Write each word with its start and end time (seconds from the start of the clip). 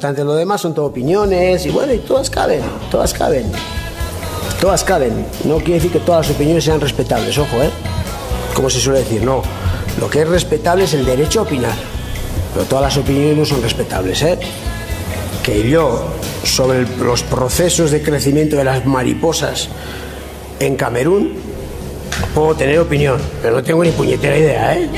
Lo 0.00 0.34
demás 0.34 0.62
son 0.62 0.74
todo 0.74 0.86
opiniones 0.86 1.66
y 1.66 1.70
bueno, 1.70 1.92
y 1.92 1.98
todas 1.98 2.30
caben, 2.30 2.62
todas 2.90 3.12
caben. 3.12 3.52
Todas 4.58 4.82
caben. 4.82 5.26
No 5.44 5.56
quiere 5.56 5.74
decir 5.74 5.92
que 5.92 6.00
todas 6.00 6.26
las 6.26 6.36
opiniones 6.36 6.64
sean 6.64 6.80
respetables, 6.80 7.36
ojo, 7.36 7.62
¿eh? 7.62 7.70
Como 8.54 8.70
se 8.70 8.80
suele 8.80 9.00
decir, 9.00 9.22
no. 9.22 9.42
Lo 10.00 10.08
que 10.08 10.22
es 10.22 10.28
respetable 10.28 10.84
es 10.84 10.94
el 10.94 11.04
derecho 11.04 11.40
a 11.40 11.42
opinar. 11.42 11.74
Pero 12.54 12.64
todas 12.64 12.84
las 12.84 12.96
opiniones 12.96 13.36
no 13.36 13.44
son 13.44 13.62
respetables, 13.62 14.22
¿eh? 14.22 14.38
Que 15.42 15.68
yo, 15.68 16.02
sobre 16.44 16.86
los 16.98 17.22
procesos 17.22 17.90
de 17.90 18.02
crecimiento 18.02 18.56
de 18.56 18.64
las 18.64 18.86
mariposas 18.86 19.68
en 20.60 20.76
Camerún, 20.76 21.34
puedo 22.34 22.54
tener 22.54 22.78
opinión, 22.78 23.20
pero 23.42 23.56
no 23.56 23.62
tengo 23.62 23.84
ni 23.84 23.90
puñetera 23.90 24.36
idea, 24.36 24.78
¿eh? 24.78 24.88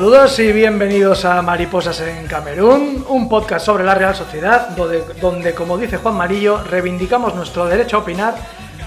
Saludos 0.00 0.38
y 0.38 0.50
bienvenidos 0.50 1.26
a 1.26 1.42
Mariposas 1.42 2.00
en 2.00 2.26
Camerún, 2.26 3.04
un 3.06 3.28
podcast 3.28 3.66
sobre 3.66 3.84
la 3.84 3.94
Real 3.94 4.14
Sociedad, 4.14 4.70
donde, 4.70 5.04
donde, 5.20 5.52
como 5.52 5.76
dice 5.76 5.98
Juan 5.98 6.14
Marillo, 6.14 6.64
reivindicamos 6.64 7.34
nuestro 7.34 7.66
derecho 7.66 7.98
a 7.98 8.00
opinar, 8.00 8.34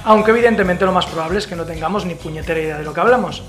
aunque 0.06 0.32
evidentemente 0.32 0.86
lo 0.86 0.92
más 0.92 1.06
probable 1.06 1.38
es 1.38 1.46
que 1.46 1.56
no 1.56 1.66
tengamos 1.66 2.04
ni 2.08 2.16
puñetera 2.16 2.60
idea 2.60 2.80
de 2.80 2.84
lo 2.84 2.96
que 2.96 3.02
hablamos. 3.02 3.44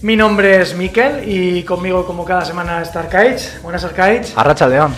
Mi 0.00 0.16
nombre 0.16 0.62
es 0.62 0.74
Miquel 0.74 1.28
y 1.28 1.62
conmigo 1.64 2.06
como 2.06 2.24
cada 2.24 2.46
semana 2.46 2.80
está 2.80 3.00
Arcaich. 3.00 3.60
Buenas 3.60 3.84
Arcaich. 3.84 4.32
Arracha 4.34 4.66
León. 4.66 4.94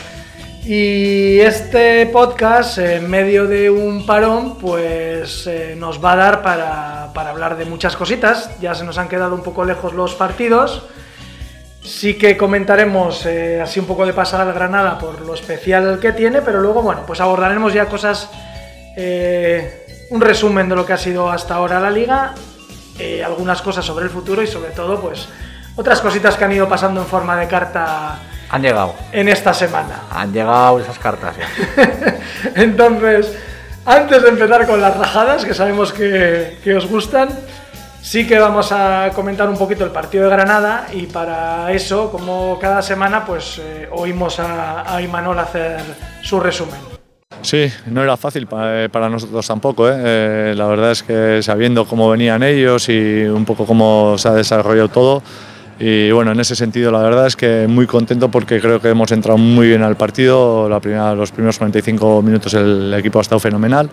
Y 0.64 1.40
este 1.40 2.06
podcast, 2.06 2.78
en 2.78 3.10
medio 3.10 3.48
de 3.48 3.70
un 3.70 4.06
parón, 4.06 4.56
pues 4.58 5.48
eh, 5.48 5.74
nos 5.76 6.02
va 6.02 6.12
a 6.12 6.16
dar 6.16 6.42
para, 6.44 7.10
para 7.12 7.30
hablar 7.30 7.56
de 7.56 7.64
muchas 7.64 7.96
cositas. 7.96 8.50
Ya 8.60 8.72
se 8.76 8.84
nos 8.84 8.98
han 8.98 9.08
quedado 9.08 9.34
un 9.34 9.42
poco 9.42 9.64
lejos 9.64 9.94
los 9.94 10.14
partidos. 10.14 10.84
Sí 11.84 12.14
que 12.14 12.34
comentaremos 12.38 13.26
eh, 13.26 13.60
así 13.60 13.78
un 13.78 13.84
poco 13.86 14.06
de 14.06 14.14
pasada 14.14 14.44
al 14.44 14.54
Granada 14.54 14.98
por 14.98 15.20
lo 15.20 15.34
especial 15.34 15.98
que 16.00 16.12
tiene, 16.12 16.40
pero 16.40 16.60
luego, 16.60 16.80
bueno, 16.80 17.02
pues 17.06 17.20
abordaremos 17.20 17.74
ya 17.74 17.86
cosas, 17.86 18.30
eh, 18.96 20.06
un 20.08 20.22
resumen 20.22 20.66
de 20.70 20.76
lo 20.76 20.86
que 20.86 20.94
ha 20.94 20.98
sido 20.98 21.30
hasta 21.30 21.56
ahora 21.56 21.78
la 21.80 21.90
liga, 21.90 22.34
eh, 22.98 23.22
algunas 23.22 23.60
cosas 23.60 23.84
sobre 23.84 24.06
el 24.06 24.10
futuro 24.10 24.42
y 24.42 24.46
sobre 24.46 24.70
todo, 24.70 24.98
pues 24.98 25.28
otras 25.76 26.00
cositas 26.00 26.36
que 26.36 26.44
han 26.44 26.52
ido 26.52 26.66
pasando 26.66 27.02
en 27.02 27.06
forma 27.06 27.36
de 27.36 27.48
carta. 27.48 28.18
Han 28.48 28.62
llegado. 28.62 28.94
En 29.12 29.28
esta 29.28 29.52
semana. 29.52 30.04
Han 30.10 30.32
llegado 30.32 30.80
esas 30.80 30.98
cartas. 30.98 31.36
Ya. 31.36 32.18
Entonces, 32.54 33.36
antes 33.84 34.22
de 34.22 34.30
empezar 34.30 34.66
con 34.66 34.80
las 34.80 34.96
rajadas, 34.96 35.44
que 35.44 35.52
sabemos 35.52 35.92
que, 35.92 36.58
que 36.64 36.74
os 36.76 36.86
gustan, 36.86 37.28
Sí 38.04 38.26
que 38.26 38.38
vamos 38.38 38.70
a 38.70 39.10
comentar 39.14 39.48
un 39.48 39.56
poquito 39.56 39.82
el 39.82 39.90
partido 39.90 40.24
de 40.24 40.30
Granada 40.30 40.88
y 40.92 41.06
para 41.06 41.72
eso, 41.72 42.12
como 42.12 42.58
cada 42.60 42.82
semana, 42.82 43.24
pues 43.24 43.58
eh, 43.58 43.88
oímos 43.90 44.38
a, 44.40 44.94
a 44.94 45.00
Imanol 45.00 45.38
hacer 45.38 45.80
su 46.20 46.38
resumen. 46.38 46.78
Sí, 47.40 47.66
no 47.86 48.02
era 48.02 48.18
fácil 48.18 48.46
para, 48.46 48.90
para 48.90 49.08
nosotros 49.08 49.46
tampoco. 49.46 49.88
¿eh? 49.88 49.94
Eh, 49.96 50.54
la 50.54 50.66
verdad 50.66 50.90
es 50.90 51.02
que 51.02 51.42
sabiendo 51.42 51.86
cómo 51.86 52.10
venían 52.10 52.42
ellos 52.42 52.90
y 52.90 53.24
un 53.24 53.46
poco 53.46 53.64
cómo 53.64 54.16
se 54.18 54.28
ha 54.28 54.32
desarrollado 54.32 54.88
todo, 54.88 55.22
y 55.78 56.10
bueno, 56.12 56.32
en 56.32 56.40
ese 56.40 56.54
sentido 56.54 56.92
la 56.92 57.00
verdad 57.00 57.26
es 57.26 57.36
que 57.36 57.66
muy 57.66 57.86
contento 57.86 58.30
porque 58.30 58.60
creo 58.60 58.80
que 58.80 58.90
hemos 58.90 59.10
entrado 59.12 59.38
muy 59.38 59.68
bien 59.68 59.82
al 59.82 59.96
partido. 59.96 60.68
La 60.68 60.78
primera, 60.78 61.14
los 61.14 61.32
primeros 61.32 61.56
45 61.56 62.20
minutos 62.20 62.52
el 62.52 62.92
equipo 62.94 63.18
ha 63.18 63.22
estado 63.22 63.40
fenomenal. 63.40 63.88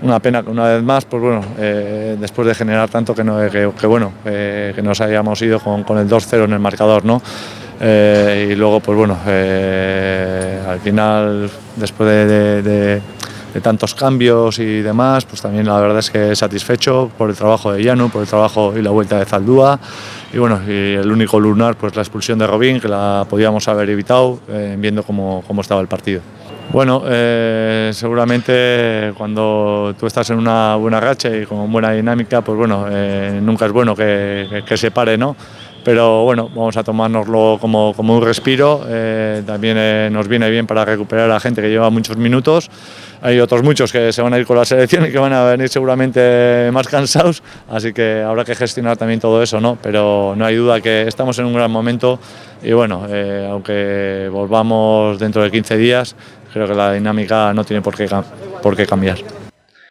Una 0.00 0.20
pena 0.20 0.44
que 0.44 0.50
una 0.50 0.68
vez 0.68 0.82
más, 0.82 1.04
pues 1.06 1.20
bueno, 1.20 1.40
eh, 1.58 2.16
después 2.20 2.46
de 2.46 2.54
generar 2.54 2.88
tanto 2.88 3.16
que, 3.16 3.24
no, 3.24 3.38
que, 3.50 3.72
que 3.78 3.86
bueno, 3.86 4.12
eh, 4.24 4.72
que 4.74 4.80
nos 4.80 5.00
hayamos 5.00 5.42
ido 5.42 5.58
con, 5.58 5.82
con 5.82 5.98
el 5.98 6.08
2-0 6.08 6.44
en 6.44 6.52
el 6.52 6.60
marcador, 6.60 7.04
¿no? 7.04 7.20
Eh, 7.80 8.50
y 8.52 8.54
luego, 8.54 8.78
pues 8.78 8.96
bueno, 8.96 9.16
al 9.24 10.80
final, 10.80 11.50
después 11.74 12.08
de, 12.08 13.00
tantos 13.60 13.92
cambios 13.96 14.60
y 14.60 14.82
demás, 14.82 15.24
pues 15.24 15.42
también 15.42 15.66
la 15.66 15.80
verdad 15.80 15.98
es 15.98 16.10
que 16.10 16.36
satisfecho 16.36 17.10
por 17.18 17.28
el 17.28 17.34
trabajo 17.34 17.72
de 17.72 17.82
Llano, 17.82 18.08
por 18.08 18.22
el 18.22 18.28
trabajo 18.28 18.74
y 18.76 18.82
la 18.82 18.90
vuelta 18.90 19.18
de 19.18 19.24
Zaldúa. 19.24 19.80
Y 20.32 20.38
bueno, 20.38 20.60
el 20.64 21.10
único 21.10 21.40
lunar, 21.40 21.74
pues 21.74 21.96
la 21.96 22.02
expulsión 22.02 22.38
de 22.38 22.46
Robín, 22.46 22.78
que 22.78 22.86
la 22.86 23.26
podíamos 23.28 23.66
haber 23.66 23.90
evitado 23.90 24.38
viendo 24.76 25.02
cómo, 25.02 25.42
cómo 25.44 25.62
estaba 25.62 25.80
el 25.80 25.88
partido. 25.88 26.20
Bueno, 26.70 27.02
eh, 27.06 27.90
seguramente 27.94 29.14
cuando 29.16 29.94
tú 29.98 30.06
estás 30.06 30.28
en 30.28 30.38
una 30.38 30.76
buena 30.76 31.00
racha 31.00 31.34
y 31.34 31.46
con 31.46 31.72
buena 31.72 31.92
dinámica, 31.92 32.42
pues 32.42 32.58
bueno, 32.58 32.86
eh, 32.90 33.40
nunca 33.42 33.64
es 33.64 33.72
bueno 33.72 33.96
que, 33.96 34.62
se 34.76 34.90
pare, 34.90 35.16
¿no? 35.16 35.34
Pero 35.82 36.24
bueno, 36.24 36.50
vamos 36.50 36.76
a 36.76 36.84
tomárnoslo 36.84 37.56
como, 37.58 37.94
como 37.94 38.18
un 38.18 38.22
respiro. 38.22 38.84
Eh, 38.86 39.42
también 39.46 39.76
eh, 39.78 40.10
nos 40.12 40.28
viene 40.28 40.50
bien 40.50 40.66
para 40.66 40.84
recuperar 40.84 41.30
a 41.30 41.34
la 41.34 41.40
gente 41.40 41.62
que 41.62 41.70
lleva 41.70 41.88
muchos 41.88 42.18
minutos. 42.18 42.70
Hay 43.22 43.40
otros 43.40 43.62
muchos 43.62 43.90
que 43.90 44.12
se 44.12 44.20
van 44.20 44.34
a 44.34 44.38
ir 44.38 44.46
con 44.46 44.56
la 44.56 44.66
selección 44.66 45.06
y 45.06 45.10
que 45.10 45.18
van 45.18 45.32
a 45.32 45.44
venir 45.44 45.68
seguramente 45.70 46.70
más 46.72 46.86
cansados, 46.86 47.42
así 47.68 47.92
que 47.92 48.22
habrá 48.22 48.44
que 48.44 48.54
gestionar 48.54 48.96
también 48.96 49.18
todo 49.18 49.42
eso, 49.42 49.60
¿no? 49.60 49.78
Pero 49.82 50.34
no 50.36 50.44
hay 50.44 50.54
duda 50.54 50.80
que 50.80 51.08
estamos 51.08 51.38
en 51.38 51.46
un 51.46 51.54
gran 51.54 51.70
momento 51.70 52.20
y 52.62 52.72
bueno, 52.72 53.06
eh, 53.08 53.48
aunque 53.50 54.28
volvamos 54.30 55.18
dentro 55.18 55.42
de 55.42 55.50
15 55.50 55.76
días, 55.76 56.16
creo 56.52 56.66
que 56.66 56.74
la 56.74 56.92
dinámica 56.92 57.52
no 57.52 57.64
tiene 57.64 57.82
por 57.82 57.96
qué, 57.96 58.08
por 58.62 58.76
qué 58.76 58.86
cambiar. 58.86 59.18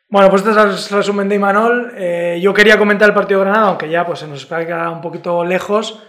Bueno, 0.09 0.29
pues 0.29 0.45
este 0.45 0.51
es 0.51 0.91
el 0.91 0.97
resumen 0.97 1.27
de 1.27 1.35
Imanol. 1.35 1.91
Eh, 1.97 2.39
yo 2.41 2.53
quería 2.53 2.77
comentar 2.77 3.09
el 3.09 3.13
partido 3.13 3.41
de 3.41 3.45
Granada, 3.45 3.67
aunque 3.67 3.89
ya 3.89 4.05
pues, 4.05 4.19
se 4.19 4.27
nos 4.27 4.45
queda 4.45 4.89
un 4.89 5.01
poquito 5.01 5.43
lejos 5.43 6.01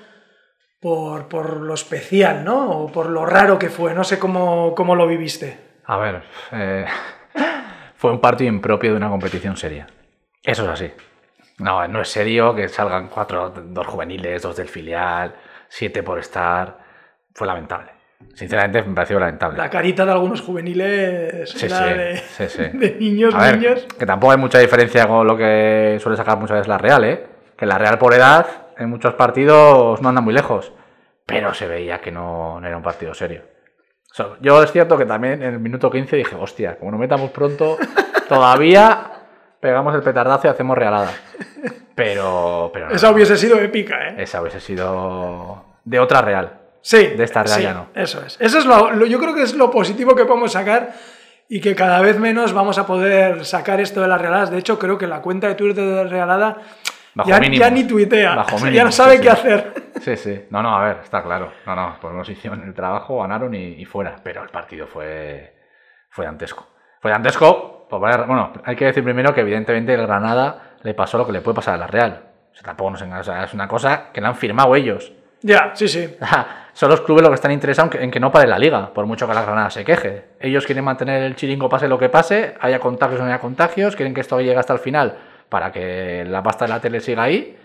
por, 0.80 1.28
por, 1.28 1.60
lo 1.60 1.74
especial, 1.74 2.44
¿no? 2.44 2.70
O 2.70 2.92
por 2.92 3.10
lo 3.10 3.26
raro 3.26 3.58
que 3.58 3.70
fue. 3.70 3.94
No 3.94 4.04
sé 4.04 4.18
cómo, 4.20 4.72
cómo 4.76 4.94
lo 4.94 5.06
viviste. 5.08 5.80
A 5.84 5.96
ver, 5.96 6.22
eh, 6.52 6.86
fue 7.96 8.12
un 8.12 8.20
partido 8.20 8.48
impropio 8.48 8.92
de 8.92 8.96
una 8.96 9.08
competición 9.08 9.56
seria. 9.56 9.88
Eso 10.44 10.62
es 10.62 10.68
así. 10.68 10.92
No, 11.58 11.86
no 11.88 12.00
es 12.00 12.08
serio 12.08 12.54
que 12.54 12.68
salgan 12.68 13.08
cuatro, 13.08 13.50
dos 13.50 13.86
juveniles, 13.88 14.42
dos 14.42 14.54
del 14.56 14.68
filial, 14.68 15.34
siete 15.68 16.04
por 16.04 16.20
estar. 16.20 16.78
Fue 17.34 17.48
lamentable. 17.48 17.97
Sinceramente 18.34 18.82
me 18.82 18.94
pareció 18.94 19.18
lamentable. 19.18 19.58
La 19.58 19.70
carita 19.70 20.04
de 20.04 20.12
algunos 20.12 20.40
juveniles 20.40 21.50
sí, 21.50 21.68
sí, 21.68 21.68
de, 21.68 22.16
sí, 22.16 22.62
de, 22.72 22.96
niños, 22.98 23.34
A 23.34 23.42
ver, 23.42 23.58
niños. 23.58 23.86
Que 23.98 24.06
tampoco 24.06 24.32
hay 24.32 24.38
mucha 24.38 24.58
diferencia 24.58 25.06
con 25.06 25.26
lo 25.26 25.36
que 25.36 25.98
suele 26.00 26.16
sacar 26.16 26.38
muchas 26.38 26.56
veces 26.56 26.68
la 26.68 26.78
Real, 26.78 27.04
¿eh? 27.04 27.26
Que 27.56 27.66
la 27.66 27.78
Real 27.78 27.98
por 27.98 28.14
edad 28.14 28.46
en 28.76 28.90
muchos 28.90 29.14
partidos 29.14 30.00
no 30.00 30.08
anda 30.08 30.20
muy 30.20 30.34
lejos. 30.34 30.72
Pero 31.26 31.52
se 31.52 31.66
veía 31.66 32.00
que 32.00 32.10
no, 32.10 32.60
no 32.60 32.66
era 32.66 32.76
un 32.76 32.82
partido 32.82 33.12
serio. 33.12 33.42
O 34.10 34.14
sea, 34.14 34.26
yo 34.40 34.62
es 34.62 34.72
cierto 34.72 34.96
que 34.96 35.04
también 35.04 35.42
en 35.42 35.54
el 35.54 35.60
minuto 35.60 35.90
15 35.90 36.16
dije, 36.16 36.36
hostia, 36.36 36.78
como 36.78 36.92
nos 36.92 37.00
metamos 37.00 37.30
pronto, 37.30 37.76
todavía 38.28 39.10
pegamos 39.60 39.94
el 39.94 40.02
petardazo 40.02 40.46
y 40.46 40.50
hacemos 40.50 40.78
realada. 40.78 41.10
Pero, 41.94 42.70
pero 42.72 42.88
no. 42.88 42.94
Esa 42.94 43.10
hubiese 43.10 43.36
sido 43.36 43.58
épica, 43.58 44.08
¿eh? 44.08 44.14
Esa 44.18 44.40
hubiese 44.40 44.60
sido 44.60 45.64
de 45.84 45.98
otra 45.98 46.22
Real. 46.22 46.67
Sí. 46.80 47.08
De 47.08 47.24
esta 47.24 47.42
Real 47.42 47.56
sí, 47.56 47.62
ya 47.62 47.74
no. 47.74 47.88
Eso 47.94 48.22
es. 48.24 48.36
Eso 48.40 48.58
es 48.58 48.64
lo, 48.64 48.90
lo, 48.92 49.06
yo 49.06 49.18
creo 49.18 49.34
que 49.34 49.42
es 49.42 49.54
lo 49.54 49.70
positivo 49.70 50.14
que 50.14 50.24
podemos 50.24 50.52
sacar 50.52 50.94
y 51.48 51.60
que 51.60 51.74
cada 51.74 52.00
vez 52.00 52.18
menos 52.18 52.52
vamos 52.52 52.78
a 52.78 52.86
poder 52.86 53.44
sacar 53.44 53.80
esto 53.80 54.00
de 54.00 54.08
las 54.08 54.20
realadas. 54.20 54.50
De 54.50 54.58
hecho, 54.58 54.78
creo 54.78 54.98
que 54.98 55.06
la 55.06 55.22
cuenta 55.22 55.48
de 55.48 55.54
Twitter 55.54 55.84
de 55.84 56.04
Realada 56.04 56.58
ya, 57.26 57.40
ya, 57.40 57.70
ni 57.70 57.84
tuitea. 57.84 58.34
Bajo 58.34 58.68
ya 58.72 58.84
no 58.84 58.92
sabe 58.92 59.16
sí, 59.16 59.22
qué 59.22 59.28
sí. 59.28 59.32
hacer. 59.32 59.74
Sí, 60.00 60.16
sí. 60.16 60.44
No, 60.50 60.62
no, 60.62 60.76
a 60.76 60.84
ver, 60.84 60.98
está 61.02 61.22
claro. 61.22 61.52
No, 61.66 61.74
no, 61.74 61.96
pues 62.00 62.14
nos 62.14 62.28
hicieron 62.28 62.62
el 62.62 62.74
trabajo, 62.74 63.20
ganaron 63.20 63.54
y, 63.54 63.80
y 63.80 63.84
fuera. 63.84 64.16
Pero 64.22 64.42
el 64.42 64.50
partido 64.50 64.86
fue, 64.86 65.54
fue 66.10 66.24
dantesco. 66.24 66.66
Fue 67.00 67.10
dantesco. 67.10 67.86
Pues, 67.88 68.00
bueno, 68.00 68.52
hay 68.64 68.76
que 68.76 68.86
decir 68.86 69.02
primero 69.02 69.34
que 69.34 69.40
evidentemente 69.40 69.94
el 69.94 70.02
Granada 70.02 70.76
le 70.82 70.94
pasó 70.94 71.18
lo 71.18 71.26
que 71.26 71.32
le 71.32 71.40
puede 71.40 71.56
pasar 71.56 71.74
a 71.74 71.78
la 71.78 71.86
Real. 71.86 72.22
O 72.52 72.54
sea, 72.54 72.64
tampoco 72.64 72.90
nos 72.90 73.02
engañamos. 73.02 73.28
O 73.28 73.32
sea, 73.32 73.44
es 73.44 73.54
una 73.54 73.66
cosa 73.66 74.10
que 74.12 74.20
le 74.20 74.26
han 74.26 74.36
firmado 74.36 74.74
ellos. 74.76 75.12
Ya, 75.42 75.72
sí, 75.74 75.88
sí. 75.88 76.16
Son 76.72 76.88
los 76.88 77.00
clubes 77.00 77.22
los 77.22 77.30
que 77.30 77.34
están 77.34 77.50
interesados 77.50 77.94
en 77.96 78.10
que 78.10 78.20
no 78.20 78.30
pare 78.30 78.46
la 78.46 78.58
liga, 78.58 78.92
por 78.94 79.04
mucho 79.04 79.26
que 79.26 79.34
la 79.34 79.42
Granada 79.42 79.68
se 79.68 79.84
queje. 79.84 80.24
Ellos 80.38 80.64
quieren 80.64 80.84
mantener 80.84 81.22
el 81.24 81.34
chiringo 81.34 81.68
pase 81.68 81.88
lo 81.88 81.98
que 81.98 82.08
pase, 82.08 82.54
haya 82.60 82.78
contagios 82.78 83.20
o 83.20 83.24
no 83.24 83.30
haya 83.30 83.40
contagios, 83.40 83.96
quieren 83.96 84.14
que 84.14 84.20
esto 84.20 84.40
llegue 84.40 84.56
hasta 84.56 84.74
el 84.74 84.78
final 84.78 85.16
para 85.48 85.72
que 85.72 86.24
la 86.24 86.42
pasta 86.42 86.66
de 86.66 86.68
la 86.68 86.80
tele 86.80 87.00
siga 87.00 87.24
ahí. 87.24 87.56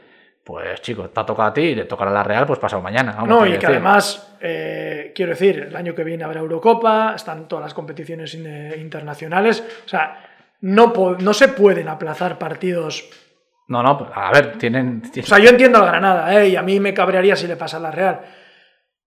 Pues 0.44 0.82
chicos, 0.82 1.14
te 1.14 1.20
ha 1.20 1.26
tocado 1.26 1.50
a 1.50 1.54
ti 1.54 1.62
y 1.62 1.76
le 1.76 1.86
tocará 1.86 2.12
a 2.12 2.14
la 2.16 2.24
Real, 2.24 2.46
pues 2.46 2.60
pasado 2.60 2.82
mañana. 2.82 3.14
Vamos, 3.14 3.30
no, 3.30 3.46
y 3.46 3.52
que 3.52 3.56
decir. 3.58 3.70
además, 3.70 4.36
eh, 4.42 5.12
quiero 5.16 5.32
decir, 5.32 5.68
el 5.70 5.76
año 5.76 5.96
que 5.96 6.04
viene 6.04 6.24
habrá 6.24 6.42
Eurocopa, 6.42 7.14
están 7.16 7.48
todas 7.48 7.64
las 7.64 7.74
competiciones 7.74 8.34
internacionales. 8.34 9.64
O 9.86 9.88
sea, 9.88 10.22
no, 10.62 10.92
no 11.20 11.34
se 11.34 11.50
pueden 11.50 11.88
aplazar 11.88 12.38
partidos 12.38 13.10
no, 13.68 13.82
no, 13.84 14.10
a 14.14 14.32
ver, 14.32 14.58
tienen, 14.58 15.02
tienen... 15.02 15.24
O 15.24 15.28
sea, 15.28 15.40
yo 15.40 15.50
entiendo 15.50 15.80
al 15.80 15.86
Granada, 15.86 16.34
¿eh? 16.42 16.50
Y 16.50 16.56
a 16.56 16.62
mí 16.62 16.80
me 16.80 16.94
cabrearía 16.94 17.36
si 17.36 17.48
le 17.48 17.56
pasa 17.56 17.78
a 17.78 17.80
la 17.80 17.92
Real. 17.92 18.22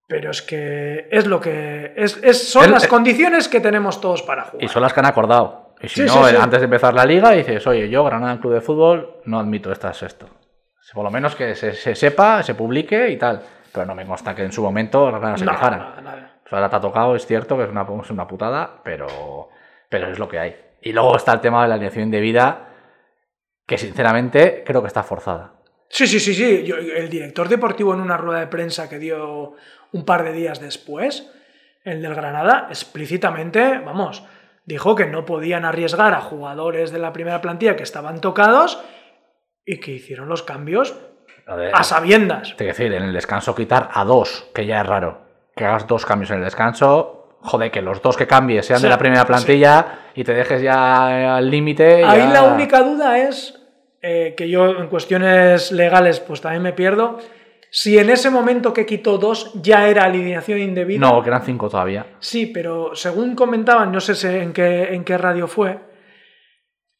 Pero 0.08 0.30
es 0.30 0.40
que 0.42 1.08
es 1.10 1.26
lo 1.26 1.40
que. 1.40 1.92
Es, 1.96 2.18
es- 2.22 2.48
son 2.50 2.64
El- 2.66 2.70
las 2.72 2.86
condiciones 2.86 3.48
que 3.48 3.60
tenemos 3.60 4.00
todos 4.00 4.22
para 4.22 4.44
jugar. 4.44 4.62
Y 4.64 4.68
son 4.68 4.82
las 4.82 4.92
que 4.92 5.00
han 5.00 5.06
acordado. 5.06 5.74
Y 5.80 5.88
si 5.88 6.02
Sí, 6.02 6.06
no, 6.06 6.24
sí, 6.24 6.30
sí. 6.30 6.36
antes 6.40 6.60
de 6.60 6.64
empezar 6.64 6.94
la 6.94 7.04
liga, 7.04 7.32
dices, 7.32 7.66
oye, 7.66 7.88
yo, 7.90 8.04
Granada 8.04 8.38
Club 8.40 8.54
de 8.54 8.60
Fútbol, 8.60 9.16
no 9.24 9.38
admito 9.40 9.72
estas 9.72 10.02
esto. 10.04 10.26
Por 10.94 11.02
lo 11.04 11.10
menos 11.10 11.34
que 11.34 11.54
se, 11.56 11.72
se 11.74 11.94
sepa, 11.96 12.42
se 12.44 12.54
publique 12.54 13.08
y 13.10 13.16
tal. 13.16 13.42
Pero 13.72 13.84
no 13.84 13.94
me 13.96 14.06
consta 14.06 14.34
que 14.34 14.44
en 14.44 14.52
su 14.52 14.62
momento 14.62 15.06
Granada 15.06 15.36
se 15.36 15.44
No, 15.44 15.50
quejaran. 15.50 15.82
O 15.82 16.48
sea, 16.48 16.58
ahora 16.58 16.70
te 16.70 16.76
ha 16.76 16.80
tocado, 16.80 17.16
es 17.16 17.26
cierto 17.26 17.56
que 17.56 17.64
es 17.64 17.68
una, 17.70 17.84
es 18.02 18.10
una 18.10 18.26
putada, 18.28 18.80
pero, 18.84 19.48
pero 19.90 20.08
es 20.08 20.18
lo 20.20 20.28
que 20.28 20.38
hay. 20.38 20.56
Y 20.82 20.92
luego 20.92 21.16
está 21.16 21.32
el 21.32 21.40
tema 21.40 21.62
de 21.62 21.68
la 21.68 21.74
alineación 21.74 22.04
indebida, 22.04 22.68
que 23.66 23.78
sinceramente 23.78 24.62
creo 24.64 24.80
que 24.82 24.88
está 24.88 25.02
forzada. 25.02 25.54
Sí, 25.88 26.06
sí, 26.06 26.18
sí, 26.20 26.34
sí. 26.34 26.64
Yo- 26.64 26.76
el 26.76 27.08
director 27.08 27.48
deportivo 27.48 27.94
en 27.94 28.00
una 28.00 28.16
rueda 28.16 28.40
de 28.40 28.46
prensa 28.48 28.88
que 28.88 28.98
dio 28.98 29.54
un 29.92 30.04
par 30.04 30.24
de 30.24 30.32
días 30.32 30.60
después, 30.60 31.30
el 31.84 32.02
del 32.02 32.14
Granada, 32.14 32.66
explícitamente, 32.68 33.78
vamos, 33.78 34.24
dijo 34.64 34.94
que 34.96 35.06
no 35.06 35.24
podían 35.24 35.64
arriesgar 35.64 36.12
a 36.14 36.20
jugadores 36.20 36.90
de 36.90 36.98
la 36.98 37.12
primera 37.12 37.40
plantilla 37.40 37.76
que 37.76 37.84
estaban 37.84 38.20
tocados 38.20 38.82
y 39.64 39.78
que 39.78 39.92
hicieron 39.92 40.28
los 40.28 40.42
cambios 40.42 40.96
a 41.72 41.84
sabiendas. 41.84 42.54
Quiero 42.54 42.72
decir, 42.72 42.92
en 42.92 43.04
el 43.04 43.12
descanso 43.12 43.54
quitar 43.54 43.88
a 43.92 44.04
dos, 44.04 44.48
que 44.52 44.66
ya 44.66 44.80
es 44.80 44.86
raro. 44.86 45.24
Que 45.54 45.64
hagas 45.64 45.86
dos 45.86 46.04
cambios 46.04 46.30
en 46.32 46.38
el 46.38 46.44
descanso, 46.44 47.15
joder, 47.46 47.70
que 47.70 47.80
los 47.80 48.02
dos 48.02 48.16
que 48.16 48.26
cambies 48.26 48.66
sean 48.66 48.80
Sí, 48.80 48.84
de 48.84 48.90
la 48.90 48.98
primera 48.98 49.24
plantilla 49.24 49.86
y 50.14 50.24
te 50.24 50.34
dejes 50.34 50.60
ya 50.62 51.36
al 51.36 51.50
límite. 51.50 52.04
Ahí 52.04 52.18
ya- 52.18 52.32
la 52.32 52.42
única 52.44 52.82
duda 52.82 53.18
es 53.18 53.58
eh, 54.02 54.34
que 54.36 54.48
yo 54.48 54.66
en 54.78 54.88
cuestiones 54.88 55.72
legales 55.72 56.20
pues 56.20 56.40
también 56.40 56.62
me 56.62 56.72
pierdo. 56.72 57.18
Si 57.70 57.98
en 57.98 58.08
ese 58.10 58.30
momento 58.30 58.72
que 58.72 58.86
quitó 58.86 59.18
dos 59.18 59.52
ya 59.60 59.88
era 59.88 60.04
alineación 60.04 60.58
indebida. 60.60 61.00
No, 61.00 61.22
que 61.22 61.28
eran 61.28 61.42
cinco 61.42 61.68
todavía. 61.68 62.06
Sí, 62.20 62.46
pero 62.46 62.94
según 62.94 63.34
comentaban, 63.34 63.90
no 63.92 64.00
sé 64.00 64.42
en 64.42 64.52
qué, 64.52 64.94
en 64.94 65.04
qué 65.04 65.18
radio 65.18 65.46
fue, 65.48 65.78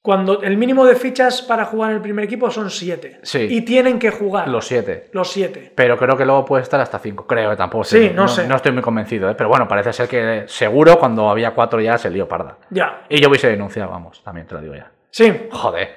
cuando 0.07 0.41
el 0.43 0.57
mínimo 0.57 0.87
de 0.87 0.95
fichas 0.95 1.43
para 1.43 1.65
jugar 1.65 1.91
en 1.91 1.97
el 1.97 2.03
primer 2.03 2.25
equipo 2.25 2.49
son 2.49 2.71
siete. 2.71 3.19
Sí. 3.25 3.41
Y 3.51 3.63
tienen 3.63 3.99
que 3.99 4.13
jugar 4.13 4.47
Los 4.47 4.65
siete. 4.65 5.09
los 5.11 5.33
siete. 5.33 5.73
Pero 5.75 5.97
creo 5.99 6.17
que 6.17 6.25
luego 6.25 6.45
puede 6.45 6.63
estar 6.63 6.81
hasta 6.81 7.01
cinco. 7.01 7.27
Creo 7.27 7.51
que 7.51 7.57
tampoco. 7.57 7.83
Sí, 7.83 8.13
no 8.15 8.29
sé. 8.29 8.47
No 8.47 8.55
estoy 8.55 8.71
muy 8.71 8.83
convencido, 8.83 9.29
¿eh? 9.29 9.35
pero 9.37 9.49
bueno, 9.49 9.67
parece 9.67 9.93
ser 9.93 10.09
que 10.09 10.45
seguro 10.47 10.97
cuando 11.01 11.29
había 11.29 11.51
cuatro 11.55 11.81
ya 11.81 11.99
se 11.99 12.09
lió 12.09 12.29
parda. 12.29 12.57
Ya. 12.71 13.03
Y 13.09 13.21
yo 13.21 13.29
hubiese 13.29 13.49
denunciado, 13.49 13.91
vamos, 13.91 14.23
también 14.23 14.47
te 14.47 14.55
lo 14.55 14.61
digo 14.61 14.77
ya. 14.77 14.93
Sí. 15.11 15.49
Joder. 15.51 15.89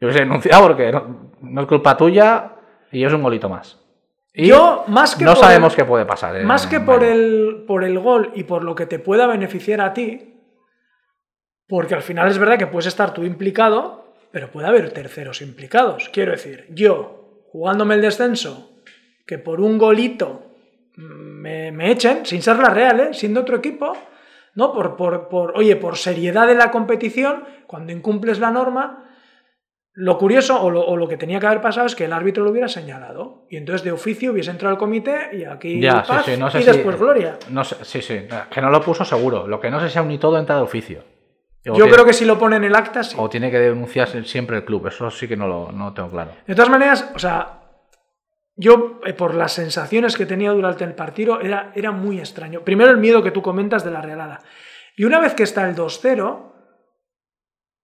Yo 0.00 0.06
hubiese 0.06 0.20
denunciado 0.20 0.62
porque 0.68 0.92
no, 0.92 1.32
no 1.40 1.60
es 1.62 1.66
culpa 1.66 1.96
tuya 1.96 2.52
y 2.92 3.04
es 3.04 3.12
un 3.12 3.20
golito 3.24 3.48
más. 3.48 3.80
Y 4.32 4.46
Yo, 4.46 4.84
más 4.86 5.16
que 5.16 5.24
no 5.24 5.34
sabemos 5.34 5.72
el- 5.72 5.76
qué 5.78 5.84
puede 5.84 6.06
pasar. 6.06 6.36
¿eh? 6.36 6.44
Más 6.44 6.68
que 6.68 6.78
por 6.78 7.02
el, 7.02 7.64
por 7.66 7.82
el 7.82 7.98
gol 7.98 8.30
y 8.36 8.44
por 8.44 8.62
lo 8.62 8.76
que 8.76 8.86
te 8.86 9.00
pueda 9.00 9.26
beneficiar 9.26 9.80
a 9.80 9.92
ti, 9.92 10.29
porque 11.70 11.94
al 11.94 12.02
final 12.02 12.28
es 12.28 12.36
verdad 12.38 12.58
que 12.58 12.66
puedes 12.66 12.86
estar 12.86 13.14
tú 13.14 13.24
implicado, 13.24 14.12
pero 14.32 14.50
puede 14.50 14.66
haber 14.68 14.92
terceros 14.92 15.40
implicados. 15.40 16.10
Quiero 16.12 16.32
decir, 16.32 16.66
yo, 16.70 17.44
jugándome 17.52 17.94
el 17.94 18.02
descenso, 18.02 18.72
que 19.26 19.38
por 19.38 19.60
un 19.60 19.78
golito 19.78 20.42
mm, 20.96 21.02
me, 21.40 21.72
me 21.72 21.90
echen, 21.90 22.26
sin 22.26 22.42
ser 22.42 22.56
la 22.58 22.68
Real, 22.70 23.00
¿eh? 23.00 23.08
siendo 23.14 23.40
otro 23.40 23.56
equipo, 23.56 23.92
¿no? 24.54 24.72
Por, 24.72 24.96
por, 24.96 25.28
por, 25.28 25.56
oye, 25.56 25.76
por 25.76 25.96
seriedad 25.96 26.46
de 26.46 26.56
la 26.56 26.70
competición, 26.70 27.44
cuando 27.66 27.92
incumples 27.92 28.38
la 28.40 28.50
norma, 28.50 29.06
lo 29.92 30.18
curioso 30.18 30.60
o 30.62 30.70
lo, 30.70 30.84
o 30.86 30.96
lo 30.96 31.08
que 31.08 31.16
tenía 31.16 31.40
que 31.40 31.46
haber 31.46 31.60
pasado 31.60 31.86
es 31.86 31.94
que 31.94 32.04
el 32.04 32.12
árbitro 32.12 32.44
lo 32.44 32.50
hubiera 32.50 32.68
señalado 32.68 33.46
y 33.50 33.56
entonces 33.56 33.84
de 33.84 33.92
oficio 33.92 34.32
hubiese 34.32 34.50
entrado 34.50 34.72
al 34.74 34.78
comité 34.78 35.30
y 35.32 35.44
aquí 35.44 35.80
Ya, 35.80 36.02
sí, 36.02 36.08
paz 36.08 36.24
sí, 36.26 36.36
no 36.38 36.50
sé 36.50 36.60
y 36.60 36.62
si- 36.62 36.70
después 36.70 36.96
gloria. 36.98 37.38
No 37.50 37.64
sé, 37.64 37.76
sí, 37.84 38.00
sí. 38.00 38.26
Que 38.50 38.60
no 38.60 38.70
lo 38.70 38.80
puso 38.80 39.04
seguro. 39.04 39.46
Lo 39.48 39.60
que 39.60 39.70
no 39.70 39.80
sé 39.80 39.90
si 39.90 39.98
aún 39.98 40.08
ni 40.08 40.18
todo 40.18 40.38
entra 40.38 40.56
de 40.56 40.62
oficio. 40.62 41.04
O 41.68 41.76
Yo 41.76 41.88
creo 41.90 42.06
que 42.06 42.12
si 42.12 42.24
lo 42.24 42.38
pone 42.38 42.56
en 42.56 42.64
el 42.64 42.74
acta, 42.74 43.02
sí. 43.02 43.16
O 43.18 43.28
tiene 43.28 43.50
que 43.50 43.58
denunciarse 43.58 44.24
siempre 44.24 44.56
el 44.56 44.64
club. 44.64 44.86
Eso 44.86 45.10
sí 45.10 45.28
que 45.28 45.36
no 45.36 45.46
lo 45.46 45.72
no 45.72 45.92
tengo 45.92 46.10
claro. 46.10 46.32
De 46.46 46.54
todas 46.54 46.70
maneras, 46.70 47.10
o 47.14 47.18
sea, 47.18 47.60
yo 48.56 49.00
eh, 49.04 49.12
por 49.12 49.34
las 49.34 49.52
sensaciones 49.52 50.16
que 50.16 50.26
tenía 50.26 50.52
durante 50.52 50.84
el 50.84 50.94
partido 50.94 51.40
era, 51.40 51.72
era 51.74 51.92
muy 51.92 52.18
extraño. 52.18 52.60
Primero 52.60 52.90
el 52.90 52.96
miedo 52.96 53.22
que 53.22 53.30
tú 53.30 53.42
comentas 53.42 53.84
de 53.84 53.90
la 53.90 54.00
realada. 54.00 54.40
Y 54.96 55.04
una 55.04 55.20
vez 55.20 55.34
que 55.34 55.42
está 55.42 55.68
el 55.68 55.76
2-0, 55.76 56.50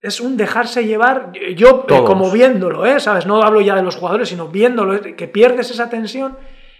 es 0.00 0.20
un 0.20 0.37
dejarse 0.37 0.87
llevar, 0.87 1.32
yo 1.55 1.87
eh, 1.88 2.05
como 2.05 2.31
viéndolo, 2.31 2.87
¿eh? 2.87 3.00
¿sabes? 3.00 3.26
No 3.26 3.43
hablo 3.43 3.61
ya 3.61 3.75
de 3.75 3.82
los 3.82 3.96
jugadores, 3.96 4.29
sino 4.29 4.49
viéndolo, 4.49 5.00
que 5.00 5.29
pierdes 5.29 5.70
esa 5.70 5.88
tensión. 5.88 6.38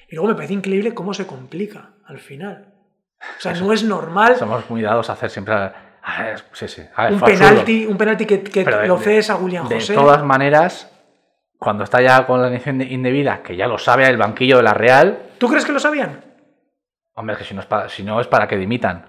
Y 0.08 0.14
luego 0.14 0.28
me 0.28 0.34
parece 0.34 0.54
increíble 0.54 0.94
cómo 0.94 1.14
se 1.14 1.26
complica 1.26 1.94
al 2.04 2.19
final. 2.19 2.75
O 3.19 3.40
sea, 3.40 3.54
no 3.54 3.72
es 3.72 3.82
normal 3.82 4.37
Somos 4.37 4.69
muy 4.69 4.82
dados 4.82 5.08
a 5.08 5.14
hacer 5.14 5.31
siempre. 5.31 5.54
Sí, 6.53 6.69
sí. 6.69 6.82
Un 6.82 7.05
absurdo. 7.05 7.25
penalti, 7.26 7.87
un 7.87 7.97
penalti 7.97 8.26
que, 8.26 8.43
que 8.43 8.64
de- 8.64 8.87
lo 8.87 8.97
de- 8.97 9.05
cedes 9.05 9.31
a 9.31 9.38
De 9.38 9.58
José. 9.58 9.94
todas 9.94 10.23
maneras, 10.23 10.91
cuando 11.58 11.85
está 11.85 12.00
ya 12.00 12.26
con 12.26 12.41
la 12.41 12.47
alineación 12.47 12.79
de- 12.79 12.85
indebida, 12.87 13.43
que 13.43 13.56
ya 13.56 13.67
lo 13.67 13.79
sabe 13.79 14.06
el 14.06 14.17
banquillo 14.17 14.58
de 14.58 14.62
la 14.62 14.75
Real, 14.75 15.19
¿Tú 15.38 15.49
crees 15.49 15.64
que 15.64 15.73
lo 15.73 15.81
sabían? 15.81 16.23
hombre, 17.14 17.35
es 17.35 17.38
que 17.38 17.44
si 17.44 17.55
no 17.55 17.61
es 17.61 17.67
para, 17.67 17.88
si 17.88 18.03
no 18.03 18.20
es 18.20 18.26
para 18.26 18.47
que 18.47 18.56
dimitan. 18.56 19.06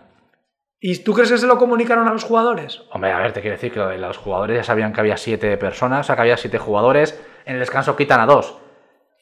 ¿Y 0.80 1.04
tú 1.04 1.14
crees 1.14 1.32
que 1.32 1.38
se 1.40 1.48
lo 1.48 1.58
comunicaron 1.58 2.08
a 2.08 2.14
los 2.14 2.24
jugadores? 2.24 2.84
Hombre, 2.92 3.12
a 3.12 3.18
ver, 3.20 3.34
te 3.34 3.42
quiero 3.42 3.56
decir 3.56 3.72
que 3.72 3.80
lo 3.80 3.88
de 3.88 3.98
los 3.98 4.18
jugadores 4.18 4.58
ya 4.58 4.64
sabían 4.64 4.94
que 4.94 5.00
había 5.02 5.18
siete 5.18 5.58
personas, 5.58 6.02
o 6.02 6.04
sea, 6.04 6.16
que 6.16 6.22
había 6.22 6.38
siete 6.38 6.58
jugadores. 6.60 7.20
En 7.46 7.56
el 7.56 7.60
descanso 7.60 7.96
quitan 7.96 8.20
a 8.20 8.26
dos. 8.28 8.58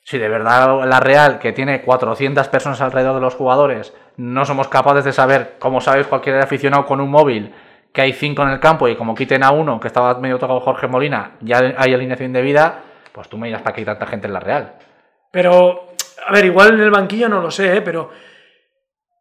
Si 0.04 0.18
de 0.18 0.28
verdad 0.30 0.86
la 0.86 1.00
Real, 1.00 1.40
que 1.40 1.54
tiene 1.54 1.82
400 1.82 2.48
personas 2.50 2.82
alrededor 2.82 3.16
de 3.16 3.22
los 3.22 3.36
jugadores, 3.36 3.94
no 4.18 4.46
somos 4.46 4.68
capaces 4.68 5.06
de 5.06 5.14
saber, 5.14 5.56
como 5.58 5.80
sabes 5.82 6.08
cualquier 6.08 6.38
aficionado 6.42 6.86
con 6.86 7.00
un 7.02 7.10
móvil, 7.10 7.54
que 7.96 8.02
hay 8.02 8.14
cinco 8.14 8.44
en 8.44 8.50
el 8.50 8.60
campo 8.60 8.88
y 8.88 8.96
como 8.96 9.16
quiten 9.16 9.44
a 9.44 9.50
uno, 9.52 9.80
que 9.80 9.88
estaba 9.88 10.20
medio 10.20 10.38
tocado 10.38 10.60
Jorge 10.60 10.88
Molina, 10.88 11.32
ya 11.42 11.58
hay 11.78 11.94
alineación 11.94 12.28
indebida, 12.28 12.82
pues 13.12 13.28
tú 13.30 13.38
me 13.40 13.48
dirás 13.48 13.64
para 13.64 13.74
qué 13.74 13.82
hay 13.82 13.86
tanta 13.86 14.06
gente 14.06 14.28
en 14.28 14.34
la 14.34 14.40
Real. 14.40 14.74
Pero, 15.32 15.94
a 16.28 16.32
ver, 16.34 16.46
igual 16.46 16.74
en 16.76 16.82
el 16.82 16.92
banquillo 16.92 17.28
no 17.30 17.42
lo 17.42 17.50
sé, 17.50 17.78
¿eh? 17.78 17.82
pero 17.82 18.12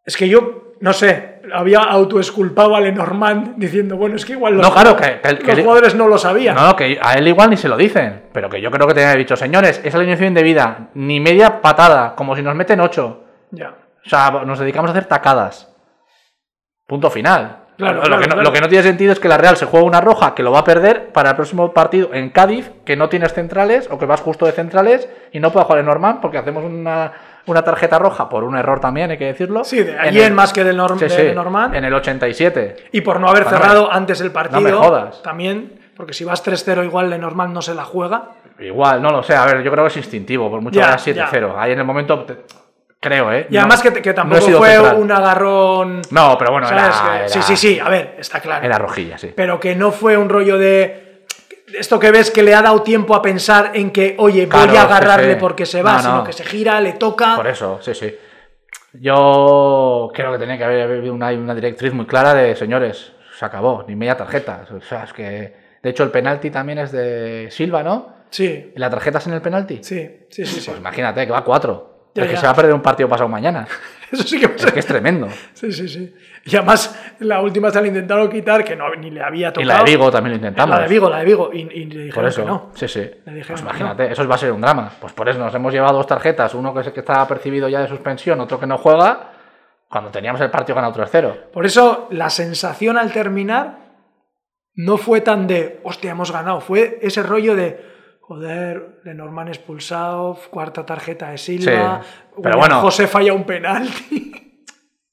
es 0.04 0.16
que 0.16 0.28
yo, 0.28 0.72
no 0.80 0.92
sé, 0.92 1.40
había 1.52 1.78
autoesculpado 1.78 2.76
a 2.76 2.80
Lenormand 2.80 3.54
diciendo, 3.56 3.96
bueno, 3.96 4.16
es 4.16 4.24
que 4.24 4.32
igual 4.32 4.54
los, 4.54 4.66
No, 4.66 4.72
claro, 4.72 4.96
que- 4.96 5.20
que- 5.22 5.38
que- 5.38 5.52
los 5.52 5.60
jugadores 5.60 5.94
no 5.94 6.08
lo 6.08 6.18
sabían. 6.18 6.56
No, 6.56 6.74
que 6.76 6.98
a 7.00 7.14
él 7.14 7.28
igual 7.28 7.50
ni 7.50 7.56
se 7.56 7.68
lo 7.68 7.76
dicen, 7.76 8.24
pero 8.32 8.50
que 8.50 8.60
yo 8.60 8.70
creo 8.70 8.86
que 8.86 8.94
tenía 8.94 9.14
dicho, 9.14 9.36
señores, 9.36 9.80
esa 9.84 9.96
alineación 9.98 10.28
indebida, 10.28 10.88
ni 10.94 11.20
media 11.20 11.60
patada, 11.62 12.14
como 12.14 12.36
si 12.36 12.42
nos 12.42 12.54
meten 12.54 12.80
ocho. 12.80 13.24
Ya. 13.50 13.70
O 14.04 14.08
sea, 14.08 14.30
nos 14.44 14.58
dedicamos 14.58 14.88
a 14.90 14.92
hacer 14.92 15.06
tacadas. 15.06 15.74
Punto 16.86 17.08
final. 17.10 17.63
Claro, 17.76 17.94
lo, 17.96 18.02
claro, 18.02 18.20
que 18.22 18.26
no, 18.28 18.34
claro. 18.34 18.42
lo 18.42 18.52
que 18.52 18.60
no 18.60 18.68
tiene 18.68 18.84
sentido 18.84 19.12
es 19.12 19.18
que 19.18 19.28
la 19.28 19.36
Real 19.36 19.56
se 19.56 19.66
juegue 19.66 19.84
una 19.86 20.00
roja 20.00 20.34
que 20.34 20.42
lo 20.42 20.52
va 20.52 20.60
a 20.60 20.64
perder 20.64 21.08
para 21.12 21.30
el 21.30 21.36
próximo 21.36 21.72
partido 21.72 22.10
en 22.12 22.30
Cádiz, 22.30 22.70
que 22.84 22.96
no 22.96 23.08
tienes 23.08 23.32
centrales 23.34 23.88
o 23.90 23.98
que 23.98 24.06
vas 24.06 24.20
justo 24.20 24.46
de 24.46 24.52
centrales 24.52 25.08
y 25.32 25.40
no 25.40 25.50
pueda 25.50 25.64
jugar 25.64 25.80
en 25.80 25.86
Norman 25.86 26.20
porque 26.20 26.38
hacemos 26.38 26.62
una, 26.64 27.12
una 27.46 27.62
tarjeta 27.62 27.98
roja 27.98 28.28
por 28.28 28.44
un 28.44 28.56
error 28.56 28.78
también, 28.78 29.10
hay 29.10 29.18
que 29.18 29.26
decirlo. 29.26 29.64
Sí, 29.64 29.82
de 29.82 29.92
En 29.92 29.98
allí 29.98 30.20
en 30.20 30.26
el- 30.26 30.34
más 30.34 30.52
que 30.52 30.62
del 30.62 30.76
Norm- 30.76 30.98
Sí, 30.98 31.04
de 31.06 31.10
sí, 31.10 31.22
Lenormand. 31.22 31.74
En 31.74 31.84
el 31.84 31.92
87. 31.94 32.76
Y 32.92 33.00
por 33.00 33.18
no 33.18 33.28
haber 33.28 33.44
no, 33.44 33.50
cerrado 33.50 33.92
antes 33.92 34.20
el 34.20 34.30
partido, 34.30 34.60
me 34.60 34.70
jodas. 34.72 35.20
también, 35.22 35.80
porque 35.96 36.12
si 36.12 36.24
vas 36.24 36.42
3-0 36.44 36.84
igual 36.84 37.10
Lenormand 37.10 37.52
no 37.52 37.60
se 37.62 37.74
la 37.74 37.84
juega. 37.84 38.30
Igual, 38.60 39.02
no 39.02 39.10
lo 39.10 39.22
sé. 39.24 39.34
A 39.34 39.44
ver, 39.46 39.62
yo 39.64 39.72
creo 39.72 39.82
que 39.84 39.88
es 39.88 39.96
instintivo, 39.96 40.48
por 40.48 40.60
mucho 40.60 40.78
que 40.78 40.86
era 40.86 40.96
7-0. 40.96 41.56
Ahí 41.58 41.72
en 41.72 41.80
el 41.80 41.84
momento, 41.84 42.20
te- 42.24 42.36
creo, 43.04 43.32
¿eh? 43.32 43.46
Y 43.50 43.54
No- 43.54 43.60
además 43.60 43.82
que, 43.82 44.12
tampoco 44.14 44.40
fue 44.52 44.70
central. 44.72 44.96
un 44.98 45.12
agarrón... 45.12 46.02
No, 46.10 46.36
pero 46.38 46.52
bueno, 46.52 46.66
Sí, 47.26 47.42
sí, 47.42 47.56
sí, 47.56 47.78
a 47.78 47.88
ver, 47.88 48.16
está 48.18 48.40
claro. 48.40 48.64
Era 48.64 48.78
rojilla, 48.78 49.18
sí. 49.18 49.32
pero 49.36 49.60
que 49.60 49.76
no 49.76 49.92
fue 49.92 50.16
un 50.16 50.28
rollo 50.28 50.58
de 50.58 51.26
esto 51.78 51.98
que 51.98 52.10
ves 52.10 52.30
que 52.30 52.42
le 52.42 52.54
ha 52.54 52.62
dado 52.62 52.82
tiempo 52.82 53.14
a 53.14 53.22
pensar 53.22 53.72
en 53.74 53.90
que, 53.90 54.14
oye, 54.18 54.46
voy 54.46 54.76
a 54.76 54.82
agarrarle 54.82 55.28
sí, 55.28 55.34
sí. 55.34 55.40
porque 55.40 55.66
se 55.66 55.82
va, 55.82 55.94
No, 55.94 55.98
sino 56.00 56.16
no. 56.18 56.24
que 56.24 56.32
se 56.32 56.44
gira, 56.44 56.80
le 56.80 56.92
toca. 56.94 57.36
Por 57.36 57.46
eso, 57.46 57.78
sí, 57.82 57.94
sí. 57.94 58.14
Yo 58.92 60.10
creo 60.14 60.32
que 60.32 60.38
tenía 60.38 60.56
que 60.56 60.64
haber 60.64 60.82
habido 60.98 61.12
una, 61.14 61.30
una 61.32 61.54
directriz 61.54 61.92
muy 61.92 62.06
clara 62.06 62.32
de, 62.34 62.54
señores, 62.56 63.12
se 63.38 63.44
acabó, 63.44 63.84
ni 63.88 63.96
media 63.96 64.16
tarjeta. 64.16 64.64
O 64.74 64.80
sea, 64.80 65.04
es 65.04 65.12
que... 65.12 65.64
De 65.82 65.90
hecho, 65.90 66.02
el 66.04 66.10
penalti 66.10 66.50
también 66.50 66.78
es 66.78 66.92
de 66.92 67.48
Silva, 67.50 67.82
¿no? 67.82 68.14
Sí, 68.30 68.72
¿Y 68.74 68.78
la 68.78 68.88
tarjeta 68.88 69.18
es 69.18 69.26
en 69.26 69.34
el 69.34 69.42
penalti? 69.42 69.80
sí, 69.82 70.26
sí, 70.30 70.46
sí. 70.46 70.60
sí. 70.60 70.66
Pues 70.70 70.78
imagínate, 70.80 71.26
que 71.26 71.32
va 71.32 71.38
a 71.38 71.44
cuatro. 71.44 71.93
Es 72.14 72.28
que 72.30 72.36
se 72.36 72.46
va 72.46 72.52
a 72.52 72.54
perder 72.54 72.72
un 72.74 72.82
partido 72.82 73.08
pasado 73.08 73.28
mañana. 73.28 73.66
Eso 74.10 74.22
sí 74.22 74.38
que 74.38 74.46
Es 74.46 74.70
que 74.72 74.78
es 74.78 74.86
tremendo. 74.86 75.28
Sí, 75.54 75.72
sí, 75.72 75.88
sí. 75.88 76.14
Y 76.44 76.54
además, 76.56 77.14
la 77.20 77.40
última 77.40 77.70
se 77.70 77.80
la 77.80 77.88
intentaron 77.88 78.28
quitar, 78.30 78.62
que 78.62 78.76
no, 78.76 78.94
ni 78.94 79.10
le 79.10 79.20
había 79.22 79.48
Y 79.48 79.52
tocado. 79.52 79.66
la 79.66 79.78
de 79.82 79.90
Vigo 79.90 80.10
también 80.12 80.32
lo 80.32 80.36
intentamos. 80.36 80.76
La 80.76 80.82
de 80.82 80.88
Vigo, 80.88 81.10
la 81.10 81.18
de 81.18 81.24
Vigo. 81.24 81.50
Y, 81.52 81.60
y 81.62 81.84
le 81.86 82.04
dijeron 82.04 82.14
Por 82.14 82.24
eso, 82.26 82.42
que 82.42 82.46
no. 82.48 82.70
sí, 82.74 82.86
sí. 82.86 83.10
Pues 83.24 83.60
imagínate, 83.60 84.12
eso 84.12 84.28
va 84.28 84.34
a 84.36 84.38
ser 84.38 84.52
un 84.52 84.60
drama. 84.60 84.92
Pues 85.00 85.12
por 85.12 85.28
eso 85.28 85.38
nos 85.40 85.52
hemos 85.54 85.72
llevado 85.72 85.96
dos 85.96 86.06
tarjetas, 86.06 86.54
uno 86.54 86.72
que 86.72 86.92
que 86.92 87.00
está 87.00 87.26
percibido 87.26 87.68
ya 87.68 87.80
de 87.80 87.88
suspensión, 87.88 88.38
otro 88.40 88.60
que 88.60 88.66
no 88.66 88.78
juega, 88.78 89.32
cuando 89.88 90.10
teníamos 90.10 90.40
el 90.40 90.50
partido 90.50 90.76
ganado 90.76 90.94
3-0. 90.94 91.50
Por 91.52 91.66
eso, 91.66 92.06
la 92.10 92.30
sensación 92.30 92.96
al 92.98 93.10
terminar 93.10 93.78
no 94.76 94.96
fue 94.98 95.20
tan 95.22 95.46
de, 95.46 95.80
hostia, 95.82 96.12
hemos 96.12 96.30
ganado. 96.30 96.60
Fue 96.60 96.98
ese 97.02 97.22
rollo 97.22 97.56
de, 97.56 97.93
joder, 98.26 99.00
Lenormand 99.04 99.48
expulsado, 99.50 100.38
cuarta 100.50 100.84
tarjeta 100.86 101.30
de 101.30 101.38
Silva, 101.38 102.00
Sí, 102.02 102.40
pero 102.42 102.56
bueno. 102.58 102.80
José 102.80 103.06
falla 103.06 103.32
un 103.32 103.44
penalti. 103.44 104.32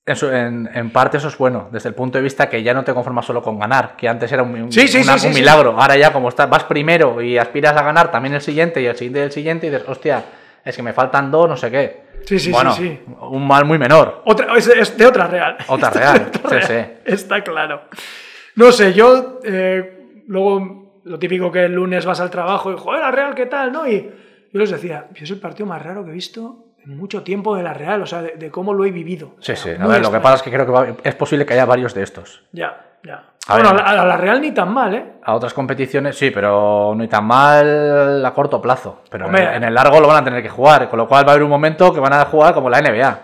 Eso, 0.06 0.34
en, 0.34 0.68
en 0.74 0.90
parte 0.90 1.18
eso 1.18 1.28
es 1.28 1.38
bueno, 1.38 1.70
desde 1.72 1.90
el 1.90 1.96
punto 1.96 2.18
de 2.18 2.24
vista 2.24 2.50
que 2.50 2.64
ya 2.64 2.74
no 2.74 2.84
te 2.84 2.94
conformas 2.94 3.26
solo 3.26 3.42
con 3.44 3.60
ganar, 3.60 3.96
que 3.96 4.10
antes 4.10 4.32
era 4.32 4.42
un, 4.44 4.54
un- 4.64 4.72
Sí, 4.72 4.88
sí, 4.88 4.98
una- 5.02 5.14
sí, 5.14 5.20
sí, 5.20 5.28
un 5.28 5.34
sí. 5.34 5.40
milagro. 5.40 5.76
Ahora 5.80 5.96
ya 5.96 6.12
como 6.12 6.30
estás, 6.30 6.50
vas 6.50 6.64
primero 6.64 7.22
y 7.22 7.38
aspiras 7.38 7.78
a 7.78 7.84
ganar 7.84 8.12
también 8.12 8.34
el 8.34 8.42
siguiente 8.42 8.82
y 8.82 8.88
el 8.88 8.96
siguiente 8.98 9.20
y 9.20 9.24
el 9.24 9.32
siguiente 9.32 9.68
y 9.68 9.70
dices, 9.70 9.88
hostia, 9.88 10.24
es 10.66 10.76
que 10.76 10.82
me 10.82 10.92
faltan 10.94 11.30
dos, 11.32 11.48
no 11.48 11.56
sé 11.56 11.70
qué. 11.70 12.02
Sí, 12.26 12.40
sí, 12.40 12.46
sí, 12.46 12.52
bueno, 12.52 12.74
sí. 12.74 13.00
un 13.22 13.46
mal 13.48 13.64
muy 13.66 13.78
menor. 13.78 14.22
Otra, 14.26 14.56
es, 14.58 14.68
es 14.68 14.98
de 14.98 15.06
otra 15.06 15.28
Real. 15.28 15.58
Otra 15.68 15.90
Real, 15.92 16.32
otra 16.44 16.62
sí, 16.62 16.68
Real. 16.74 16.86
sí. 17.06 17.12
Está 17.14 17.44
claro. 17.44 17.84
No 18.56 18.72
sé, 18.72 18.94
yo 18.94 19.40
eh, 19.44 20.24
luego 20.28 20.81
lo 21.04 21.20
típico 21.20 21.52
que 21.52 21.66
el 21.66 21.74
lunes 21.74 22.06
vas 22.06 22.20
al 22.20 22.30
trabajo 22.30 22.72
y, 22.72 22.78
joder, 22.78 23.02
la 23.02 23.12
Real, 23.12 23.36
¿qué 23.36 23.46
tal? 23.46 23.72
¿No? 23.72 23.88
Y 23.88 24.02
yo 24.54 24.60
les 24.60 24.70
decía, 24.72 25.08
es 25.16 25.30
el 25.30 25.40
partido 25.40 25.66
más 25.66 25.82
raro 25.82 26.04
que 26.04 26.12
he 26.12 26.14
visto 26.14 26.66
en 26.84 26.98
mucho 26.98 27.22
tiempo 27.24 27.56
de 27.56 27.64
la 27.64 27.74
Real, 27.74 28.02
o 28.02 28.06
sea, 28.06 28.22
de, 28.22 28.36
de 28.38 28.50
cómo 28.52 28.74
lo 28.74 28.86
he 28.86 28.92
vivido. 28.92 29.36
Sí, 29.40 29.56
sí. 29.56 29.70
A 29.80 29.88
ver, 29.88 30.02
lo 30.02 30.12
que 30.12 30.20
pasa 30.20 30.36
es 30.36 30.42
que 30.42 30.52
creo 30.52 30.66
que 30.66 30.72
va- 30.72 30.88
es 31.04 31.16
posible 31.16 31.46
que 31.46 31.54
haya 31.54 31.66
varios 31.66 31.94
de 31.94 32.04
estos. 32.04 32.44
Ya, 32.52 32.86
ya. 33.04 33.24
A 33.48 33.54
bueno, 33.56 33.72
ver. 33.74 33.82
a 33.84 33.94
la, 33.94 34.02
a 34.02 34.06
la 34.06 34.18
Real 34.18 34.40
ni 34.42 34.52
tan 34.52 34.72
mal, 34.74 34.94
¿eh? 34.94 35.06
A 35.24 35.34
otras 35.36 35.54
competiciones 35.54 36.18
sí, 36.18 36.30
pero 36.32 36.96
y 37.02 37.08
tan 37.08 37.26
mal 37.26 38.24
a 38.26 38.34
corto 38.34 38.62
plazo. 38.62 39.02
Pero 39.10 39.28
en, 39.30 39.36
en 39.36 39.64
el 39.64 39.74
largo 39.74 40.00
lo 40.00 40.08
van 40.08 40.18
a 40.18 40.24
tener 40.24 40.42
que 40.44 40.50
jugar, 40.50 40.90
con 40.90 40.98
lo 40.98 41.08
cual 41.08 41.26
va 41.26 41.30
a 41.30 41.34
haber 41.34 41.44
un 41.44 41.50
momento 41.50 41.94
que 41.94 42.00
van 42.00 42.14
a 42.14 42.26
jugar 42.26 42.54
como 42.54 42.70
la 42.70 42.82
NBA. 42.82 43.20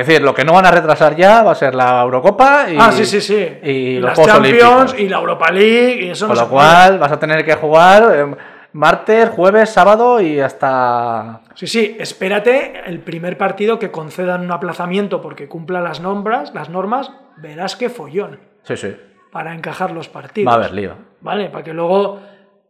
Es 0.00 0.06
decir, 0.06 0.22
lo 0.22 0.34
que 0.34 0.44
no 0.44 0.52
van 0.52 0.66
a 0.66 0.70
retrasar 0.70 1.14
ya 1.16 1.42
va 1.42 1.52
a 1.52 1.54
ser 1.54 1.74
la 1.74 2.00
Eurocopa 2.02 2.66
y, 2.70 2.76
ah, 2.78 2.92
sí, 2.92 3.04
sí, 3.04 3.20
sí. 3.20 3.48
y 3.62 3.98
los 3.98 4.16
las 4.16 4.26
Champions 4.26 4.62
Olímpicos. 4.64 5.00
y 5.00 5.08
la 5.08 5.18
Europa 5.18 5.50
League 5.50 5.98
y 6.04 6.10
eso 6.10 6.26
Con 6.26 6.36
no 6.36 6.42
lo 6.42 6.48
puede. 6.48 6.66
cual 6.66 6.98
vas 6.98 7.12
a 7.12 7.18
tener 7.18 7.44
que 7.44 7.54
jugar 7.54 8.12
eh, 8.14 8.34
martes, 8.72 9.28
jueves, 9.30 9.70
sábado 9.70 10.20
y 10.20 10.40
hasta... 10.40 11.40
Sí, 11.54 11.66
sí, 11.66 11.96
espérate 12.00 12.82
el 12.86 13.00
primer 13.00 13.36
partido 13.36 13.78
que 13.78 13.90
concedan 13.90 14.42
un 14.42 14.52
aplazamiento 14.52 15.20
porque 15.20 15.48
cumpla 15.48 15.80
las 15.80 16.00
normas, 16.00 16.52
las 16.54 16.68
normas, 16.70 17.10
verás 17.36 17.76
qué 17.76 17.88
follón 17.90 18.40
Sí, 18.62 18.76
sí. 18.76 18.96
para 19.30 19.54
encajar 19.54 19.90
los 19.90 20.08
partidos. 20.08 20.48
Va 20.50 20.54
a 20.54 20.58
haber 20.58 20.72
lío. 20.72 20.94
¿Vale? 21.20 21.50
Para 21.50 21.62
que 21.64 21.72
luego 21.74 22.20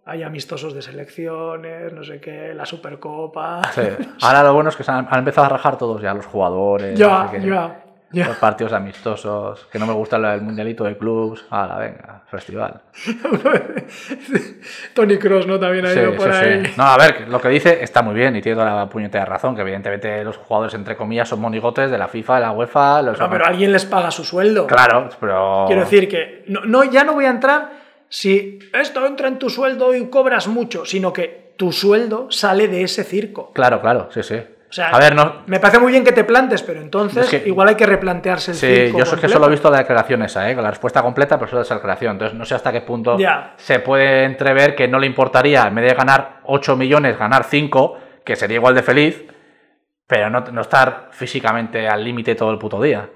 haya 0.04 0.26
amistosos 0.26 0.74
de 0.74 0.82
selecciones, 0.82 1.92
no 1.92 2.02
sé 2.02 2.20
qué, 2.20 2.52
la 2.54 2.66
Supercopa. 2.66 3.62
Sí. 3.72 3.82
Ahora 4.22 4.42
lo 4.42 4.54
bueno 4.54 4.70
es 4.70 4.76
que 4.76 4.82
se 4.84 4.90
han, 4.90 5.06
han 5.10 5.18
empezado 5.20 5.46
a 5.46 5.50
rajar 5.50 5.78
todos 5.78 6.00
ya 6.02 6.12
los 6.14 6.26
jugadores. 6.26 6.98
Ya, 6.98 7.24
no 7.24 7.30
sé 7.30 7.40
qué. 7.40 7.46
ya, 7.48 7.78
ya. 8.10 8.26
Los 8.28 8.36
partidos 8.36 8.72
amistosos, 8.74 9.66
que 9.72 9.78
no 9.78 9.86
me 9.86 9.92
gusta 9.94 10.16
el 10.34 10.42
mundialito 10.42 10.84
de 10.84 10.98
clubs. 10.98 11.46
Ahora, 11.50 11.78
venga, 11.78 12.22
festival. 12.26 12.82
Tony 14.94 15.18
Cross, 15.18 15.46
¿no? 15.46 15.58
También 15.58 15.86
ha 15.86 15.90
Sí, 15.90 15.98
ido 16.00 16.14
por 16.16 16.32
sí, 16.32 16.38
ahí. 16.44 16.66
sí. 16.66 16.72
No, 16.76 16.84
a 16.84 16.96
ver, 16.98 17.28
lo 17.28 17.40
que 17.40 17.48
dice 17.48 17.82
está 17.82 18.02
muy 18.02 18.14
bien 18.14 18.36
y 18.36 18.42
tiene 18.42 18.56
toda 18.58 18.74
la 18.74 18.88
puñetera 18.88 19.24
razón, 19.24 19.54
que 19.54 19.62
evidentemente 19.62 20.22
los 20.24 20.36
jugadores, 20.36 20.74
entre 20.74 20.96
comillas, 20.96 21.28
son 21.28 21.40
monigotes 21.40 21.90
de 21.90 21.98
la 21.98 22.08
FIFA, 22.08 22.34
de 22.36 22.40
la 22.42 22.50
UEFA. 22.52 23.02
Los 23.02 23.18
No, 23.18 23.30
pero 23.30 23.46
alguien 23.46 23.72
les 23.72 23.84
paga 23.86 24.10
su 24.10 24.24
sueldo. 24.24 24.66
Claro, 24.66 25.08
pero... 25.20 25.64
Quiero 25.66 25.82
decir 25.82 26.08
que 26.08 26.44
no, 26.48 26.60
no, 26.64 26.84
ya 26.84 27.04
no 27.04 27.14
voy 27.14 27.24
a 27.24 27.30
entrar 27.30 27.81
si 28.14 28.58
esto 28.74 29.06
entra 29.06 29.26
en 29.26 29.38
tu 29.38 29.48
sueldo 29.48 29.94
y 29.94 30.06
cobras 30.10 30.46
mucho, 30.46 30.84
sino 30.84 31.14
que 31.14 31.54
tu 31.56 31.72
sueldo 31.72 32.30
sale 32.30 32.68
de 32.68 32.82
ese 32.82 33.04
circo. 33.04 33.52
Claro, 33.54 33.80
claro, 33.80 34.08
sí, 34.10 34.22
sí. 34.22 34.34
O 34.36 34.72
sea, 34.74 34.88
a 34.90 34.98
ver, 34.98 35.14
no... 35.14 35.44
me 35.46 35.58
parece 35.60 35.78
muy 35.78 35.92
bien 35.92 36.04
que 36.04 36.12
te 36.12 36.24
plantes, 36.24 36.62
pero 36.62 36.80
entonces 36.82 37.24
Es 37.32 37.42
que- 37.42 37.48
igual 37.48 37.68
hay 37.68 37.74
que 37.74 37.86
replantearse 37.86 38.50
el 38.50 38.56
Sí, 38.58 38.66
circo. 38.66 38.98
yo 38.98 39.04
es 39.04 39.14
que 39.20 39.28
solo 39.30 39.46
he 39.46 39.50
visto 39.50 39.70
la 39.70 39.78
declaración 39.78 40.22
esa, 40.22 40.50
¿eh? 40.50 40.54
con 40.54 40.62
la 40.62 40.70
respuesta 40.70 41.02
completa, 41.02 41.38
pero 41.38 41.50
solo 41.50 41.62
esa 41.62 41.74
declaración. 41.76 42.12
Entonces 42.12 42.36
no 42.38 42.44
sé 42.44 42.54
hasta 42.54 42.70
qué 42.70 42.82
punto 42.82 43.16
Ya. 43.18 43.54
se 43.56 43.78
puede 43.80 44.24
entrever 44.24 44.74
que 44.74 44.88
no 44.88 44.98
le 44.98 45.06
importaría, 45.06 45.62
en 45.66 45.74
vez 45.74 45.88
de 45.88 45.94
ganar 45.94 46.40
8 46.44 46.76
millones, 46.76 47.18
ganar 47.18 47.44
5, 47.44 47.96
que 48.24 48.36
sería 48.36 48.56
igual 48.56 48.74
de 48.74 48.82
feliz, 48.82 49.24
pero 50.06 50.28
no, 50.28 50.40
no 50.40 50.60
estar 50.60 51.08
físicamente 51.12 51.88
al 51.88 52.04
límite 52.04 52.34
todo 52.34 52.50
el 52.50 52.58
puto 52.58 52.80
día. 52.82 53.08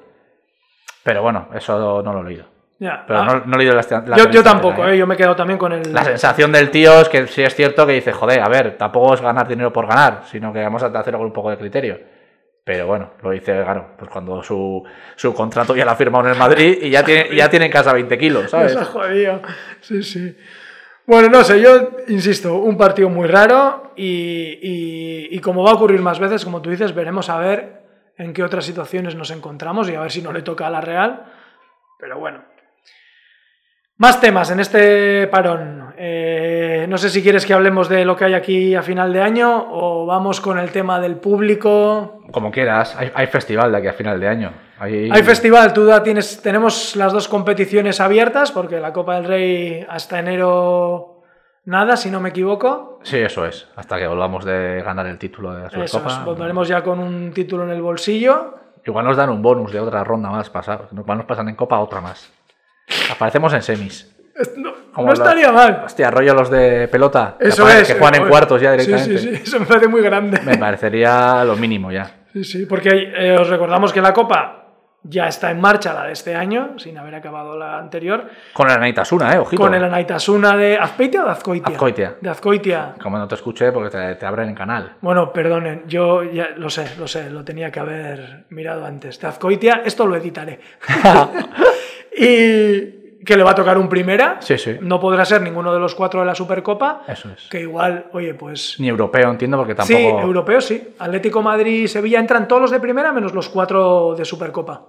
Pero 1.02 1.22
bueno, 1.22 1.48
eso 1.54 2.02
no 2.02 2.12
lo 2.14 2.20
he 2.20 2.24
leído. 2.30 2.55
Ya. 2.78 3.04
Pero 3.06 3.20
Ah, 3.20 3.24
no, 3.24 3.44
no 3.46 3.54
he 3.54 3.58
leído 3.58 3.74
la, 3.74 3.82
la 4.06 4.16
yo, 4.30 4.42
tampoco, 4.42 4.70
entera, 4.74 4.94
¿eh? 4.94 4.98
yo 4.98 5.06
me 5.06 5.14
he 5.14 5.16
quedado 5.16 5.34
también 5.36 5.58
con 5.58 5.72
el. 5.72 5.92
La 5.94 6.04
sensación 6.04 6.52
del 6.52 6.70
tío 6.70 7.00
es 7.00 7.08
que 7.08 7.26
sí 7.26 7.42
es 7.42 7.54
cierto 7.54 7.86
que 7.86 7.94
dice, 7.94 8.12
joder, 8.12 8.40
a 8.42 8.48
ver, 8.48 8.76
tampoco 8.76 9.14
es 9.14 9.20
ganar 9.22 9.48
dinero 9.48 9.72
por 9.72 9.86
ganar, 9.86 10.22
sino 10.26 10.52
que 10.52 10.62
vamos 10.62 10.82
a 10.82 10.86
hacerlo 10.86 11.18
con 11.18 11.26
un 11.28 11.32
poco 11.32 11.50
de 11.50 11.56
criterio. 11.56 11.98
Pero 12.64 12.86
bueno, 12.86 13.12
lo 13.22 13.30
dice, 13.30 13.62
claro, 13.62 13.92
pues 13.96 14.10
cuando 14.10 14.42
su, 14.42 14.82
su 15.14 15.32
contrato 15.32 15.74
ya 15.76 15.84
lo 15.84 15.92
ha 15.92 15.96
firmado 15.96 16.24
en 16.26 16.32
el 16.32 16.38
Madrid 16.38 16.78
y 16.82 16.90
ya 16.90 17.02
tiene, 17.04 17.34
ya 17.34 17.48
tiene 17.48 17.66
en 17.66 17.72
casa 17.72 17.92
20 17.92 18.18
kilos, 18.18 18.50
¿sabes? 18.50 18.74
Nos 18.78 18.82
ha 18.82 18.86
jodido. 18.92 19.40
Sí, 19.80 20.02
sí. 20.02 20.36
Bueno, 21.06 21.28
no 21.28 21.44
sé, 21.44 21.60
yo 21.60 21.92
insisto, 22.08 22.56
un 22.56 22.76
partido 22.76 23.08
muy 23.08 23.28
raro 23.28 23.92
y, 23.96 24.58
y- 24.60 25.28
y 25.30 25.38
como 25.38 25.62
va 25.62 25.70
a 25.70 25.74
ocurrir 25.74 26.00
más 26.02 26.18
veces, 26.18 26.44
como 26.44 26.60
tú 26.60 26.68
dices, 26.70 26.92
veremos 26.94 27.30
a 27.30 27.38
ver 27.38 27.82
en 28.18 28.32
qué 28.34 28.42
otras 28.42 28.64
situaciones 28.64 29.14
nos 29.14 29.30
encontramos 29.30 29.88
y 29.88 29.94
a 29.94 30.00
ver 30.00 30.10
si 30.10 30.20
no 30.20 30.32
le 30.32 30.42
toca 30.42 30.66
a 30.66 30.70
la 30.70 30.80
Real. 30.80 31.24
Pero 32.00 32.18
bueno. 32.18 32.42
Más 33.98 34.20
temas 34.20 34.50
en 34.50 34.60
este 34.60 35.26
parón. 35.28 35.94
Eh, 35.96 36.84
no 36.88 36.98
sé 36.98 37.08
si 37.08 37.22
quieres 37.22 37.46
que 37.46 37.54
hablemos 37.54 37.88
de 37.88 38.04
lo 38.04 38.14
que 38.14 38.26
hay 38.26 38.34
aquí 38.34 38.74
a 38.74 38.82
final 38.82 39.10
de 39.12 39.22
año 39.22 39.68
o 39.70 40.04
vamos 40.04 40.42
con 40.42 40.58
el 40.58 40.70
tema 40.70 41.00
del 41.00 41.16
público. 41.16 42.20
Como 42.30 42.50
quieras, 42.50 42.94
hay, 42.96 43.10
hay 43.14 43.26
festival 43.26 43.72
de 43.72 43.78
aquí 43.78 43.86
a 43.86 43.94
final 43.94 44.20
de 44.20 44.28
año. 44.28 44.52
Hay, 44.78 45.08
Hay 45.10 45.22
festival, 45.22 45.72
tú 45.72 45.88
ya 45.88 46.02
tienes, 46.02 46.42
tenemos 46.42 46.94
las 46.96 47.14
dos 47.14 47.28
competiciones 47.28 47.98
abiertas 47.98 48.52
porque 48.52 48.78
la 48.78 48.92
Copa 48.92 49.14
del 49.14 49.24
Rey 49.24 49.86
hasta 49.88 50.18
enero 50.18 51.22
nada, 51.64 51.96
si 51.96 52.10
no 52.10 52.20
me 52.20 52.28
equivoco. 52.28 53.00
Sí, 53.02 53.16
eso 53.16 53.46
es, 53.46 53.66
hasta 53.76 53.96
que 53.96 54.06
volvamos 54.06 54.44
de 54.44 54.82
ganar 54.84 55.06
el 55.06 55.16
título 55.16 55.54
de 55.54 55.60
la 55.62 55.66
Eso 55.68 55.86
Supercopa. 55.86 56.20
es, 56.20 56.24
volveremos 56.26 56.68
ya 56.68 56.82
con 56.82 56.98
un 56.98 57.32
título 57.32 57.64
en 57.64 57.70
el 57.70 57.80
bolsillo. 57.80 58.54
Igual 58.84 59.06
nos 59.06 59.16
dan 59.16 59.30
un 59.30 59.40
bonus 59.40 59.72
de 59.72 59.80
otra 59.80 60.04
ronda 60.04 60.28
más 60.28 60.50
pasar. 60.50 60.88
Igual 60.92 61.16
nos 61.18 61.26
pasan 61.26 61.48
en 61.48 61.56
Copa 61.56 61.78
otra 61.78 62.02
más. 62.02 62.30
Aparecemos 63.10 63.52
en 63.54 63.62
semis. 63.62 64.12
No, 64.56 64.74
los- 65.02 65.18
estaría 65.18 65.50
mal. 65.50 65.82
Hostia, 65.86 66.10
rollo 66.10 66.34
los 66.34 66.50
de 66.50 66.88
pelota. 66.88 67.36
que 67.40 67.48
Eso 67.48 67.62
juegan- 67.64 67.82
es. 67.82 67.88
Que 67.88 67.94
juegan 67.98 68.22
en 68.22 68.28
cuartos 68.28 68.60
ya 68.60 68.72
sí, 68.78 68.86
directamente. 68.86 69.18
Sí, 69.18 69.36
sí, 69.36 69.42
eso 69.44 69.60
me 69.60 69.66
parece 69.66 69.88
muy 69.88 70.02
grande. 70.02 70.40
Me 70.44 70.58
parecería 70.58 71.42
lo 71.44 71.56
mínimo 71.56 71.90
ya. 71.90 72.10
Sí, 72.32 72.44
sí, 72.44 72.66
porque 72.66 73.12
eh, 73.16 73.36
os 73.38 73.48
recordamos 73.48 73.92
que 73.92 74.00
la 74.02 74.12
Copa 74.12 74.62
ya 75.08 75.28
está 75.28 75.50
en 75.52 75.60
marcha, 75.60 75.94
la 75.94 76.04
de 76.04 76.12
este 76.12 76.34
año, 76.34 76.78
sin 76.78 76.98
haber 76.98 77.14
acabado 77.14 77.56
la 77.56 77.78
anterior, 77.78 78.28
Con 78.52 78.68
el 78.68 78.74
Anaitasuna, 78.76 79.32
eh, 79.34 79.38
ojito. 79.38 79.62
con 79.62 79.72
el 79.72 79.84
Anaitasuna 79.84 80.56
de 80.56 80.76
Azpeitia 80.76 81.22
o 81.22 81.26
de 81.26 81.30
Azcoitia. 81.30 81.74
Azcoitia. 81.74 82.14
De 82.20 82.28
Azcoitia. 82.30 82.94
Como 83.00 83.16
no 83.16 83.28
te 83.28 83.36
escuché 83.36 83.70
porque 83.72 83.88
te, 83.96 84.16
te 84.16 84.26
abren 84.26 84.48
el 84.50 84.54
canal. 84.54 84.96
Bueno, 85.00 85.32
perdonen, 85.32 85.84
yo 85.86 86.24
ya 86.24 86.48
lo 86.56 86.68
sé, 86.68 86.90
lo 86.98 87.06
sé, 87.06 87.30
lo 87.30 87.44
tenía 87.44 87.70
que 87.70 87.80
haber 87.80 88.46
mirado 88.50 88.84
antes. 88.84 89.18
De 89.20 89.28
Azcoitia, 89.28 89.82
esto 89.84 90.06
lo 90.06 90.16
editaré. 90.16 90.60
y 92.16 93.24
que 93.24 93.36
le 93.36 93.42
va 93.42 93.50
a 93.50 93.54
tocar 93.54 93.76
un 93.78 93.88
primera. 93.88 94.36
Sí, 94.40 94.56
sí. 94.56 94.76
No 94.80 95.00
podrá 95.00 95.24
ser 95.24 95.42
ninguno 95.42 95.72
de 95.72 95.80
los 95.80 95.94
cuatro 95.94 96.20
de 96.20 96.26
la 96.26 96.34
Supercopa. 96.34 97.02
Eso 97.08 97.30
es. 97.30 97.48
Que 97.50 97.60
igual, 97.60 98.06
oye, 98.12 98.34
pues. 98.34 98.76
Ni 98.78 98.88
europeo, 98.88 99.30
entiendo, 99.30 99.56
porque 99.56 99.74
tampoco. 99.74 99.98
Sí, 99.98 100.04
europeo 100.06 100.60
sí. 100.60 100.94
Atlético 100.98 101.42
Madrid 101.42 101.82
y 101.84 101.88
Sevilla 101.88 102.20
entran 102.20 102.46
todos 102.46 102.62
los 102.62 102.70
de 102.70 102.80
primera 102.80 103.12
menos 103.12 103.34
los 103.34 103.48
cuatro 103.48 104.14
de 104.16 104.24
Supercopa. 104.24 104.86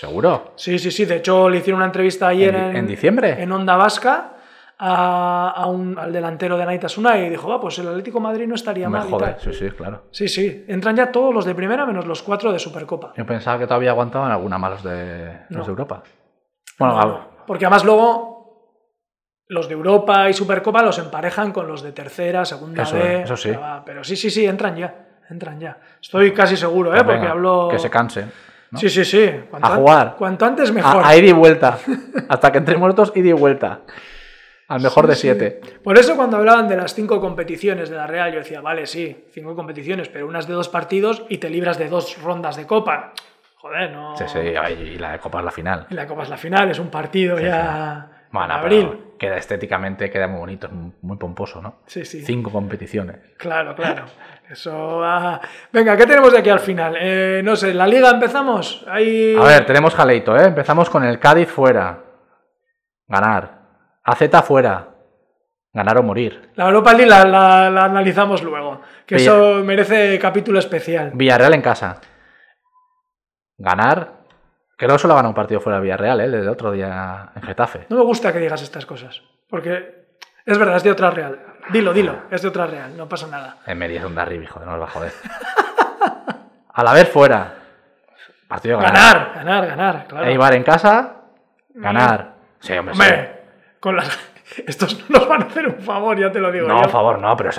¿Seguro? 0.00 0.52
Sí, 0.56 0.78
sí, 0.78 0.90
sí. 0.90 1.04
De 1.04 1.16
hecho, 1.16 1.48
le 1.48 1.58
hicieron 1.58 1.78
una 1.78 1.86
entrevista 1.86 2.28
ayer 2.28 2.54
¿En 2.54 2.64
en, 2.64 2.72
di- 2.72 2.78
en 2.78 2.86
diciembre? 2.86 3.42
En 3.42 3.50
Onda 3.50 3.76
Vasca 3.76 4.34
a, 4.78 5.50
a 5.56 5.66
un- 5.66 5.98
al 5.98 6.12
delantero 6.12 6.56
de 6.56 6.64
Naitasuna 6.64 7.18
y 7.18 7.28
dijo, 7.30 7.48
va, 7.48 7.60
pues 7.60 7.78
el 7.80 7.88
Atlético 7.88 8.20
Madrid 8.20 8.46
no 8.46 8.54
estaría 8.54 8.88
me 8.88 8.98
mal. 8.98 9.08
y 9.08 9.10
jode. 9.10 9.24
tal". 9.24 9.36
Sí, 9.40 9.52
sí, 9.52 9.70
claro. 9.70 10.02
Sí, 10.12 10.28
sí. 10.28 10.64
Entran 10.68 10.94
ya 10.96 11.10
todos 11.10 11.34
los 11.34 11.44
de 11.44 11.54
primera 11.54 11.84
menos 11.84 12.06
los 12.06 12.22
cuatro 12.22 12.52
de 12.52 12.60
Supercopa. 12.60 13.12
Yo 13.16 13.26
pensaba 13.26 13.58
que 13.58 13.66
todavía 13.66 13.90
aguantaban 13.90 14.30
alguna 14.30 14.56
más 14.58 14.70
los 14.70 14.82
de, 14.84 15.32
los 15.48 15.58
No. 15.58 15.64
de 15.64 15.70
Europa. 15.70 16.02
Bueno. 16.78 17.28
Porque 17.46 17.64
además 17.66 17.84
luego 17.84 18.38
los 19.48 19.66
de 19.68 19.74
Europa 19.74 20.28
y 20.28 20.34
Supercopa 20.34 20.82
los 20.82 20.98
emparejan 20.98 21.52
con 21.52 21.66
los 21.66 21.82
de 21.82 21.92
tercera, 21.92 22.44
segunda 22.44 22.82
Eso 22.82 22.96
B. 22.96 23.22
eso 23.22 23.36
sí. 23.36 23.50
Pero, 23.84 24.04
sí, 24.04 24.16
sí, 24.16 24.30
sí, 24.30 24.44
entran 24.46 24.76
ya. 24.76 25.06
Entran 25.30 25.58
ya. 25.58 25.78
Estoy 26.00 26.32
casi 26.32 26.56
seguro, 26.56 26.94
¿eh? 26.94 27.02
Porque 27.04 27.26
hablo. 27.26 27.68
Que 27.70 27.78
se 27.78 27.90
cansen. 27.90 28.30
¿no? 28.70 28.78
Sí, 28.78 28.88
sí, 28.90 29.04
sí. 29.04 29.30
Cuanto 29.50 29.66
A 29.68 29.76
jugar. 29.76 30.14
Cuanto 30.18 30.44
antes 30.44 30.70
mejor. 30.72 31.02
A, 31.02 31.08
a 31.08 31.16
ida 31.16 31.28
y 31.28 31.32
vuelta. 31.32 31.78
Hasta 32.28 32.52
que 32.52 32.58
entremos 32.58 32.86
nosotros, 32.88 33.12
ida 33.16 33.28
y 33.28 33.32
vuelta. 33.32 33.80
Al 34.68 34.82
mejor 34.82 35.06
de 35.06 35.14
Sí. 35.14 35.22
siete. 35.22 35.60
Por 35.82 35.96
eso 35.98 36.14
cuando 36.14 36.36
hablaban 36.36 36.68
de 36.68 36.76
las 36.76 36.92
cinco 36.94 37.18
competiciones 37.20 37.88
de 37.88 37.96
la 37.96 38.06
Real, 38.06 38.30
yo 38.32 38.38
decía, 38.40 38.60
vale, 38.60 38.86
sí, 38.86 39.24
cinco 39.32 39.54
competiciones, 39.56 40.10
pero 40.10 40.26
unas 40.26 40.46
de 40.46 40.52
dos 40.52 40.68
partidos 40.68 41.24
y 41.30 41.38
te 41.38 41.48
libras 41.48 41.78
de 41.78 41.88
dos 41.88 42.20
rondas 42.22 42.56
de 42.56 42.66
Copa. 42.66 43.12
Joder, 43.60 43.90
no. 43.90 44.16
Sí, 44.16 44.24
sí, 44.28 44.38
y 44.38 44.98
la 44.98 45.18
Copa 45.18 45.38
es 45.40 45.44
la 45.44 45.50
final. 45.50 45.86
Y 45.90 45.94
la 45.94 46.06
Copa 46.06 46.22
es 46.22 46.28
la 46.28 46.36
final, 46.36 46.70
es 46.70 46.78
un 46.78 46.88
partido 46.90 47.38
ya. 47.38 48.08
Bueno, 48.30 48.54
en 48.56 48.60
pero 48.62 48.76
abril. 48.76 49.00
queda 49.18 49.36
estéticamente, 49.38 50.10
queda 50.10 50.28
muy 50.28 50.38
bonito, 50.40 50.66
es 50.66 50.72
muy 51.02 51.16
pomposo, 51.16 51.62
¿no? 51.62 51.80
Sí, 51.86 52.04
sí. 52.04 52.20
Cinco 52.22 52.50
competiciones. 52.52 53.16
Claro, 53.38 53.74
claro. 53.74 54.04
Eso 54.50 54.98
va. 54.98 55.40
Venga, 55.72 55.96
¿qué 55.96 56.06
tenemos 56.06 56.32
de 56.32 56.38
aquí 56.38 56.50
al 56.50 56.60
final? 56.60 56.96
Eh, 57.00 57.40
no 57.44 57.56
sé, 57.56 57.74
¿la 57.74 57.86
liga 57.86 58.10
empezamos? 58.10 58.84
Ahí... 58.88 59.34
A 59.36 59.42
ver, 59.44 59.66
tenemos 59.66 59.94
jaleito, 59.94 60.36
¿eh? 60.36 60.44
Empezamos 60.44 60.88
con 60.90 61.04
el 61.04 61.18
Cádiz 61.18 61.48
fuera. 61.48 61.98
Ganar. 63.06 63.58
AZ 64.04 64.22
fuera. 64.44 64.88
Ganar 65.72 65.98
o 65.98 66.02
morir. 66.02 66.50
La 66.54 66.66
Europa 66.66 66.92
League 66.94 67.10
la, 67.10 67.24
la- 67.24 67.70
la 67.70 67.84
analizamos 67.84 68.42
luego, 68.42 68.80
que 69.06 69.16
Villa- 69.16 69.32
eso 69.32 69.64
merece 69.64 70.18
capítulo 70.18 70.58
especial. 70.58 71.10
Villarreal 71.14 71.54
en 71.54 71.62
casa. 71.62 72.00
Ganar. 73.58 74.12
Creo 74.76 74.92
que 74.92 74.98
solo 74.98 75.14
ha 75.14 75.16
ganado 75.16 75.30
un 75.30 75.34
partido 75.34 75.60
fuera 75.60 75.78
de 75.78 75.82
Villarreal, 75.82 76.20
¿eh? 76.20 76.24
El 76.24 76.32
del 76.32 76.48
otro 76.48 76.70
día 76.70 77.30
en 77.34 77.42
Getafe. 77.42 77.86
No 77.90 77.96
me 77.96 78.04
gusta 78.04 78.32
que 78.32 78.38
digas 78.38 78.62
estas 78.62 78.86
cosas, 78.86 79.20
porque 79.50 80.06
es 80.46 80.56
verdad, 80.56 80.76
es 80.76 80.84
de 80.84 80.92
otra 80.92 81.10
Real. 81.10 81.38
Dilo, 81.70 81.92
dilo, 81.92 82.22
es 82.30 82.40
de 82.42 82.48
otra 82.48 82.66
Real, 82.66 82.96
no 82.96 83.08
pasa 83.08 83.26
nada. 83.26 83.56
En 83.66 83.76
medio 83.76 83.98
es 83.98 84.04
un 84.04 84.14
derribi, 84.14 84.46
joder, 84.46 84.68
no 84.68 84.76
nos 84.76 84.82
va 84.82 84.86
a 84.86 84.90
joder. 84.90 85.12
A 86.74 86.84
la 86.84 86.92
vez 86.92 87.08
fuera. 87.10 87.54
Partido 88.46 88.78
ganar. 88.78 88.94
Ganar, 88.94 89.34
ganar, 89.34 89.66
ganar, 89.66 90.06
claro. 90.06 90.26
Eibar 90.26 90.54
en 90.54 90.62
casa. 90.62 91.16
Ganar. 91.70 92.34
Sí, 92.60 92.72
hombre, 92.72 92.94
sí. 92.94 93.00
Hombre, 93.00 93.40
con 93.80 93.96
las... 93.96 94.18
estos 94.66 95.10
no 95.10 95.18
nos 95.18 95.28
van 95.28 95.42
a 95.42 95.46
hacer 95.46 95.66
un 95.66 95.80
favor, 95.80 96.18
ya 96.18 96.30
te 96.30 96.38
lo 96.38 96.52
digo. 96.52 96.68
No, 96.68 96.82
yo. 96.82 96.88
favor, 96.88 97.18
no, 97.18 97.36
pero. 97.36 97.50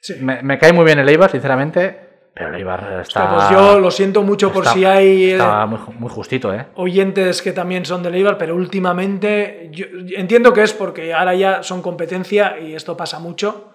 Sí. 0.00 0.14
Me, 0.20 0.42
me 0.42 0.58
cae 0.58 0.72
muy 0.72 0.84
bien 0.84 1.00
el 1.00 1.08
Eibar, 1.08 1.30
sinceramente. 1.30 2.03
Pero 2.34 2.48
el 2.48 2.56
Eibar 2.56 3.00
está. 3.00 3.24
Hostia, 3.24 3.28
pues 3.36 3.50
yo 3.50 3.78
lo 3.78 3.90
siento 3.90 4.22
mucho 4.22 4.52
por 4.52 4.64
está- 4.64 4.74
si 4.74 4.84
hay 4.84 5.24
eh, 5.30 5.32
Está 5.34 5.66
muy, 5.66 5.78
muy 5.98 6.10
justito, 6.10 6.52
¿eh? 6.52 6.66
oyentes 6.74 7.42
que 7.42 7.52
también 7.52 7.84
son 7.84 8.02
del 8.02 8.14
Eibar, 8.16 8.36
pero 8.38 8.56
últimamente 8.56 9.70
yo 9.72 9.86
entiendo 10.16 10.52
que 10.52 10.62
es 10.62 10.72
porque 10.72 11.14
ahora 11.14 11.34
ya 11.34 11.62
son 11.62 11.80
competencia 11.80 12.58
y 12.58 12.74
esto 12.74 12.96
pasa 12.96 13.20
mucho, 13.20 13.72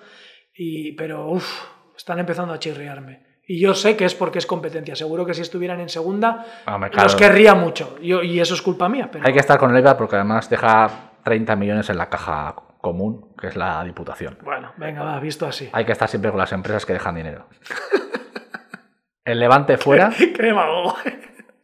y, 0.53 0.91
pero 0.93 1.29
uff, 1.31 1.47
están 1.95 2.19
empezando 2.19 2.53
a 2.53 2.59
chirriarme. 2.59 3.27
Y 3.47 3.59
yo 3.59 3.73
sé 3.73 3.95
que 3.95 4.05
es 4.05 4.13
porque 4.13 4.37
es 4.37 4.45
competencia. 4.45 4.95
Seguro 4.95 5.25
que 5.25 5.33
si 5.33 5.41
estuvieran 5.41 5.79
en 5.79 5.89
segunda, 5.89 6.45
claro. 6.65 6.89
los 7.03 7.15
querría 7.15 7.55
mucho. 7.55 7.97
Yo, 7.99 8.21
y 8.21 8.39
eso 8.39 8.53
es 8.53 8.61
culpa 8.61 8.87
mía. 8.89 9.09
Pero 9.11 9.25
Hay 9.25 9.33
que 9.33 9.39
estar 9.39 9.57
con 9.57 9.71
el 9.71 9.77
Eibar 9.77 9.97
porque 9.97 10.17
además 10.17 10.49
deja 10.49 11.13
30 11.23 11.55
millones 11.55 11.89
en 11.89 11.97
la 11.97 12.09
caja 12.09 12.53
común, 12.79 13.33
que 13.39 13.47
es 13.47 13.55
la 13.55 13.83
Diputación. 13.83 14.37
Bueno, 14.43 14.71
venga, 14.77 15.01
va, 15.03 15.19
visto 15.19 15.47
así. 15.47 15.67
Hay 15.71 15.83
que 15.83 15.93
estar 15.93 16.07
siempre 16.07 16.29
con 16.29 16.39
las 16.39 16.51
empresas 16.51 16.85
que 16.85 16.93
dejan 16.93 17.15
dinero. 17.15 17.47
El 19.29 19.39
Levante 19.39 19.77
fuera. 19.77 20.09
Qué 20.17 20.41
demagogo. 20.43 20.95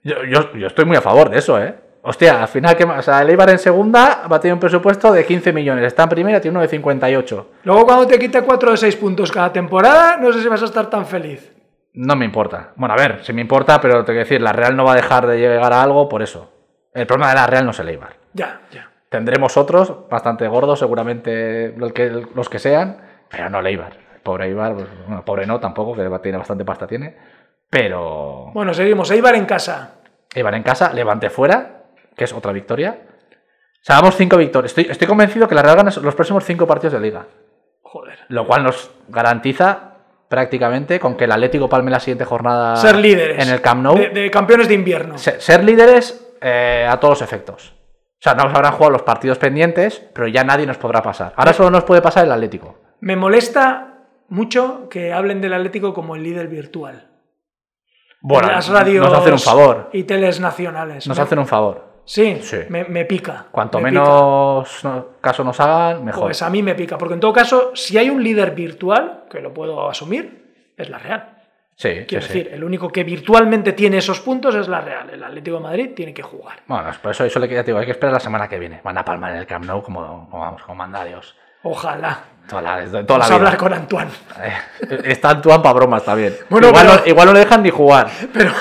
Yo, 0.03 0.23
yo- 0.23 0.53
yo 0.55 0.67
estoy 0.67 0.85
muy 0.85 0.95
a 0.97 1.01
favor 1.01 1.29
de 1.29 1.39
eso, 1.39 1.61
¿eh? 1.61 1.75
Hostia, 2.07 2.39
al 2.43 2.47
final, 2.47 2.75
¿qué 2.77 2.85
más? 2.85 2.99
O 2.99 3.01
sea, 3.01 3.23
el 3.23 3.29
Eibar 3.31 3.49
en 3.49 3.57
segunda 3.57 4.27
va 4.31 4.35
a 4.35 4.39
tener 4.39 4.53
un 4.53 4.59
presupuesto 4.59 5.11
de 5.11 5.25
15 5.25 5.51
millones. 5.51 5.83
Está 5.85 6.03
en 6.03 6.09
primera, 6.09 6.39
tiene 6.39 6.53
uno 6.55 6.61
de 6.61 6.67
58. 6.67 7.49
Luego 7.63 7.83
cuando 7.87 8.05
te 8.05 8.19
quite 8.19 8.43
4 8.43 8.71
de 8.71 8.77
6 8.77 8.95
puntos 8.97 9.31
cada 9.31 9.51
temporada, 9.51 10.17
no 10.17 10.31
sé 10.31 10.39
si 10.43 10.47
vas 10.47 10.61
a 10.61 10.65
estar 10.65 10.87
tan 10.87 11.07
feliz. 11.07 11.51
No 11.93 12.15
me 12.15 12.23
importa. 12.25 12.73
Bueno, 12.75 12.93
a 12.93 12.97
ver, 12.97 13.21
sí 13.23 13.33
me 13.33 13.41
importa, 13.41 13.81
pero 13.81 14.01
te 14.05 14.11
quiero 14.11 14.19
decir, 14.19 14.39
la 14.39 14.53
Real 14.53 14.75
no 14.75 14.85
va 14.85 14.91
a 14.91 14.95
dejar 14.97 15.25
de 15.25 15.39
llegar 15.39 15.73
a 15.73 15.81
algo 15.81 16.07
por 16.07 16.21
eso. 16.21 16.51
El 16.93 17.07
problema 17.07 17.29
de 17.29 17.35
la 17.37 17.47
Real 17.47 17.65
no 17.65 17.71
es 17.71 17.79
el 17.79 17.89
Eibar. 17.89 18.13
Ya, 18.33 18.61
ya. 18.71 18.91
Tendremos 19.09 19.57
otros, 19.57 20.07
bastante 20.07 20.47
gordos, 20.47 20.77
seguramente 20.77 21.73
los 21.75 21.91
que, 21.91 22.09
los 22.35 22.49
que 22.49 22.59
sean, 22.59 22.97
pero 23.29 23.49
no 23.49 23.59
el 23.61 23.65
Eibar. 23.67 23.93
El 24.13 24.21
pobre 24.21 24.45
Eibar, 24.45 24.75
pues, 24.75 24.85
bueno, 25.07 25.25
pobre 25.25 25.47
no 25.47 25.59
tampoco, 25.59 25.95
que 25.95 26.07
tiene 26.21 26.37
bastante 26.37 26.63
pasta 26.65 26.85
tiene. 26.85 27.15
Pero 27.69 28.51
Bueno, 28.53 28.73
seguimos. 28.73 29.09
Eibar 29.11 29.35
en 29.35 29.45
casa. 29.45 29.95
Eibar 30.33 30.55
en 30.55 30.63
casa, 30.63 30.93
Levante 30.93 31.29
fuera, 31.29 31.83
que 32.15 32.23
es 32.25 32.33
otra 32.33 32.51
victoria. 32.51 32.97
O 33.01 33.85
sea, 33.85 33.97
vamos 33.97 34.15
cinco 34.15 34.37
victorias. 34.37 34.71
Estoy, 34.71 34.87
estoy 34.91 35.07
convencido 35.07 35.47
que 35.47 35.55
la 35.55 35.61
Real 35.61 35.75
gana 35.77 35.91
los 36.01 36.15
próximos 36.15 36.43
cinco 36.43 36.65
partidos 36.67 36.93
de 36.93 36.99
liga. 36.99 37.25
Joder. 37.81 38.19
Lo 38.29 38.47
cual 38.47 38.63
nos 38.63 38.91
garantiza 39.07 39.91
prácticamente 40.27 40.99
con 40.99 41.15
que 41.15 41.25
el 41.25 41.31
Atlético 41.31 41.69
palme 41.69 41.91
la 41.91 41.99
siguiente 41.99 42.25
jornada 42.25 42.75
Ser 42.77 42.95
líderes. 42.97 43.45
en 43.45 43.53
el 43.53 43.61
Camp 43.61 43.83
Nou. 43.83 43.95
De, 43.95 44.09
de 44.09 44.31
campeones 44.31 44.67
de 44.67 44.73
invierno. 44.73 45.17
Se- 45.17 45.39
ser 45.39 45.63
líderes 45.63 46.35
eh, 46.41 46.87
a 46.89 46.99
todos 46.99 47.19
los 47.19 47.21
efectos. 47.21 47.73
O 48.13 48.21
sea, 48.25 48.33
no 48.33 48.45
nos 48.45 48.55
habrán 48.55 48.71
jugado 48.73 48.91
los 48.93 49.03
partidos 49.03 49.37
pendientes, 49.37 50.03
pero 50.13 50.27
ya 50.27 50.43
nadie 50.43 50.65
nos 50.65 50.77
podrá 50.77 51.01
pasar. 51.03 51.33
Ahora 51.35 51.53
solo 51.53 51.69
nos 51.69 51.83
puede 51.83 52.01
pasar 52.01 52.25
el 52.25 52.31
Atlético. 52.31 52.79
Me 53.01 53.15
molesta 53.15 53.99
mucho 54.29 54.89
que 54.89 55.13
hablen 55.13 55.41
del 55.41 55.53
Atlético 55.53 55.93
como 55.93 56.15
el 56.15 56.23
líder 56.23 56.47
virtual. 56.47 57.11
Bueno, 58.27 58.47
En 58.47 58.55
las 58.55 58.67
radios 58.69 59.05
nos 59.05 59.13
hacen 59.19 59.33
un 59.33 59.39
favor. 59.39 59.89
Y 59.93 60.03
teles 60.03 60.39
nacionales. 60.39 61.07
Nos 61.07 61.19
hacen 61.19 61.37
un 61.37 61.45
favor. 61.47 61.93
Sí, 62.05 62.39
Sí. 62.41 62.57
Me, 62.69 62.83
me 62.85 63.05
pica. 63.05 63.45
Cuanto 63.51 63.79
me 63.79 63.91
menos 63.91 64.83
no- 64.83 65.05
caso 65.21 65.43
nos 65.43 65.59
hagan, 65.59 66.03
mejor. 66.05 66.23
Pues 66.25 66.41
a 66.41 66.49
mí 66.49 66.61
me 66.63 66.73
pica, 66.75 66.97
porque 66.97 67.13
en 67.15 67.19
todo 67.19 67.33
caso, 67.33 67.71
si 67.75 67.97
hay 67.97 68.09
un 68.09 68.23
líder 68.23 68.51
virtual, 68.55 69.25
que 69.29 69.39
lo 69.41 69.53
puedo 69.53 69.89
asumir, 69.89 70.71
es 70.77 70.89
la 70.89 70.97
Real. 70.97 71.31
sí, 71.75 72.05
Quiero 72.07 72.25
sí. 72.25 72.33
decir, 72.33 72.49
el 72.53 72.63
único 72.63 72.89
que 72.89 73.03
virtualmente 73.03 73.73
tiene 73.73 73.97
esos 73.97 74.19
puntos 74.21 74.55
es 74.55 74.67
la 74.67 74.81
Real. 74.81 75.09
El 75.11 75.23
Atlético 75.23 75.57
de 75.57 75.63
Madrid 75.63 75.89
tiene 75.95 76.13
que 76.13 76.23
jugar. 76.23 76.57
Bueno, 76.67 76.89
por 77.01 77.11
eso, 77.11 77.25
eso 77.25 77.39
le 77.39 77.47
queda, 77.49 77.61
te 77.63 77.67
digo, 77.67 77.79
hay 77.79 77.85
que 77.85 77.91
esperar 77.91 78.13
la 78.13 78.19
semana 78.19 78.47
que 78.47 78.57
viene. 78.59 78.81
Van 78.83 78.97
a 78.97 79.03
palmar 79.05 79.31
en 79.33 79.37
el 79.37 79.45
Camp 79.45 79.65
Nou 79.65 79.81
como, 79.83 80.27
como 80.31 80.41
vamos, 80.43 80.61
como 80.63 80.75
manda 80.75 81.03
Dios. 81.05 81.35
Ojalá. 81.63 82.19
Toda 82.47 82.61
la, 82.61 82.85
toda 82.85 83.01
Vamos 83.03 83.17
la 83.19 83.25
a 83.25 83.27
vida. 83.27 83.35
hablar 83.35 83.57
con 83.57 83.73
Antoine. 83.73 84.11
Eh, 84.41 85.01
está 85.05 85.29
Antoine 85.31 85.61
para 85.63 85.73
bromas 85.73 86.03
también. 86.05 86.35
Bueno, 86.49 86.67
igual, 86.69 86.85
pero- 86.87 86.99
no, 87.01 87.07
igual 87.07 87.27
no 87.27 87.33
le 87.33 87.39
dejan 87.39 87.63
ni 87.63 87.69
jugar. 87.71 88.09
Pero. 88.33 88.51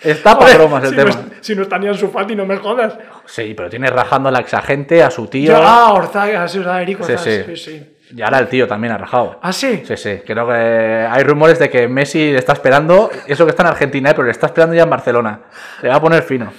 Está 0.00 0.36
para 0.36 0.54
bromas 0.56 0.82
el 0.82 0.90
si 0.90 0.96
tema. 0.96 1.10
No, 1.10 1.24
si 1.40 1.54
no 1.54 1.62
está 1.62 1.78
ni 1.78 1.86
en 1.86 1.94
su 1.94 2.08
Fati, 2.10 2.34
no 2.34 2.44
me 2.44 2.56
jodas. 2.56 2.94
Sí, 3.24 3.54
pero 3.56 3.70
tiene 3.70 3.88
rajando 3.88 4.28
a 4.30 4.32
la 4.32 4.40
exagente, 4.40 5.00
a 5.02 5.10
su 5.12 5.28
tío. 5.28 5.52
Yo, 5.52 5.62
ah, 5.62 5.92
Orzaga, 5.92 6.48
sí, 6.48 6.58
o 6.58 6.64
sea, 6.64 6.82
Eric 6.82 7.00
Sí, 7.04 7.12
sí. 7.18 7.42
sí, 7.46 7.56
sí. 7.56 7.96
Y 8.16 8.20
ahora 8.20 8.40
el 8.40 8.48
tío 8.48 8.66
también 8.66 8.92
ha 8.92 8.98
rajado. 8.98 9.38
Ah, 9.40 9.52
sí. 9.52 9.84
Sí, 9.86 9.96
sí. 9.96 10.20
Creo 10.26 10.46
que 10.48 10.52
hay 10.52 11.22
rumores 11.22 11.60
de 11.60 11.70
que 11.70 11.86
Messi 11.86 12.32
le 12.32 12.38
está 12.38 12.52
esperando. 12.54 13.10
Eso 13.28 13.44
que 13.46 13.50
está 13.50 13.62
en 13.62 13.68
Argentina, 13.68 14.10
eh, 14.10 14.14
pero 14.14 14.24
le 14.26 14.32
está 14.32 14.46
esperando 14.46 14.74
ya 14.74 14.82
en 14.82 14.90
Barcelona. 14.90 15.40
Le 15.80 15.88
va 15.88 15.94
a 15.94 16.00
poner 16.00 16.22
fino. 16.24 16.52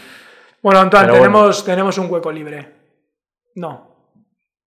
Bueno, 0.62 0.80
Antoine, 0.80 1.08
Pero 1.08 1.19
bueno. 1.19 1.34
tenemos, 1.38 1.65
tenemos 1.65 1.97
un 1.97 2.10
hueco 2.10 2.32
libre. 2.32 2.71
No. 3.56 3.92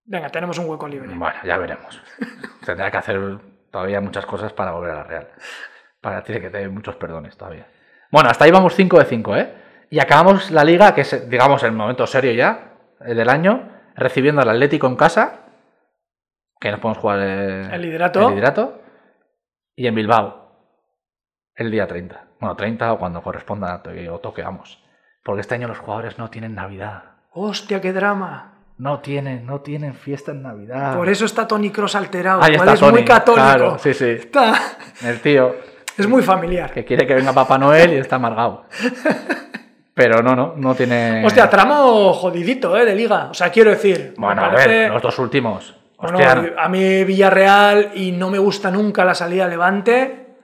Venga, 0.07 0.29
tenemos 0.29 0.59
un 0.59 0.69
hueco 0.69 0.87
libre. 0.87 1.09
Bueno, 1.15 1.37
ya 1.45 1.59
veremos. 1.59 2.01
Tendrá 2.65 2.91
que 2.91 2.97
hacer 2.97 3.39
todavía 3.71 4.01
muchas 4.01 4.25
cosas 4.25 4.53
para 4.53 4.73
volver 4.73 4.93
a 4.93 4.95
la 4.95 5.05
Real. 5.05 5.29
Para 6.01 6.23
tiene 6.23 6.41
que 6.41 6.51
tener 6.51 6.71
muchos 6.71 6.97
perdones 6.97 7.37
todavía. 7.37 7.67
Bueno, 8.11 8.31
hasta 8.31 8.45
ahí 8.45 8.51
vamos 8.53 8.75
5 8.75 8.99
de 9.01 9.05
5, 9.05 9.37
¿eh? 9.37 9.55
Y 9.91 9.99
acabamos 9.99 10.51
la 10.51 10.65
liga, 10.65 10.95
que 10.95 11.01
es, 11.03 11.29
digamos, 11.29 11.63
el 11.65 11.73
momento 11.73 12.07
serio 12.07 12.33
ya 12.33 12.75
eh, 13.01 13.15
del 13.15 13.29
año, 13.29 13.69
recibiendo 13.97 14.43
al 14.43 14.49
Atlético 14.49 14.87
en 14.87 14.97
casa, 14.97 15.41
que 16.61 16.71
nos 16.71 16.81
podemos 16.81 16.99
jugar 16.99 17.19
eh, 17.21 17.75
El 17.75 17.83
liderato. 17.83 18.29
el 18.29 18.35
liderato, 18.35 18.81
y 19.75 19.87
en 19.87 19.95
Bilbao, 19.95 20.53
el 21.55 21.71
día 21.71 21.87
30. 21.87 22.25
Bueno, 22.41 22.57
30 22.57 22.93
o 22.93 22.99
cuando 22.99 23.23
corresponda 23.23 23.83
o 24.11 24.19
toqueamos. 24.21 24.83
Porque 25.25 25.41
este 25.41 25.55
año 25.55 25.69
los 25.69 25.79
jugadores 25.79 26.19
no 26.19 26.31
tienen 26.31 26.55
Navidad. 26.55 27.17
Hostia, 27.33 27.81
qué 27.81 27.93
drama. 27.93 28.56
No 28.79 29.01
tienen, 29.01 29.47
no 29.47 29.61
tienen 29.61 29.95
fiesta 29.95 30.33
en 30.33 30.43
Navidad. 30.43 30.95
Por 30.97 31.09
eso 31.09 31.25
está 31.25 31.49
Tony 31.49 31.71
Cross 31.71 31.95
alterado. 31.95 32.43
Ahí 32.43 32.53
igual 32.53 32.69
está 32.69 32.75
es 32.75 32.81
Tony, 32.81 32.93
muy 32.93 33.05
católico. 33.05 33.43
claro, 33.47 33.79
sí, 33.79 33.95
sí. 33.95 34.05
Está- 34.11 34.55
El 35.03 35.21
tío 35.21 35.57
Es 35.97 36.07
muy 36.07 36.23
familiar. 36.23 36.71
que 36.73 36.85
quiere 36.85 37.07
que 37.07 37.15
venga 37.15 37.33
Papá 37.33 37.57
Noel 37.57 37.95
y 37.95 37.97
está 37.97 38.17
amargado. 38.17 38.65
Pero 39.95 40.23
no, 40.23 40.37
no, 40.37 40.53
no 40.57 40.75
tiene. 40.75 41.25
Hostia, 41.25 41.49
tramo 41.49 42.13
jodidito, 42.13 42.77
¿eh? 42.77 42.85
De 42.85 42.95
liga. 42.95 43.29
O 43.31 43.35
sea, 43.35 43.49
quiero 43.51 43.71
decir. 43.71 44.13
Bueno, 44.19 44.45
a 44.45 44.51
parece- 44.51 44.69
ver, 44.69 44.91
los 44.93 45.01
dos 45.03 45.19
últimos. 45.19 45.75
Bueno, 45.99 46.19
a 46.59 46.69
mí 46.69 47.05
Villarreal 47.05 47.93
y 47.95 48.13
no 48.13 48.29
me 48.29 48.39
gusta 48.39 48.71
nunca 48.71 49.07
la 49.07 49.15
salida 49.15 49.49
Levante. 49.49 50.37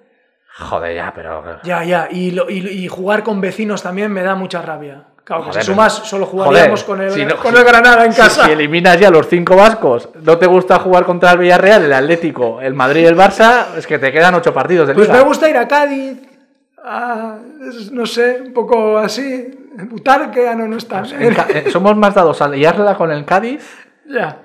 joder, 0.57 0.97
ya, 0.97 1.13
pero. 1.15 1.61
Ya, 1.65 1.85
ya. 1.85 2.09
Y, 2.11 2.31
lo- 2.31 2.49
y- 2.49 2.67
y 2.67 2.89
jugar 2.89 3.23
con 3.23 3.43
vecinos 3.43 3.83
también 3.83 4.11
me 4.11 4.23
da 4.23 4.35
mucha 4.35 4.63
rabia. 4.63 5.09
Claro, 5.25 5.45
Joder, 5.45 5.63
si 5.63 5.67
sumas, 5.71 5.93
solo 5.93 6.27
jugaríamos 6.27 6.83
joder, 6.83 6.99
con, 6.99 7.07
el, 7.07 7.13
si 7.13 7.25
no- 7.25 7.37
con 7.37 7.57
el 7.57 7.63
Granada 7.65 8.05
en 8.05 8.13
Si- 8.13 8.21
casa. 8.21 8.45
Si, 8.45 8.51
eliminas 8.51 8.99
ya 8.99 9.09
los 9.11 9.29
cinco 9.29 9.55
vascos, 9.57 10.09
no 10.23 10.37
te 10.37 10.47
gusta 10.47 10.79
jugar 10.81 11.05
contra 11.05 11.31
el 11.33 11.39
Villarreal, 11.39 11.85
el 11.85 11.93
Atlético, 11.93 12.61
el 12.61 12.75
Madrid 12.75 13.03
y 13.03 13.07
el 13.07 13.17
Barça, 13.17 13.67
es 13.77 13.87
que 13.87 13.99
te 14.01 14.11
quedan 14.11 14.35
ocho 14.35 14.53
partidos 14.53 14.89
de 14.89 14.95
Pues 14.95 15.07
liga. 15.09 15.19
me 15.21 15.25
gusta 15.25 15.49
ir 15.49 15.57
a 15.57 15.69
Cádiz. 15.69 16.19
a, 16.85 17.37
no 17.93 18.05
sé, 18.07 18.43
un 18.45 18.53
poco 18.53 18.99
así. 18.99 19.71
Butarque, 19.89 20.49
ah, 20.49 20.57
no, 20.57 20.67
no 20.67 20.77
está. 20.77 21.03
Ca- 21.03 21.47
eh, 21.55 21.71
somos 21.71 21.97
más 21.97 22.13
dados 22.15 22.43
a 22.43 22.49
liarla 22.49 22.97
con 22.97 23.13
el 23.13 23.25
Cádiz 23.25 23.87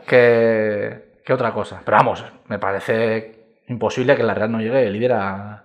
que, 0.06 1.20
que 1.26 1.34
otra 1.34 1.52
cosa. 1.52 1.82
Pero 1.84 1.98
vamos, 1.98 2.24
me 2.48 2.60
parece 2.60 3.58
imposible 3.68 4.16
que 4.16 4.22
la 4.24 4.34
Real 4.34 4.52
no 4.52 4.60
llegue 4.60 4.90
líder 4.90 5.14
a, 5.14 5.64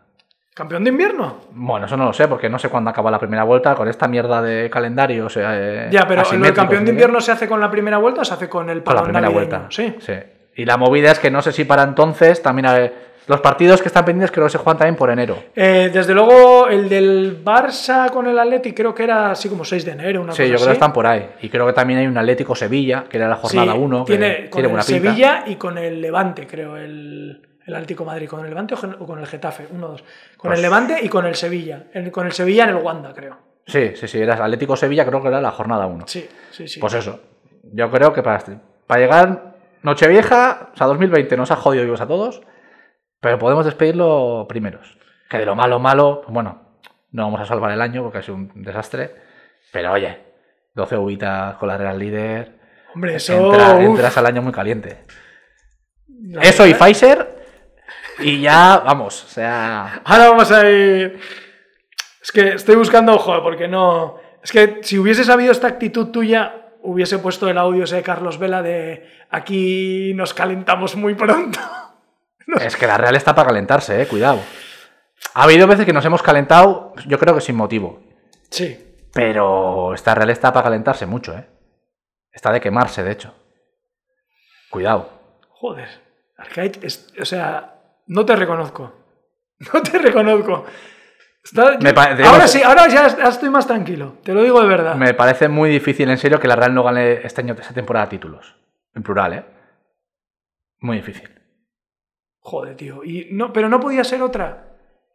¿Campeón 0.55 0.85
de 0.85 0.91
invierno? 0.91 1.37
Bueno, 1.53 1.87
eso 1.87 1.97
no 1.97 2.05
lo 2.05 2.13
sé, 2.13 2.29
porque 2.29 2.51
no 2.51 2.59
sé 2.59 2.69
cuándo 2.69 2.91
acaba 2.91 3.11
la 3.11 3.19
primera 3.19 3.43
vuelta 3.45 3.75
con 3.75 3.89
esta 3.89 4.07
mierda 4.07 4.43
de 4.43 4.69
calendario. 4.69 5.27
O 5.27 5.31
sea, 5.31 5.53
eh, 5.55 5.89
Ya, 5.91 6.07
pero 6.07 6.23
¿el 6.31 6.53
campeón 6.53 6.85
de 6.85 6.93
¿no? 6.93 6.95
invierno 6.95 7.21
se 7.23 7.33
hace 7.33 7.49
con 7.49 7.59
la 7.59 7.71
primera 7.71 7.97
vuelta 7.97 8.21
o 8.21 8.25
se 8.25 8.35
hace 8.35 8.49
con 8.51 8.69
el 8.69 8.83
Con 8.83 8.95
la 8.95 9.03
primera 9.03 9.29
navideño? 9.29 9.49
vuelta. 9.49 9.67
Sí. 9.71 9.95
Y 10.57 10.65
la 10.67 10.77
movida 10.77 11.11
es 11.11 11.19
que 11.19 11.31
no 11.31 11.41
sé 11.41 11.53
si 11.53 11.65
para 11.65 11.83
entonces 11.85 12.43
también. 12.43 12.67
los 13.29 13.41
partidos 13.41 13.81
que 13.81 13.89
están 13.89 14.05
pendientes 14.05 14.31
creo 14.31 14.45
que 14.47 14.51
se 14.51 14.59
juegan 14.59 14.77
también 14.77 14.97
por 14.97 15.09
enero. 15.09 15.39
Eh, 15.57 15.89
desde 15.91 16.13
luego, 16.13 16.69
el 16.69 16.87
del 16.91 17.43
Barça 17.43 18.11
con 18.11 18.27
el 18.27 18.39
Atleti 18.39 18.75
creo 18.75 18.95
que 18.95 19.05
era 19.05 19.31
así 19.31 19.49
como 19.49 19.65
6 19.65 19.87
de 19.87 19.93
enero, 19.93 20.21
una 20.21 20.33
Sí, 20.33 20.43
cosa 20.43 20.49
yo 20.49 20.55
creo 20.57 20.57
así. 20.57 20.67
que 20.67 20.73
están 20.73 20.93
por 20.93 21.07
ahí. 21.07 21.31
Y 21.41 21.49
creo 21.49 21.65
que 21.67 21.73
también 21.73 22.01
hay 22.01 22.07
un 22.07 22.19
Atlético 22.19 22.55
Sevilla, 22.55 23.05
que 23.09 23.17
era 23.17 23.29
la 23.29 23.37
jornada 23.37 23.73
Sí, 23.73 23.79
1. 23.79 24.05
tiene 24.05 24.37
que 24.37 24.51
con 24.51 24.61
tiene 24.61 24.67
el 24.67 24.69
buena 24.73 24.85
pinta. 24.85 25.03
Sevilla 25.15 25.45
y 25.47 25.55
con 25.55 25.79
el 25.79 26.01
Levante, 26.03 26.47
creo, 26.47 26.77
el, 26.77 27.41
el 27.67 27.75
Atlético 27.75 28.05
de 28.05 28.11
Madrid. 28.11 28.29
¿Con 28.29 28.41
el 28.41 28.49
Levante 28.49 28.75
o 28.75 29.07
con 29.07 29.19
el 29.19 29.27
Getafe? 29.27 29.67
Uno 29.71 29.89
dos. 29.89 30.03
Con 30.37 30.49
Pues- 30.51 30.59
el 30.59 30.63
Levante 30.63 30.99
y 31.03 31.09
con 31.09 31.27
el 31.27 31.35
Sevilla. 31.35 31.85
El- 31.93 32.11
con 32.11 32.27
el 32.27 32.33
Sevilla 32.33 32.65
en 32.65 32.71
el 32.71 32.77
Wanda, 32.77 33.13
creo. 33.15 33.37
Sí, 33.67 33.93
sí, 33.95 34.09
sí, 34.09 34.21
era 34.21 34.35
Atlético 34.35 34.77
Sevilla, 34.77 35.07
creo 35.07 35.23
que 35.23 35.29
era 35.29 35.41
la 35.41 35.53
jornada 35.53 35.87
1. 35.87 36.07
Sí, 36.09 36.29
sí, 36.51 36.67
sí. 36.67 36.81
Pues 36.81 36.95
eso. 36.95 37.21
Yo 37.73 37.91
creo 37.91 38.13
que 38.13 38.23
para, 38.23 38.43
para 38.87 39.01
llegar 39.01 39.55
Nochevieja, 39.83 40.71
o 40.75 40.77
sea, 40.77 40.87
2020 40.89 41.37
nos 41.37 41.51
ha 41.53 41.57
jodido 41.57 41.85
vivos 41.85 42.01
a 42.01 42.07
todos, 42.09 42.41
pero 43.21 43.39
podemos 43.39 43.65
despedirlo 43.65 44.47
primeros. 44.49 44.99
Que 45.31 45.39
de 45.39 45.47
lo 45.47 45.55
malo, 45.55 45.79
malo, 45.79 46.21
pues 46.23 46.35
bueno, 46.35 46.79
no 47.13 47.23
vamos 47.25 47.41
a 47.41 47.47
salvar 47.47 47.71
el 47.73 47.81
año 47.81 48.03
porque 48.03 48.19
ha 48.19 48.23
sido 48.23 48.35
un 48.37 48.51
desastre, 48.63 49.15
pero 49.73 49.93
oye, 49.93 50.19
12 50.75 50.97
uvitas 50.97 51.55
con 51.57 51.69
la 51.69 51.77
Real 51.79 51.99
Líder, 51.99 52.59
Hombre, 52.95 53.15
eso. 53.17 53.53
entra- 53.53 53.75
uf, 53.77 53.81
entras 53.83 54.17
al 54.19 54.27
año 54.27 54.43
muy 54.43 54.53
caliente. 54.53 55.05
la 56.25 56.43
Eso 56.43 56.67
y 56.67 56.75
Pfizer, 56.75 57.32
y 58.19 58.41
ya, 58.41 58.79
vamos, 58.85 59.25
o 59.25 59.29
sea... 59.29 60.01
Ahora 60.05 60.29
vamos 60.31 60.51
a 60.51 60.69
ir. 60.71 61.19
Es 62.21 62.31
que 62.33 62.55
estoy 62.55 62.77
buscando, 62.77 63.15
ojo, 63.15 63.43
porque 63.43 63.67
no. 63.69 64.19
Es 64.43 64.53
que 64.53 64.79
si 64.83 64.99
hubiese 64.99 65.25
sabido 65.25 65.53
esta 65.53 65.67
actitud 65.69 66.09
tuya, 66.09 66.67
hubiese 66.83 67.19
puesto 67.19 67.49
el 67.49 67.59
audio 67.59 67.85
ese 67.85 67.97
de 67.97 68.03
Carlos 68.03 68.39
Vela 68.39 68.63
de 68.63 69.09
aquí 69.31 70.13
nos 70.15 70.35
calentamos 70.35 70.97
muy 70.97 71.15
pronto. 71.15 71.59
Es 72.61 72.77
que 72.77 72.87
la 72.87 72.99
Real 72.99 73.15
está 73.17 73.35
para 73.35 73.49
calentarse, 73.49 74.03
eh, 74.03 74.07
cuidado. 74.07 74.39
Ha 75.35 75.45
habido 75.45 75.67
veces 75.67 75.87
que 75.87 75.93
nos 75.93 76.05
hemos 76.05 76.23
calentado, 76.23 76.93
yo 77.07 77.19
creo 77.19 77.35
que 77.35 77.41
sin 77.41 77.57
motivo. 77.57 78.03
Sí. 78.51 78.95
Pero 79.15 79.95
esta 79.95 80.15
Real 80.15 80.29
está 80.29 80.53
para 80.53 80.65
calentarse 80.65 81.07
mucho, 81.07 81.33
¿eh? 81.39 81.47
Está 82.31 82.53
de 82.53 82.61
quemarse, 82.61 83.03
de 83.05 83.13
hecho. 83.13 83.35
Cuidado. 84.71 85.09
Joder. 85.51 85.89
Arcade, 86.37 86.81
es- 86.83 87.13
o 87.19 87.25
sea, 87.25 87.72
no 88.13 88.25
te 88.25 88.37
reconozco. 88.37 88.93
No 89.73 89.81
te 89.81 89.97
reconozco. 89.99 90.65
Está- 91.45 91.79
Me 91.81 91.93
pa- 91.95 92.17
ahora 92.27 92.49
sí, 92.49 92.61
ahora 92.63 92.89
ya 92.89 93.07
ya 93.09 93.29
estoy 93.29 93.49
más 93.51 93.67
tranquilo. 93.67 94.17
Te 94.25 94.33
lo 94.33 94.43
digo 94.43 94.61
de 94.61 94.67
verdad. 94.67 94.95
Me 94.97 95.15
parece 95.15 95.49
muy 95.49 95.71
difícil, 95.71 96.09
en 96.11 96.19
serio, 96.19 96.41
que 96.41 96.49
la 96.49 96.57
Real 96.57 96.75
no 96.75 96.83
gane 96.83 97.25
este 97.25 97.43
año, 97.43 97.55
esta 97.59 97.73
temporada 97.75 98.09
títulos. 98.09 98.57
En 98.95 99.03
plural, 99.05 99.33
¿eh? 99.35 99.45
Muy 100.81 100.97
difícil. 100.97 101.31
Joder, 102.41 102.77
tío. 102.77 103.05
Y 103.05 103.29
no, 103.33 103.53
pero 103.53 103.69
no 103.69 103.79
podía 103.79 104.03
ser 104.03 104.21
otra. 104.23 104.67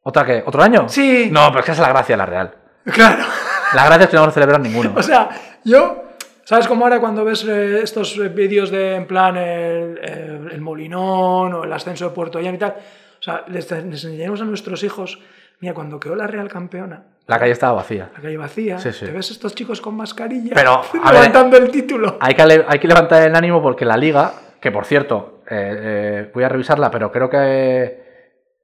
¿Otra 0.04 0.26
qué? 0.26 0.44
¿Otro 0.46 0.64
año? 0.64 0.88
Sí. 0.88 1.30
No, 1.32 1.48
pero 1.50 1.60
es 1.60 1.66
que 1.66 1.72
esa 1.74 1.82
es 1.82 1.88
la 1.88 1.94
gracia 1.94 2.14
de 2.14 2.18
la 2.18 2.26
Real. 2.26 2.56
Claro. 2.86 3.26
La 3.74 3.86
gracia 3.86 4.06
es 4.06 4.10
que 4.10 4.16
no 4.16 4.22
vamos 4.22 4.32
a 4.32 4.40
celebrar 4.40 4.62
ninguno. 4.62 4.94
O 4.96 5.04
sea, 5.04 5.30
yo, 5.66 6.04
¿sabes 6.48 6.68
cómo 6.68 6.86
ahora 6.86 7.00
cuando 7.00 7.26
ves 7.26 7.44
eh, 7.46 7.82
estos 7.84 8.18
eh, 8.18 8.30
vídeos 8.30 8.72
de, 8.72 8.96
en 8.96 9.06
plan, 9.06 9.36
el, 9.36 9.98
el- 10.02 10.52
el 10.52 10.62
Molinón 10.62 11.54
o 11.54 11.64
el 11.66 11.74
ascenso 11.74 12.06
de 12.08 12.16
Puerto 12.16 12.40
Llano 12.40 12.56
y 12.56 12.60
tal? 12.60 12.76
O 13.20 13.22
sea, 13.22 13.44
les, 13.48 13.70
les 13.70 14.04
enseñamos 14.06 14.40
a 14.42 14.46
nuestros 14.46 14.84
hijos, 14.84 15.20
mira, 15.60 15.74
cuando 15.74 16.00
quedó 16.00 16.16
la 16.16 16.28
Real 16.28 16.48
campeona, 16.48 17.04
La 17.28 17.38
calle 17.40 17.52
estaba 17.52 17.74
vacía. 17.74 18.10
la 18.16 18.22
calle 18.22 18.38
vacía, 18.38 18.80
Sí, 18.80 18.94
sí. 18.94 19.06
te 19.06 19.12
ves 19.12 19.30
estos 19.32 19.54
chicos 19.56 19.82
con 19.82 19.96
mascarilla 19.96 20.52
Pero, 20.54 20.82
ver, 20.94 21.14
levantando 21.14 21.58
el 21.58 21.70
título. 21.70 22.18
Hay 22.22 22.34
que, 22.36 22.42
hay 22.68 22.80
que 22.80 22.88
levantar 22.88 23.28
el 23.28 23.36
ánimo 23.36 23.62
porque 23.62 23.84
la 23.86 23.98
liga, 23.98 24.32
que 24.62 24.72
por 24.72 24.86
cierto, 24.86 25.42
eh, 25.50 25.76
eh, 25.80 26.32
voy 26.34 26.44
a 26.44 26.50
revisarla, 26.50 26.90
pero 26.92 27.12
creo 27.12 27.30
que. 27.30 28.08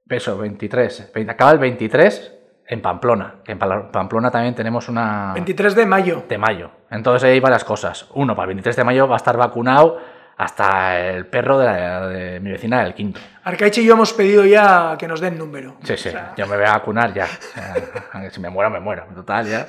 Eso, 0.08 0.36
23. 0.38 1.12
veinte- 1.14 1.32
Acaba 1.32 1.50
el 1.52 1.58
23 1.58 2.32
en 2.66 2.82
Pamplona. 2.82 3.36
Que 3.44 3.52
en 3.52 3.58
Pamplona 3.58 4.30
también 4.30 4.54
tenemos 4.54 4.88
una. 4.88 5.32
23 5.34 5.74
de 5.74 5.86
mayo. 5.86 6.22
de 6.28 6.38
mayo. 6.38 6.70
Entonces 6.94 7.24
hay 7.28 7.40
varias 7.40 7.64
cosas. 7.64 8.06
Uno, 8.14 8.34
para 8.36 8.44
el 8.44 8.48
23 8.54 8.76
de 8.76 8.84
mayo 8.84 9.08
va 9.08 9.16
a 9.16 9.18
estar 9.18 9.36
vacunado 9.36 10.00
hasta 10.36 10.98
el 11.00 11.26
perro 11.26 11.58
de, 11.58 11.66
la- 11.66 12.06
de 12.08 12.40
mi 12.40 12.50
vecina 12.52 12.82
del 12.84 12.94
quinto. 12.94 13.20
Arcaiche 13.44 13.82
y 13.82 13.84
yo 13.84 13.94
hemos 13.94 14.12
pedido 14.12 14.44
ya 14.44 14.96
que 14.98 15.06
nos 15.08 15.20
den 15.20 15.36
número. 15.36 15.76
Sí, 15.82 15.96
sí, 15.96 16.10
yo 16.36 16.46
me 16.46 16.56
voy 16.56 16.64
a 16.66 16.72
vacunar 16.72 17.12
ya. 17.12 17.26
Eh, 18.22 18.30
si 18.30 18.40
me 18.40 18.48
muero, 18.48 18.70
me 18.70 18.78
muero. 18.80 19.06
Total, 19.14 19.44
ya. 19.46 19.66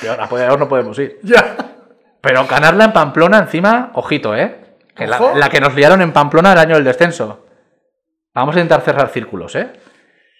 Peor, 0.00 0.20
a 0.20 0.28
peor 0.28 0.58
no 0.58 0.68
podemos 0.68 0.98
ir. 0.98 1.18
Ya. 1.22 1.56
Pero 2.20 2.46
ganarla 2.46 2.86
en 2.86 2.92
Pamplona 2.92 3.38
encima, 3.38 3.90
ojito, 3.94 4.34
¿eh? 4.36 4.76
Que 4.94 5.06
la, 5.06 5.48
que 5.50 5.60
nos 5.60 5.74
liaron 5.74 6.02
en 6.02 6.12
Pamplona 6.12 6.52
el 6.52 6.58
año 6.58 6.74
del 6.74 6.84
descenso. 6.84 7.46
Vamos 8.34 8.56
a 8.56 8.60
intentar 8.60 8.80
cerrar 8.84 9.08
círculos, 9.10 9.54
¿eh? 9.54 9.72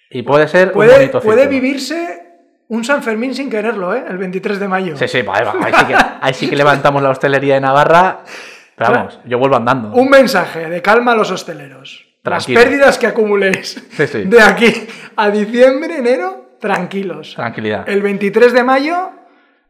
Y 0.09 0.23
puede 0.23 0.47
ser 0.49 0.67
un 0.67 0.73
Puede, 0.73 0.93
bonito 0.93 1.21
puede 1.21 1.41
círculo. 1.43 1.61
vivirse 1.61 2.24
un 2.67 2.83
San 2.83 3.03
Fermín 3.03 3.33
sin 3.35 3.49
quererlo, 3.49 3.93
¿eh? 3.95 4.03
El 4.07 4.17
23 4.17 4.59
de 4.59 4.67
mayo. 4.67 4.97
Sí, 4.97 5.07
sí, 5.07 5.21
va, 5.21 5.35
ahí, 5.37 5.73
sí 5.73 5.85
que, 5.85 5.95
ahí 6.21 6.33
sí 6.33 6.49
que 6.49 6.55
levantamos 6.55 7.01
la 7.03 7.09
hostelería 7.09 7.55
de 7.55 7.61
Navarra. 7.61 8.19
Pero 8.75 8.91
vamos, 8.91 9.19
yo 9.25 9.37
vuelvo 9.39 9.55
andando. 9.55 9.89
Un 9.93 10.09
mensaje 10.09 10.69
de 10.69 10.81
calma 10.81 11.13
a 11.13 11.15
los 11.15 11.31
hosteleros. 11.31 12.05
Tranquilo. 12.21 12.59
Las 12.59 12.65
pérdidas 12.67 12.97
que 12.97 13.07
acumuléis 13.07 13.87
Sí, 13.91 14.07
sí. 14.07 14.23
de 14.23 14.41
aquí 14.41 14.73
a 15.15 15.29
diciembre, 15.29 15.97
enero, 15.99 16.57
tranquilos. 16.59 17.35
Tranquilidad. 17.35 17.87
El 17.87 18.01
23 18.01 18.51
de 18.51 18.63
mayo, 18.63 19.11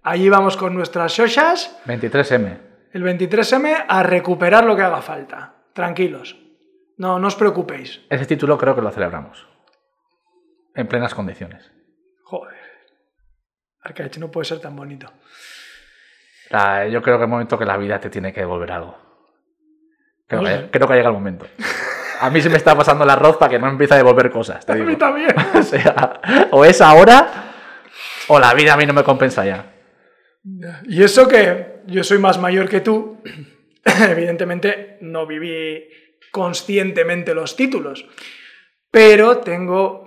allí 0.01 0.29
vamos 0.29 0.55
con 0.55 0.73
nuestras 0.73 1.11
shoshas. 1.11 1.77
23M. 1.85 2.57
El 2.93 3.03
23M 3.03 3.85
a 3.87 4.03
recuperar 4.03 4.63
lo 4.63 4.75
que 4.75 4.83
haga 4.83 5.01
falta. 5.01 5.53
Tranquilos. 5.73 6.37
No, 6.97 7.19
no 7.19 7.27
os 7.27 7.35
preocupéis. 7.35 8.01
Ese 8.09 8.25
título 8.25 8.57
creo 8.57 8.73
que 8.73 8.81
lo 8.81 8.89
celebramos. 8.89 9.45
En 10.73 10.87
plenas 10.87 11.13
condiciones. 11.13 11.69
Arcaich 13.85 14.17
no 14.17 14.29
puede 14.31 14.45
ser 14.45 14.59
tan 14.59 14.75
bonito. 14.75 15.11
La- 16.49 16.87
yo 16.87 17.01
creo 17.01 17.17
que 17.17 17.23
es 17.23 17.25
el 17.27 17.29
momento 17.31 17.57
que 17.57 17.65
la 17.65 17.77
vida 17.77 17.99
te 17.99 18.09
tiene 18.09 18.33
que 18.33 18.41
devolver 18.41 18.71
algo. 18.71 18.97
Creo, 20.27 20.41
No 20.41 20.47
que, 20.49 20.69
creo 20.71 20.87
que 20.87 20.93
llega 20.95 21.07
el 21.09 21.13
momento. 21.13 21.47
A 22.19 22.29
mí 22.29 22.41
se 22.41 22.49
me 22.49 22.57
está 22.57 22.75
pasando 22.75 23.03
el 23.03 23.09
arroz 23.09 23.37
para 23.37 23.51
que 23.51 23.59
no 23.59 23.67
empiece 23.67 23.93
a 23.93 23.97
devolver 23.97 24.31
cosas. 24.31 24.65
Te 24.65 24.71
A 24.73 24.75
digo. 24.75 24.87
mí 24.87 24.95
también. 24.95 25.33
O 25.55 25.61
sea, 25.63 26.19
o 26.51 26.65
es 26.65 26.81
ahora 26.81 27.51
o 28.27 28.39
la 28.39 28.53
vida 28.53 28.73
a 28.73 28.77
mí 28.77 28.85
no 28.85 28.93
me 28.93 29.03
compensa 29.03 29.45
ya. 29.45 29.71
Y 30.87 31.03
eso 31.03 31.27
que 31.27 31.81
yo 31.87 32.03
soy 32.03 32.17
más 32.19 32.39
mayor 32.39 32.67
que 32.69 32.81
tú, 32.81 33.21
evidentemente 34.09 34.97
no 35.01 35.25
viví 35.27 35.87
conscientemente 36.31 37.33
los 37.35 37.55
títulos, 37.55 38.05
pero 38.91 39.37
tengo 39.39 40.04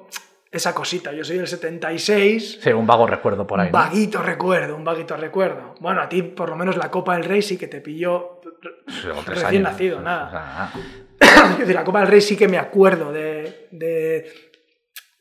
esa 0.51 0.75
cosita, 0.75 1.13
yo 1.13 1.25
soy 1.25 1.37
del 1.37 1.47
76, 1.47 2.61
Sí, 2.63 2.71
un 2.71 2.87
vago 2.87 3.07
recuerdo 3.07 3.47
por 3.47 3.61
ahí. 3.61 3.67
un 3.67 3.73
¿no? 3.73 3.79
vaguito 3.79 4.23
recuerdo, 4.23 4.77
un 4.77 4.85
vaguito 4.85 5.17
recuerdo. 5.17 5.75
Bueno, 5.81 6.01
a 6.01 6.09
ti 6.09 6.23
por 6.23 6.49
lo 6.49 6.57
menos 6.57 6.77
la 6.77 6.91
Copa 6.91 7.15
del 7.17 7.25
Rey 7.25 7.43
sí 7.43 7.57
que 7.59 7.69
te 7.69 7.81
pilló 7.81 8.41
Sí, 8.89 9.09
recién 9.27 9.47
años. 9.47 9.63
nacido, 9.73 10.01
nada. 10.01 10.73
Es 11.21 11.59
decir, 11.59 11.75
la 11.75 11.85
Copa 11.85 12.01
del 12.01 12.09
Rey 12.09 12.21
sí 12.21 12.37
que 12.37 12.49
me 12.49 12.59
acuerdo 12.59 13.13
de, 13.13 13.69
de- 13.73 14.33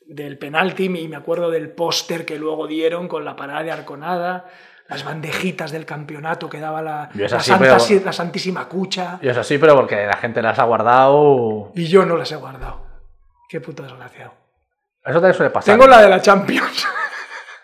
del 0.06 0.38
penalti 0.38 0.84
y 0.86 1.08
me 1.08 1.16
acuerdo 1.16 1.50
del 1.50 1.70
póster 1.70 2.24
que 2.24 2.38
luego 2.38 2.66
dieron 2.66 3.08
con 3.08 3.24
la 3.26 3.36
parada 3.36 3.62
de 3.62 3.70
Arconada, 3.70 4.46
las 4.88 5.04
bandejitas 5.04 5.70
del 5.70 5.84
campeonato 5.84 6.48
que 6.48 6.58
daba 6.60 6.80
la, 6.80 7.10
es 7.14 7.30
la, 7.30 7.36
así, 7.36 7.50
Santa- 7.50 7.76
pero- 7.78 8.04
la 8.06 8.12
Santísima 8.14 8.66
Cucha 8.66 9.18
Yo 9.20 9.30
eso 9.30 9.44
sí, 9.44 9.58
pero 9.58 9.76
porque 9.76 10.06
la 10.06 10.16
gente 10.16 10.40
las 10.40 10.58
ha 10.58 10.64
guardado. 10.64 11.72
y 11.74 11.86
yo 11.88 12.06
no 12.06 12.16
las 12.16 12.32
he 12.32 12.36
guardado. 12.36 12.86
Qué 13.50 13.60
puto 13.60 13.82
desgraciado. 13.82 14.32
Eso 15.04 15.14
también 15.14 15.34
suele 15.34 15.50
pasar. 15.50 15.74
Tengo 15.74 15.86
la 15.86 16.02
de 16.02 16.08
la 16.08 16.20
Champions. 16.20 16.86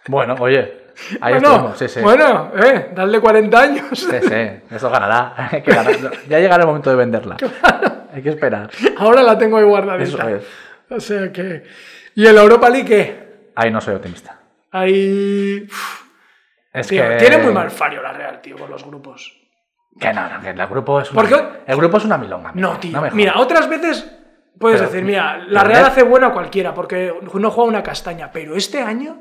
Bueno, 0.07 0.35
oye, 0.39 0.93
ahí 1.23 1.33
bueno, 1.33 1.49
estamos. 1.51 1.79
Sí, 1.79 1.89
sí. 1.89 2.01
bueno, 2.03 2.53
eh, 2.63 2.91
dale 2.95 3.21
40 3.21 3.59
años. 3.59 3.87
Sí, 3.99 4.17
sí, 4.21 4.61
eso 4.71 4.91
ganará. 4.91 5.33
Hay 5.51 5.63
que 5.63 5.73
ganar. 5.73 5.95
Ya 6.29 6.41
llegará 6.41 6.63
el 6.65 6.67
momento 6.67 6.91
de 6.91 6.97
venderla. 6.97 7.39
Hay 8.13 8.21
que 8.23 8.29
esperar. 8.29 8.69
Ahora 8.99 9.23
la 9.23 9.39
tengo 9.39 9.57
ahí 9.57 9.63
Eso 9.63 9.71
guardadita. 9.71 10.31
es. 10.31 10.45
O 10.91 11.01
sea 11.01 11.33
que... 11.33 11.65
¿Y 12.15 12.27
el 12.27 12.37
Europa 12.37 12.69
League 12.69 12.85
qué? 12.87 13.51
Ahí 13.57 13.71
no 13.71 13.81
soy 13.81 13.95
optimista. 13.95 14.39
Ahí... 14.73 15.67
uf, 15.71 16.03
Es 16.75 16.87
tío, 16.87 17.03
que. 17.09 17.17
Tiene 17.17 17.39
muy 17.39 17.55
mal 17.55 17.71
fallo 17.71 18.03
la 18.03 18.13
Real, 18.13 18.43
tío, 18.43 18.59
con 18.59 18.71
los 18.71 18.85
grupos. 18.85 19.33
Que 19.99 20.13
no, 20.13 20.29
no, 20.29 20.41
que 20.43 20.51
el 20.51 20.67
grupo 20.67 21.01
es 21.01 21.11
una. 21.11 21.21
¿Por 21.23 21.31
qué? 21.31 21.45
El 21.67 21.77
grupo 21.79 21.97
es 21.97 22.05
una 22.05 22.19
milonga. 22.19 22.53
No, 22.57 22.79
tío. 22.79 23.01
mira, 23.13 23.39
otras 23.39 23.71
veces 23.71 24.07
puedes 24.59 24.81
Pero- 24.81 24.91
decir, 24.91 25.05
mira, 25.05 25.39
la 25.49 25.65
Real 25.65 25.85
hace 25.85 26.03
buena 26.03 26.29
a 26.29 26.33
cualquiera 26.33 26.75
porque 26.75 27.13
no 27.35 27.51
juega 27.51 27.69
una 27.69 27.83
castaña, 27.83 28.31
pero 28.33 28.57
este 28.57 28.81
año, 28.83 29.21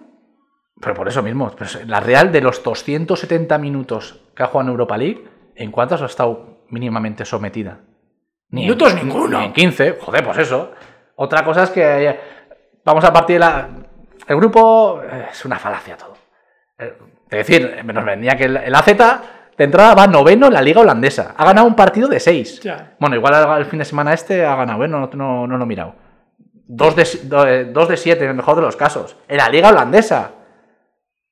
Pero 0.82 0.94
por 0.96 1.08
eso 1.08 1.22
mismo. 1.24 1.52
la 1.86 2.00
Real 2.00 2.32
de 2.32 2.42
los 2.42 2.62
270 2.64 3.58
minutos 3.58 4.22
que 4.36 4.44
ha 4.44 4.48
jugado 4.48 4.68
en 4.68 4.72
Europa 4.72 4.98
League, 4.98 5.24
¿en 5.56 5.72
cuántos 5.72 6.02
ha 6.02 6.06
estado 6.08 6.66
mínimamente 6.70 7.26
sometida? 7.26 7.80
Ni 8.50 8.62
en- 8.62 8.68
Minutos 8.68 8.94
ninguno. 8.96 9.40
Ni 9.40 9.46
en 9.46 9.54
15. 9.54 9.98
Joder, 10.02 10.24
pues 10.24 10.38
eso. 10.40 10.72
Otra 11.16 11.44
cosa 11.44 11.64
es 11.64 11.70
que 11.70 12.10
eh, 12.10 12.20
vamos 12.84 13.04
a 13.04 13.14
partir 13.14 13.36
de 13.36 13.40
la. 13.40 13.70
El 14.28 14.36
grupo 14.38 15.02
eh, 15.04 15.28
es 15.32 15.46
una 15.46 15.58
falacia 15.60 15.96
todo. 15.98 16.14
Eh, 16.78 16.94
Es 17.30 17.48
decir, 17.48 17.84
nos 17.84 18.06
vendía 18.06 18.36
que 18.36 18.46
el, 18.46 18.58
el 18.58 18.76
AZ 18.76 18.88
de 19.58 19.64
entrada 19.64 19.94
va 19.96 20.08
noveno 20.08 20.48
en 20.48 20.54
la 20.54 20.62
liga 20.62 20.82
holandesa. 20.82 21.34
Ha 21.38 21.46
ganado 21.46 21.68
un 21.68 21.76
partido 21.76 22.08
de 22.08 22.20
6. 22.20 22.62
Ya. 22.62 22.96
Bueno, 23.00 23.16
igual 23.16 23.60
el, 23.60 23.66
fin 23.66 23.80
de 23.80 23.86
semana 23.86 24.14
este 24.14 24.46
ha 24.46 24.56
ganado, 24.56 24.84
¿eh? 24.84 24.88
no, 24.88 25.10
no, 25.14 25.46
no 25.48 25.58
lo 25.58 25.64
he 25.64 25.68
mirado. 25.68 25.96
Dos 26.66 26.96
de, 26.96 27.08
do- 27.24 27.46
eh, 27.46 27.66
dos 27.66 27.88
de 27.90 27.98
siete, 27.98 28.24
en 28.24 28.32
el 28.32 28.36
mejor 28.36 28.56
de 28.56 28.62
los 28.62 28.76
casos. 28.76 29.16
En 29.28 29.38
la 29.38 29.50
liga 29.50 29.70
holandesa. 29.70 30.32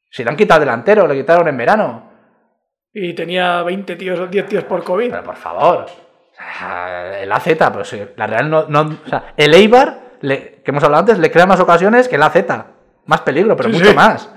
Si 0.10 0.24
le 0.24 0.30
han 0.30 0.36
quitado 0.36 0.60
delantero, 0.60 1.08
le 1.08 1.16
quitaron 1.16 1.48
en 1.48 1.58
verano. 1.58 2.12
y 2.94 3.14
tenía 3.14 3.64
20 3.64 3.96
tíos 3.96 4.20
o 4.20 4.28
10 4.28 4.46
tíos 4.48 4.64
por 4.66 4.84
COVID. 4.84 5.10
Pero 5.10 5.24
por 5.24 5.38
favor. 5.38 5.86
El 7.22 7.32
AZ, 7.32 7.46
pero 7.46 7.84
si 7.86 8.02
la 8.18 8.28
Real 8.28 8.50
no. 8.50 8.66
no- 8.68 8.98
o 9.06 9.10
sea, 9.10 9.34
el 9.38 9.54
Eibar, 9.54 10.00
le- 10.22 10.62
que 10.64 10.72
hemos 10.72 10.84
hablado 10.84 11.02
antes, 11.02 11.18
le 11.20 11.32
crea 11.32 11.46
más 11.46 11.60
ocasiones 11.60 12.08
que 12.08 12.18
el 12.18 12.24
AZ. 12.24 12.36
Más 13.06 13.22
peligro, 13.22 13.56
pero 13.56 13.70
Sí, 13.70 13.76
mucho 13.78 13.90
sí. 13.92 13.96
más. 13.96 14.30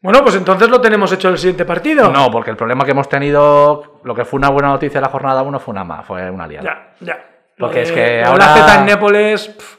Bueno, 0.00 0.22
pues 0.22 0.36
entonces 0.36 0.68
lo 0.68 0.80
tenemos 0.80 1.10
hecho 1.12 1.28
el 1.28 1.38
siguiente 1.38 1.64
partido. 1.64 2.10
No, 2.10 2.30
porque 2.30 2.50
el 2.50 2.56
problema 2.56 2.84
que 2.84 2.92
hemos 2.92 3.08
tenido, 3.08 4.00
lo 4.04 4.14
que 4.14 4.24
fue 4.24 4.38
una 4.38 4.48
buena 4.50 4.68
noticia 4.68 5.00
de 5.00 5.06
la 5.06 5.10
jornada 5.10 5.42
1 5.42 5.58
fue 5.58 5.72
una 5.72 5.82
más, 5.84 6.06
fue 6.06 6.30
una 6.30 6.46
liada. 6.46 6.64
Ya, 7.00 7.06
ya. 7.06 7.24
Porque 7.58 7.78
Lo 7.78 7.82
es 7.82 7.92
que 7.92 8.22
ahora- 8.22 8.46
La 8.46 8.54
Z 8.54 8.74
en 8.80 8.86
Nápoles. 8.86 9.48
pf, 9.48 9.76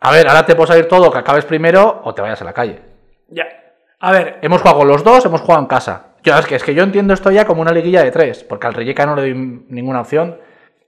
A 0.00 0.10
ver, 0.10 0.26
ahora 0.28 0.46
te 0.46 0.54
puedo 0.54 0.66
salir 0.66 0.86
todo, 0.88 1.10
que 1.10 1.18
acabes 1.18 1.44
primero 1.44 2.00
o 2.04 2.14
te 2.14 2.22
vayas 2.22 2.40
a 2.40 2.44
la 2.44 2.52
calle. 2.52 2.80
ya. 3.28 3.44
A 4.00 4.12
ver, 4.12 4.38
Hemos 4.42 4.60
jugado 4.60 4.80
con 4.80 4.88
los 4.88 5.02
dos, 5.02 5.24
hemos 5.24 5.40
jugado 5.40 5.62
en 5.62 5.66
casa. 5.66 6.08
Yo, 6.22 6.36
es, 6.38 6.44
que, 6.46 6.56
es 6.56 6.62
que 6.62 6.74
yo 6.74 6.82
entiendo 6.82 7.14
esto 7.14 7.30
ya 7.30 7.46
como 7.46 7.62
una 7.62 7.72
liguilla 7.72 8.02
de 8.02 8.10
tres, 8.10 8.44
porque 8.44 8.66
al 8.66 8.74
Rijeka 8.74 9.06
no 9.06 9.14
le 9.16 9.22
doy 9.22 9.64
ninguna 9.68 10.00
opción. 10.02 10.38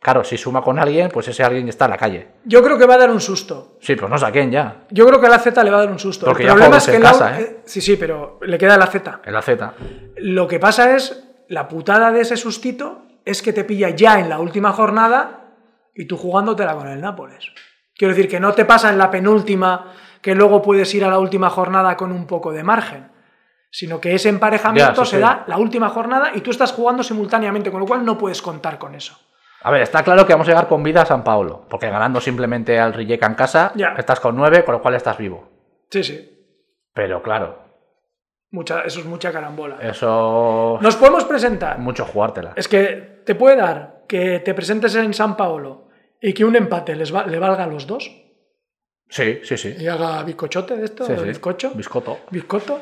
Claro, 0.01 0.23
si 0.23 0.37
suma 0.37 0.63
con 0.63 0.79
alguien, 0.79 1.09
pues 1.11 1.27
ese 1.29 1.43
alguien 1.43 1.69
está 1.69 1.87
en 1.87 1.91
la 1.93 1.97
calle. 1.97 2.29
yo 2.45 2.63
creo 2.63 2.79
que 2.79 2.87
va 2.87 2.95
a 2.95 2.99
dar 2.99 3.11
un 3.11 3.21
susto. 3.21 3.77
Sí, 3.81 3.97
pues 3.97 4.09
no 4.11 4.17
sé 4.19 4.27
a 4.27 4.31
quién 4.31 4.51
ya. 4.51 4.85
Yo 4.91 5.07
creo 5.07 5.21
que 5.21 5.27
a 5.27 5.31
la 5.31 5.39
Z 5.39 5.65
le 5.65 5.71
va 5.71 5.79
a 5.79 5.81
dar 5.81 5.91
un 5.91 5.99
susto. 5.99 6.27
Porque 6.27 6.43
el 6.45 6.49
ya 6.51 6.55
problema 6.55 6.77
es 6.77 6.87
que 6.87 6.97
en 6.97 7.03
la- 7.03 7.09
casa, 7.11 7.41
¿eh? 7.41 7.61
Sí, 7.65 7.81
sí, 7.81 7.97
pero 7.97 8.39
le 8.43 8.57
queda 8.59 8.77
la 8.77 8.87
Z. 8.87 9.21
En 9.25 9.33
la 9.33 9.43
Z. 9.43 9.75
Lo 10.17 10.47
que 10.47 10.61
pasa 10.61 10.95
es, 10.95 11.25
la 11.49 11.67
putada 11.67 12.13
de 12.13 12.21
ese 12.21 12.37
sustito 12.37 13.03
es 13.25 13.43
que 13.43 13.53
te 13.53 13.65
pilla 13.65 13.91
ya 13.91 14.21
en 14.21 14.29
la 14.29 14.39
última 14.39 14.73
jornada 14.73 15.55
y 15.95 16.05
tú 16.07 16.17
jugándotela 16.17 16.75
con 16.77 16.87
el 16.89 17.01
Nápoles. 17.01 17.51
Quiero 17.97 18.15
decir 18.15 18.29
que 18.31 18.39
no 18.39 18.53
te 18.53 18.65
pasa 18.65 18.91
en 18.91 18.99
la 18.99 19.11
penúltima 19.11 19.93
que 20.21 20.35
luego 20.35 20.63
puedes 20.63 20.95
ir 20.95 21.05
a 21.05 21.09
la 21.09 21.19
última 21.19 21.51
jornada 21.51 21.97
con 21.97 22.13
un 22.13 22.27
poco 22.27 22.53
de 22.53 22.63
margen, 22.63 23.11
sino 23.71 24.01
que 24.01 24.15
ese 24.15 24.29
emparejamiento 24.29 25.03
Ya, 25.03 25.11
se 25.11 25.19
da 25.19 25.45
la 25.49 25.57
última 25.59 25.89
jornada 25.89 26.31
y 26.35 26.43
tú 26.43 26.51
estás 26.51 26.73
jugando 26.73 27.03
simultáneamente, 27.03 27.71
con 27.71 27.81
lo 27.81 27.87
cual 27.87 28.05
no 28.05 28.17
puedes 28.19 28.41
contar 28.43 28.79
con 28.79 28.95
eso. 28.95 29.19
A 29.63 29.71
ver, 29.71 29.83
está 29.83 30.03
claro 30.05 30.27
que 30.27 30.33
vamos 30.33 30.47
a 30.47 30.51
llegar 30.51 30.69
con 30.69 30.83
vida 30.83 31.03
a 31.03 31.07
San 31.07 31.25
Paulo, 31.25 31.67
porque 31.69 31.89
ganando 31.91 32.21
simplemente 32.21 32.79
al 32.79 32.93
Rijeka 32.95 33.27
en 33.27 33.35
casa, 33.35 33.73
Ya. 33.75 33.95
estás 33.99 34.21
con 34.21 34.37
nueve, 34.37 34.65
con 34.65 34.75
lo 34.75 34.83
cual 34.83 34.95
estás 34.95 35.19
vivo. 35.19 35.49
Sí, 35.91 36.05
sí. 36.05 36.33
Pero 36.95 37.23
claro, 37.23 37.65
Mucha, 38.51 38.83
eso 38.83 39.01
es 39.01 39.07
mucha 39.07 39.33
carambola. 39.33 39.79
eso... 39.83 40.79
Nos 40.81 40.97
podemos 40.97 41.25
presentar. 41.25 41.79
Mucho 41.79 42.05
jugártela. 42.05 42.53
Es 42.57 42.69
que 42.69 43.23
te 43.27 43.35
puede 43.35 43.57
dar 43.57 44.05
que 44.09 44.39
te 44.41 44.55
presentes 44.55 44.95
en 44.95 45.13
San 45.15 45.37
Paolo 45.37 45.89
y 46.23 46.33
que 46.33 46.45
un 46.45 46.55
empate 46.55 46.95
les 46.95 47.13
va- 47.15 47.27
le 47.27 47.39
valga 47.41 47.65
a 47.65 47.67
los 47.67 47.87
dos 47.89 48.09
Sí, 49.09 49.41
sí, 49.43 49.57
sí. 49.57 49.75
y 49.79 49.89
haga 49.89 50.23
bizcochote 50.23 50.77
de 50.77 50.85
esto, 50.85 51.05
Sí, 51.05 51.13
de 51.13 51.19
sí. 51.19 51.25
bizcocho, 51.25 51.71
Biscoto. 51.75 52.19
bizcoto. 52.31 52.79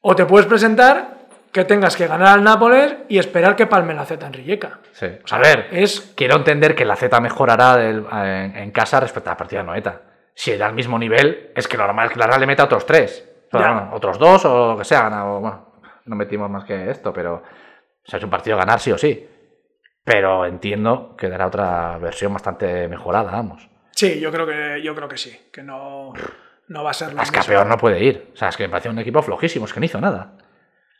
O 0.00 0.14
te 0.14 0.24
puedes 0.26 0.46
presentar 0.46 1.17
que 1.52 1.64
tengas 1.64 1.96
que 1.96 2.06
ganar 2.06 2.28
al 2.28 2.44
Nápoles 2.44 2.96
y 3.08 3.18
esperar 3.18 3.56
que 3.56 3.66
palme 3.66 3.94
la 3.94 4.04
Z 4.04 4.26
en 4.26 4.32
Rijeka. 4.32 4.80
Sí. 4.92 5.06
A 5.30 5.38
ver, 5.38 5.68
Es 5.70 6.12
quiero 6.16 6.36
entender 6.36 6.74
que 6.74 6.84
la 6.84 6.96
Z 6.96 7.20
mejorará 7.20 7.76
del- 7.76 8.06
en, 8.10 8.56
en 8.56 8.70
casa 8.70 9.00
respecto 9.00 9.30
a 9.30 9.32
la 9.32 9.36
partida 9.36 9.60
de 9.60 9.66
Noeta. 9.66 10.02
Si 10.34 10.56
da 10.56 10.66
al 10.66 10.74
mismo 10.74 10.98
nivel, 10.98 11.50
es 11.56 11.66
que 11.66 11.76
lo 11.76 11.84
normal 11.86 12.06
es 12.06 12.12
que 12.12 12.18
la 12.18 12.26
Real 12.26 12.40
le 12.40 12.46
meta 12.46 12.64
otros 12.64 12.86
tres. 12.86 13.28
Pero 13.50 13.64
Ya. 13.64 13.72
bueno, 13.72 13.90
otros 13.94 14.18
dos 14.18 14.44
o 14.44 14.72
lo 14.72 14.78
que 14.78 14.84
sea. 14.84 15.02
ganado, 15.02 15.40
Bueno, 15.40 15.72
no 16.04 16.16
metimos 16.16 16.48
más 16.50 16.64
que 16.64 16.90
esto, 16.90 17.12
pero... 17.12 17.34
O 17.36 18.10
sea, 18.10 18.18
es 18.18 18.24
un 18.24 18.30
partido 18.30 18.56
a 18.56 18.60
ganar 18.60 18.78
sí 18.80 18.92
o 18.92 18.98
sí. 18.98 19.28
Pero 20.04 20.46
entiendo 20.46 21.14
que 21.16 21.28
dará 21.28 21.46
otra 21.46 21.98
versión 21.98 22.32
bastante 22.32 22.88
mejorada, 22.88 23.30
vamos. 23.32 23.68
sí, 23.92 24.20
yo 24.20 24.30
creo 24.30 24.46
que 24.46 24.80
yo 24.82 24.94
creo 24.94 25.08
que 25.08 25.18
sí, 25.18 25.48
que 25.52 25.62
no, 25.62 26.12
no 26.68 26.84
va 26.84 26.90
a 26.90 26.94
ser 26.94 27.12
lo 27.12 27.20
Es 27.22 27.30
que 27.30 27.40
a 27.40 27.42
peor 27.42 27.66
no 27.66 27.76
puede 27.76 28.02
ir. 28.02 28.30
O 28.32 28.36
sea, 28.36 28.48
es 28.48 28.56
que 28.56 28.62
me 28.64 28.70
parece 28.70 28.88
un 28.88 28.98
equipo 28.98 29.20
flojísimo, 29.22 29.66
es 29.66 29.72
que 29.74 29.80
no 29.80 29.86
hizo 29.86 30.00
nada. 30.00 30.32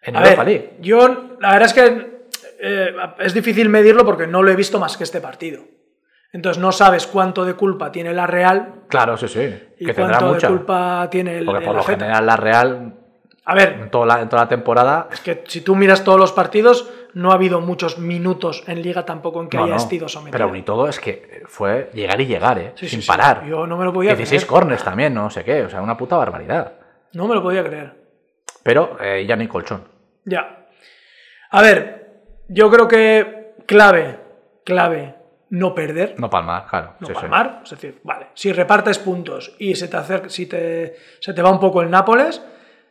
En 0.08 0.16
A 0.16 0.20
Europa 0.24 0.44
ver, 0.44 0.46
League. 0.54 0.76
yo 0.80 1.36
la 1.40 1.52
verdad 1.52 1.66
es 1.66 1.72
que 1.74 2.18
eh, 2.60 2.94
es 3.20 3.34
difícil 3.34 3.68
medirlo 3.68 4.04
porque 4.04 4.26
no 4.26 4.42
lo 4.42 4.50
he 4.50 4.56
visto 4.56 4.78
más 4.78 4.96
que 4.96 5.04
este 5.04 5.20
partido. 5.20 5.62
Entonces 6.32 6.60
no 6.60 6.72
sabes 6.72 7.06
cuánto 7.06 7.44
de 7.44 7.54
culpa 7.54 7.90
tiene 7.90 8.12
la 8.12 8.26
Real 8.26 8.82
Claro, 8.88 9.16
sí, 9.16 9.28
sí. 9.28 9.40
y 9.78 9.86
Que 9.86 9.94
tendrá 9.94 10.18
cuánto 10.18 10.34
mucha. 10.34 10.48
de 10.48 10.56
culpa 10.56 11.08
tiene 11.10 11.38
el, 11.38 11.44
Porque 11.46 11.64
por 11.64 11.70
el 11.74 11.76
lo 11.78 11.82
general 11.84 12.26
la 12.26 12.36
Real, 12.36 12.94
A 13.46 13.54
ver, 13.54 13.72
en 13.80 13.90
toda 13.90 14.04
la, 14.06 14.20
en 14.20 14.28
toda 14.28 14.42
la 14.42 14.48
temporada, 14.48 15.08
es 15.10 15.20
que 15.20 15.42
si 15.46 15.62
tú 15.62 15.74
miras 15.74 16.04
todos 16.04 16.18
los 16.20 16.32
partidos, 16.32 16.90
no 17.14 17.30
ha 17.30 17.34
habido 17.34 17.62
muchos 17.62 17.96
minutos 17.98 18.62
en 18.66 18.82
liga 18.82 19.06
tampoco 19.06 19.40
en 19.40 19.48
que 19.48 19.56
No, 19.56 19.64
haya 19.64 19.74
no, 19.74 19.78
sido 19.80 20.06
sometido. 20.08 20.32
Pero 20.32 20.52
ni 20.52 20.60
todo 20.62 20.86
es 20.86 21.00
que 21.00 21.42
fue 21.46 21.90
llegar 21.94 22.20
y 22.20 22.26
llegar, 22.26 22.58
¿eh? 22.58 22.72
Sí, 22.74 22.88
Sin 22.88 23.00
sí. 23.00 23.08
parar. 23.08 23.46
Yo 23.46 23.66
no 23.66 23.78
me 23.78 23.86
lo 23.86 23.92
podía 23.94 24.10
16 24.14 24.42
creer. 24.44 24.48
corners 24.50 24.84
también, 24.84 25.14
no 25.14 25.30
sé 25.30 25.44
qué. 25.44 25.62
O 25.62 25.70
sea, 25.70 25.80
una 25.80 25.96
puta 25.96 26.16
barbaridad. 26.18 26.74
No 27.14 27.26
me 27.26 27.34
lo 27.34 27.42
podía 27.42 27.64
creer. 27.64 27.94
Pero 28.62 28.98
eh, 29.00 29.24
ya 29.26 29.34
no 29.34 29.40
hay 29.40 29.48
colchón. 29.48 29.82
Ya. 30.28 30.66
A 31.50 31.62
ver, 31.62 32.22
yo 32.48 32.70
creo 32.70 32.86
que 32.86 33.54
clave, 33.66 34.18
clave, 34.64 35.14
no 35.50 35.74
perder. 35.74 36.14
No 36.18 36.28
palmar, 36.28 36.66
claro. 36.68 36.94
no 37.00 37.06
sí, 37.06 37.12
sí. 37.14 37.20
palmar. 37.20 37.60
Es 37.64 37.70
decir, 37.70 38.00
vale, 38.04 38.28
si 38.34 38.52
repartes 38.52 38.98
puntos 38.98 39.54
y 39.58 39.74
se 39.74 39.88
te, 39.88 39.96
acerca, 39.96 40.28
si 40.28 40.46
te, 40.46 40.96
se 41.20 41.32
te 41.32 41.42
va 41.42 41.50
un 41.50 41.60
poco 41.60 41.82
el 41.82 41.90
Nápoles, 41.90 42.42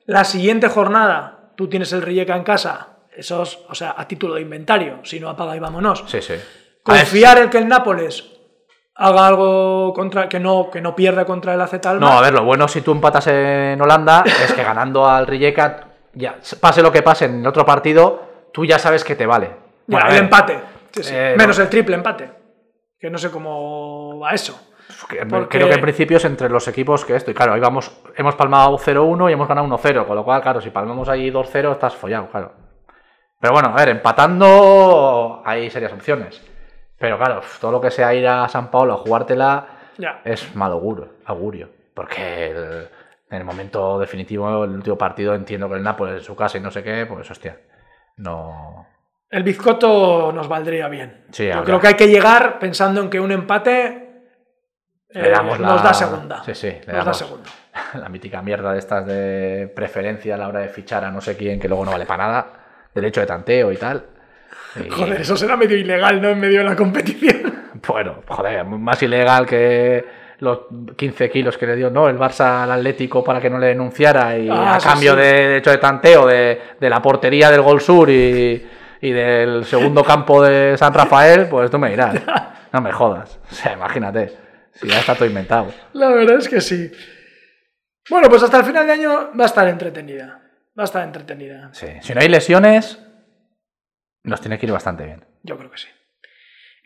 la 0.06 0.24
siguiente 0.24 0.70
jornada 0.70 1.52
tú 1.56 1.68
tienes 1.68 1.92
el 1.94 2.02
Rijeka 2.02 2.36
en 2.36 2.44
casa, 2.44 2.98
esos, 3.16 3.66
o 3.68 3.76
sea, 3.76 3.96
a 3.98 4.08
título 4.08 4.36
de 4.36 4.42
inventario, 4.42 5.00
si 5.04 5.20
no 5.20 5.30
apaga 5.30 5.56
y 5.56 5.60
vámonos. 5.60 6.04
Sí, 6.08 6.22
sí. 6.22 6.36
Confiar 6.84 7.40
en 7.40 7.50
que 7.50 7.58
el 7.58 7.68
Nápoles 7.68 8.38
haga 8.96 9.28
algo 9.28 9.94
contra 9.94 10.30
que 10.30 10.40
no, 10.40 10.70
que 10.72 10.82
no 10.82 10.96
pierda 10.96 11.26
contra 11.26 11.54
el 11.54 11.62
AZ. 11.62 11.74
No, 12.00 12.18
a 12.18 12.22
ver, 12.22 12.34
lo 12.34 12.44
bueno 12.44 12.68
si 12.68 12.82
tú 12.82 12.92
empatas 12.92 13.28
en 13.28 13.80
Holanda 13.82 14.24
es 14.26 14.54
que 14.54 14.64
ganando 14.64 15.08
al 15.08 15.28
Rijeka, 15.28 15.87
ya, 16.18 16.38
pase 16.60 16.82
lo 16.82 16.92
que 16.92 17.02
pase 17.02 17.26
en 17.26 17.42
el 17.42 17.48
otro 17.48 17.66
partido, 17.66 18.22
tú 18.52 18.66
ya 18.66 18.80
sabes 18.80 19.04
que 19.04 19.16
te 19.16 19.26
vale. 19.26 19.48
Ya, 19.48 19.54
Bueno, 19.88 20.06
a 20.06 20.10
el 20.10 20.14
ver, 20.16 20.24
empate. 20.24 20.60
Sí, 20.92 21.04
sí. 21.04 21.14
eh, 21.16 21.36
Menos 21.38 21.58
no. 21.58 21.64
el 21.64 21.70
triple 21.70 21.96
empate. 21.96 22.32
Que 23.00 23.10
no 23.10 23.18
sé 23.18 23.30
cómo 23.32 24.20
va 24.20 24.32
eso. 24.32 24.60
porque- 25.30 25.48
Creo 25.50 25.68
que 25.68 25.76
en 25.76 25.82
principio 25.82 26.18
es 26.18 26.26
entre 26.26 26.50
los 26.50 26.68
equipos 26.68 27.04
que 27.06 27.16
esto. 27.16 27.30
Y 27.30 27.34
claro, 27.34 27.54
ahí 27.54 27.60
vamos, 27.60 27.92
hemos 28.16 28.36
palmado 28.36 28.78
0-1 28.78 29.30
y 29.30 29.34
hemos 29.34 29.48
ganado 29.48 29.68
1-0. 29.68 30.06
Con 30.08 30.16
lo 30.16 30.24
cual, 30.24 30.42
claro, 30.42 30.62
si 30.62 30.70
palmamos 30.72 31.08
ahí 31.10 31.30
2-0, 31.30 31.72
estás 31.74 31.96
follado, 31.96 32.28
claro. 32.30 32.54
Pero 33.40 33.54
bueno, 33.54 33.70
a 33.70 33.76
ver, 33.76 33.90
empatando 33.90 35.42
hay 35.46 35.70
serias 35.70 35.94
opciones. 35.94 36.42
Pero 36.98 37.18
claro, 37.18 37.42
todo 37.62 37.72
lo 37.72 37.82
que 37.82 37.92
sea 37.92 38.14
ir 38.14 38.28
a 38.28 38.48
San 38.50 38.72
Paulo 38.72 38.94
a 38.94 38.98
jugártela 38.98 39.68
Ya. 39.98 40.22
es 40.24 40.56
mal 40.56 40.72
augurio. 40.72 41.10
augurio 41.26 41.70
porque 41.94 42.52
el- 42.52 42.88
en 43.30 43.38
el 43.38 43.44
momento 43.44 44.00
definitivo, 44.00 44.64
el 44.64 44.72
último 44.72 44.98
partido, 44.98 45.36
entiendo 45.36 45.68
que 45.70 45.76
el 45.76 45.84
Nápoles 45.84 46.16
en 46.20 46.24
su 46.24 46.36
casa 46.36 46.58
y 46.58 46.62
no 46.62 46.72
sé 46.72 46.84
qué, 46.84 47.06
pues 47.06 47.30
hostia, 47.30 47.58
no. 48.18 48.88
El 49.30 49.44
bizcoto 49.44 50.32
nos 50.32 50.48
valdría 50.48 50.88
bien. 50.88 51.26
Sí, 51.32 51.48
Yo 51.54 51.64
creo 51.64 51.80
que 51.80 51.88
hay 51.88 51.94
que 51.96 52.08
llegar 52.08 52.60
pensando 52.60 53.02
en 53.02 53.10
que 53.10 53.20
un 53.20 53.32
empate 53.32 54.04
eh, 55.10 55.22
Le 55.22 55.30
damos 55.30 55.60
la- 55.60 55.68
nos 55.68 55.84
da 55.84 55.94
segunda. 55.94 56.44
Sí, 56.44 56.56
sí, 56.56 56.68
le 56.68 56.78
nos 56.80 56.86
da 56.88 56.98
damos 57.00 57.18
segunda. 57.18 57.50
la 57.96 58.10
mítica 58.10 58.42
mierda 58.42 58.72
de 58.74 58.80
estas 58.80 59.06
de 59.06 59.72
preferencia 59.76 60.36
a 60.36 60.38
la 60.38 60.48
hora 60.48 60.60
de 60.62 60.70
fichar 60.70 61.04
a 61.04 61.12
no 61.12 61.20
sé 61.22 61.36
quién 61.36 61.60
que 61.60 61.68
luego 61.68 61.84
no 61.86 61.92
vale 61.92 62.06
para 62.06 62.26
nada, 62.28 62.48
derecho 62.94 63.20
de 63.22 63.28
tanteo 63.28 63.72
y 63.72 63.78
tal. 63.78 64.06
Y, 64.78 64.90
Joder, 64.90 65.22
eso 65.22 65.36
será 65.36 65.58
medio 65.58 65.76
ilegal, 65.78 66.22
¿no? 66.22 66.30
En 66.30 66.40
medio 66.40 66.60
de 66.60 66.66
la 66.66 66.76
competición. 66.76 67.56
Bueno, 67.88 68.22
joder, 68.28 68.66
más 68.66 69.02
ilegal 69.04 69.46
que 69.46 70.04
los 70.40 70.60
15 70.96 71.30
kilos 71.30 71.58
que 71.58 71.66
le 71.66 71.76
dio 71.76 71.90
no 71.90 72.08
el 72.10 72.18
Barça 72.18 72.64
al 72.64 72.72
Atlético 72.72 73.24
para 73.24 73.42
que 73.42 73.50
no 73.50 73.58
le 73.58 73.68
denunciara 73.68 74.38
y 74.38 74.48
Ah, 74.50 74.76
a 74.76 74.80
sí, 74.80 74.88
cambio 74.88 75.14
sí. 75.14 75.20
de 75.20 75.26
derecho 75.26 75.72
de 75.72 75.78
tanteo 75.80 76.28
de, 76.28 76.62
de 76.80 76.90
la 76.90 77.02
portería 77.02 77.50
del 77.50 77.62
Gol 77.64 77.82
Sur 77.82 78.10
y, 78.10 78.68
y 79.02 79.12
del 79.12 79.66
segundo 79.66 80.04
campo 80.04 80.44
de 80.44 80.78
San 80.78 80.94
Rafael, 80.94 81.48
pues 81.50 81.70
tú 81.72 81.80
me 81.80 81.90
dirás. 81.90 82.16
No 82.74 82.82
me 82.82 82.92
jodas. 82.92 83.40
O 83.50 83.56
sea, 83.56 83.72
imagínate. 83.74 84.34
Si 84.74 84.88
ya 84.90 85.00
está 85.00 85.16
todo 85.16 85.26
inventado. 85.26 85.74
La 85.94 86.10
verdad 86.10 86.38
es 86.38 86.50
que 86.50 86.60
sí. 86.60 86.92
Bueno, 88.10 88.28
pues 88.30 88.44
hasta 88.44 88.58
el 88.58 88.66
final 88.66 88.86
de 88.86 88.92
año 88.94 89.32
va 89.40 89.44
a 89.44 89.48
estar 89.48 89.66
entretenida. 89.70 90.42
Va 90.78 90.84
a 90.84 90.86
estar 90.86 91.02
entretenida. 91.04 91.70
Sí. 91.72 91.88
Si 92.02 92.14
no 92.14 92.20
hay 92.20 92.28
lesiones, 92.28 93.00
nos 94.24 94.42
tiene 94.42 94.60
que 94.60 94.66
ir 94.66 94.74
bastante 94.74 95.06
bien. 95.06 95.26
Yo 95.44 95.58
creo 95.58 95.72
que 95.72 95.78
sí. 95.78 95.88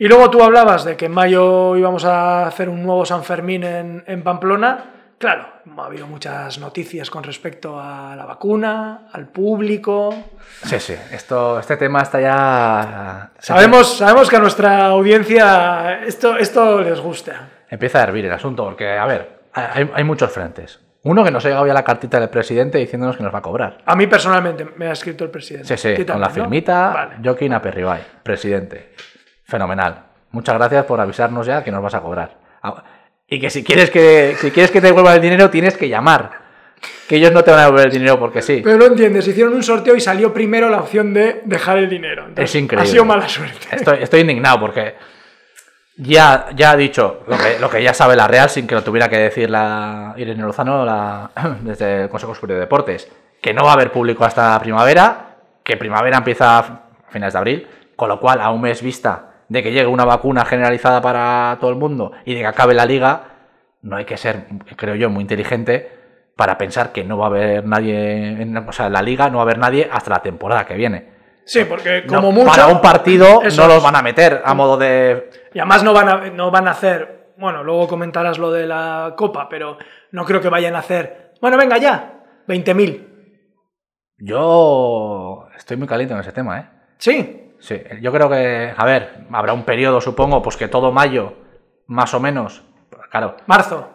Y 0.02 0.08
luego 0.08 0.32
tú 0.32 0.42
hablabas 0.42 0.84
de 0.84 0.98
que 0.98 1.06
en 1.06 1.12
mayo 1.12 1.76
íbamos 1.78 2.06
a 2.06 2.48
hacer 2.48 2.70
un 2.70 2.82
nuevo 2.82 3.06
San 3.06 3.24
Fermín 3.24 3.64
en, 3.64 4.04
en 4.08 4.24
Pamplona. 4.24 4.86
Claro, 5.20 5.46
ha 5.78 5.86
habido 5.86 6.08
muchas 6.08 6.58
noticias 6.58 7.12
con 7.12 7.24
respecto 7.24 7.80
a 7.80 8.16
la 8.16 8.26
vacuna, 8.26 9.10
al 9.14 9.28
público. 9.28 10.12
Sí, 10.64 10.80
sí. 10.80 10.96
Esto, 11.12 11.60
este 11.60 11.78
tema 11.78 12.02
está 12.02 12.20
ya. 12.20 13.30
Sabemos, 13.38 13.98
sabemos 14.00 14.28
que 14.28 14.38
a 14.38 14.40
nuestra 14.40 14.86
audiencia 14.88 16.02
esto, 16.04 16.36
esto 16.36 16.82
les 16.82 17.00
gusta. 17.00 17.50
Empieza 17.70 18.00
a 18.00 18.04
hervir 18.06 18.26
el 18.26 18.32
asunto, 18.32 18.66
porque, 18.66 18.98
a 18.98 19.06
ver, 19.06 19.42
hay, 19.54 19.88
hay 19.94 20.04
muchos 20.04 20.32
frentes. 20.32 20.80
Uno 21.04 21.24
que 21.24 21.30
nos 21.30 21.46
ha 21.46 21.50
llegado 21.50 21.68
ya 21.68 21.76
la 21.76 21.84
cartita 21.84 22.20
del 22.20 22.30
presidente 22.30 22.80
diciéndonos 22.80 23.18
que 23.18 23.22
nos 23.24 23.32
va 23.32 23.38
a 23.38 23.44
cobrar. 23.44 23.78
A 23.86 23.96
mí 23.96 24.08
personalmente 24.08 24.66
me 24.78 24.88
ha 24.88 24.94
escrito 24.94 25.24
el 25.26 25.30
presidente. 25.30 25.78
Sí, 25.78 25.96
sí, 25.96 26.04
¿Tú 26.04 26.12
con 26.12 26.22
la 26.22 26.28
no? 26.28 26.34
firmita, 26.34 26.90
Vale. 26.92 27.16
Joaquín 27.24 27.54
Aperribay, 27.54 28.02
presidente. 28.24 28.94
Fenomenal. 29.52 30.04
Muchas 30.32 30.56
gracias 30.56 30.86
por 30.86 31.02
avisarnos 31.02 31.46
ya 31.46 31.62
que 31.62 31.72
nos 31.72 31.84
vas 31.84 31.94
a 31.94 32.00
cobrar. 32.00 32.38
Ah, 32.64 32.82
Y 33.28 33.38
que 33.38 33.50
si 33.50 33.66
quieres 33.66 33.90
que, 33.90 34.36
si 34.40 34.50
quieres 34.50 34.72
que 34.72 34.80
te 34.80 34.88
devuelvan 34.88 35.16
el 35.16 35.22
dinero, 35.22 35.50
tienes 35.50 35.76
que 35.78 35.90
llamar. 35.90 36.32
Que 37.10 37.18
ellos 37.18 37.34
no 37.34 37.44
te 37.44 37.52
van 37.52 37.60
a 37.60 37.64
devolver 37.64 37.88
el 37.88 37.92
dinero 37.92 38.18
porque 38.18 38.42
sí. 38.42 38.62
Pero 38.64 38.78
no 38.78 38.86
entiendes, 38.86 39.28
hicieron 39.28 39.54
un 39.54 39.62
sorteo 39.62 39.94
y 39.94 40.00
salió 40.00 40.34
primero 40.34 40.70
la 40.70 40.78
opción 40.80 41.14
de 41.14 41.42
dejar 41.44 41.80
el 41.80 41.90
dinero. 41.90 42.22
Entonces, 42.28 42.50
Es 42.50 42.56
increíble. 42.56 42.88
Ha 42.88 42.92
sido 42.92 43.04
mala 43.04 43.28
suerte. 43.28 43.68
Estoy, 43.76 43.98
estoy 44.02 44.22
indignado 44.22 44.58
porque 44.62 44.96
ya, 45.98 46.48
ya 46.56 46.72
ha 46.72 46.78
dicho 46.78 47.24
lo 47.28 47.38
que, 47.38 47.60
lo 47.60 47.70
que 47.70 47.84
ya 47.84 47.94
sabe 47.94 48.16
la 48.16 48.28
Real 48.30 48.50
sin 48.50 48.66
que 48.68 48.76
lo 48.76 48.84
tuviera 48.84 49.10
que 49.10 49.18
decir 49.18 49.50
la 49.50 50.14
Irene 50.16 50.42
Lozano 50.44 50.86
la- 50.86 51.30
desde 51.62 52.04
el 52.04 52.10
Consejo 52.10 52.34
Superior 52.34 52.56
de 52.60 52.66
Deportes. 52.66 53.12
que 53.42 53.54
no 53.54 53.66
va 53.66 53.72
a 53.72 53.74
haber 53.74 53.92
público 53.92 54.24
hasta 54.24 54.58
primavera, 54.62 55.36
que 55.62 55.76
primavera 55.76 56.18
empieza 56.20 56.58
a 56.58 56.82
finales 57.10 57.34
de 57.34 57.40
abril, 57.40 57.68
con 57.98 58.08
lo 58.08 58.20
cual 58.20 58.40
a 58.40 58.50
un 58.50 58.62
mes 58.62 58.82
vista 58.82 59.28
de 59.52 59.62
que 59.62 59.74
llegue 59.74 59.88
una 59.88 60.06
vacuna 60.06 60.46
generalizada 60.46 61.02
para 61.02 61.58
todo 61.60 61.72
el 61.72 61.76
mundo 61.76 62.14
y 62.24 62.36
de 62.36 62.40
que 62.40 62.48
acabe 62.48 62.74
la 62.74 62.86
liga, 62.86 63.24
no 63.82 63.98
hay 63.98 64.06
que 64.06 64.16
ser, 64.16 64.46
creo 64.78 64.96
yo, 64.96 65.10
muy 65.10 65.24
inteligente 65.24 65.92
para 66.38 66.58
pensar 66.58 66.94
que 66.94 67.04
no 67.04 67.18
va 67.18 67.26
a 67.26 67.28
haber 67.28 67.66
nadie, 67.66 68.42
en, 68.42 68.56
o 68.56 68.72
sea, 68.72 68.88
en 68.88 68.94
la 68.94 69.02
liga 69.02 69.30
no 69.30 69.40
va 69.40 69.42
a 69.42 69.44
haber 69.44 69.58
nadie 69.58 69.90
hasta 69.92 70.10
la 70.10 70.22
temporada 70.22 70.66
que 70.66 70.76
viene. 70.76 71.10
Sí, 71.44 71.66
porque 71.66 72.04
No, 72.08 72.16
como 72.16 72.32
mucho. 72.32 72.50
Para 72.50 72.68
un 72.68 72.80
partido 72.80 73.42
no 73.44 73.68
los 73.68 73.84
van 73.84 73.98
a 73.98 74.02
meter 74.02 74.42
a 74.46 74.54
modo 74.54 74.78
de... 74.78 75.30
Y 75.54 75.60
además 75.60 75.84
no 75.84 75.92
van 75.92 76.08
a, 76.08 76.30
no 76.30 76.50
van 76.50 76.70
a 76.70 76.72
hacer. 76.72 77.34
Bueno, 77.38 77.62
luego 77.62 77.90
comentarás 77.90 78.40
lo 78.40 78.52
de 78.54 78.66
la 78.66 79.16
copa, 79.18 79.50
pero 79.50 79.78
no 80.12 80.24
creo 80.24 80.40
que 80.40 80.48
vayan 80.48 80.78
a 80.78 80.80
hacer. 80.80 81.34
Bueno, 81.42 81.58
venga 81.58 81.78
ya, 81.78 82.24
20.000. 82.48 83.06
Yo 84.18 85.50
estoy 85.58 85.76
muy 85.76 85.90
caliente 85.90 86.14
en 86.14 86.22
ese 86.22 86.32
tema, 86.32 86.58
¿eh? 86.58 86.70
Sí, 87.00 87.41
Sí, 87.62 87.80
yo 88.02 88.12
creo 88.12 88.30
que, 88.30 88.74
a 88.76 88.86
ver, 88.86 89.28
habrá 89.32 89.54
un 89.54 89.64
periodo, 89.64 90.02
supongo, 90.02 90.42
pues 90.42 90.58
que 90.58 90.68
todo 90.68 90.92
mayo, 90.92 91.34
más 91.88 92.14
o 92.14 92.20
menos, 92.20 92.64
claro, 93.10 93.38
marzo, 93.46 93.90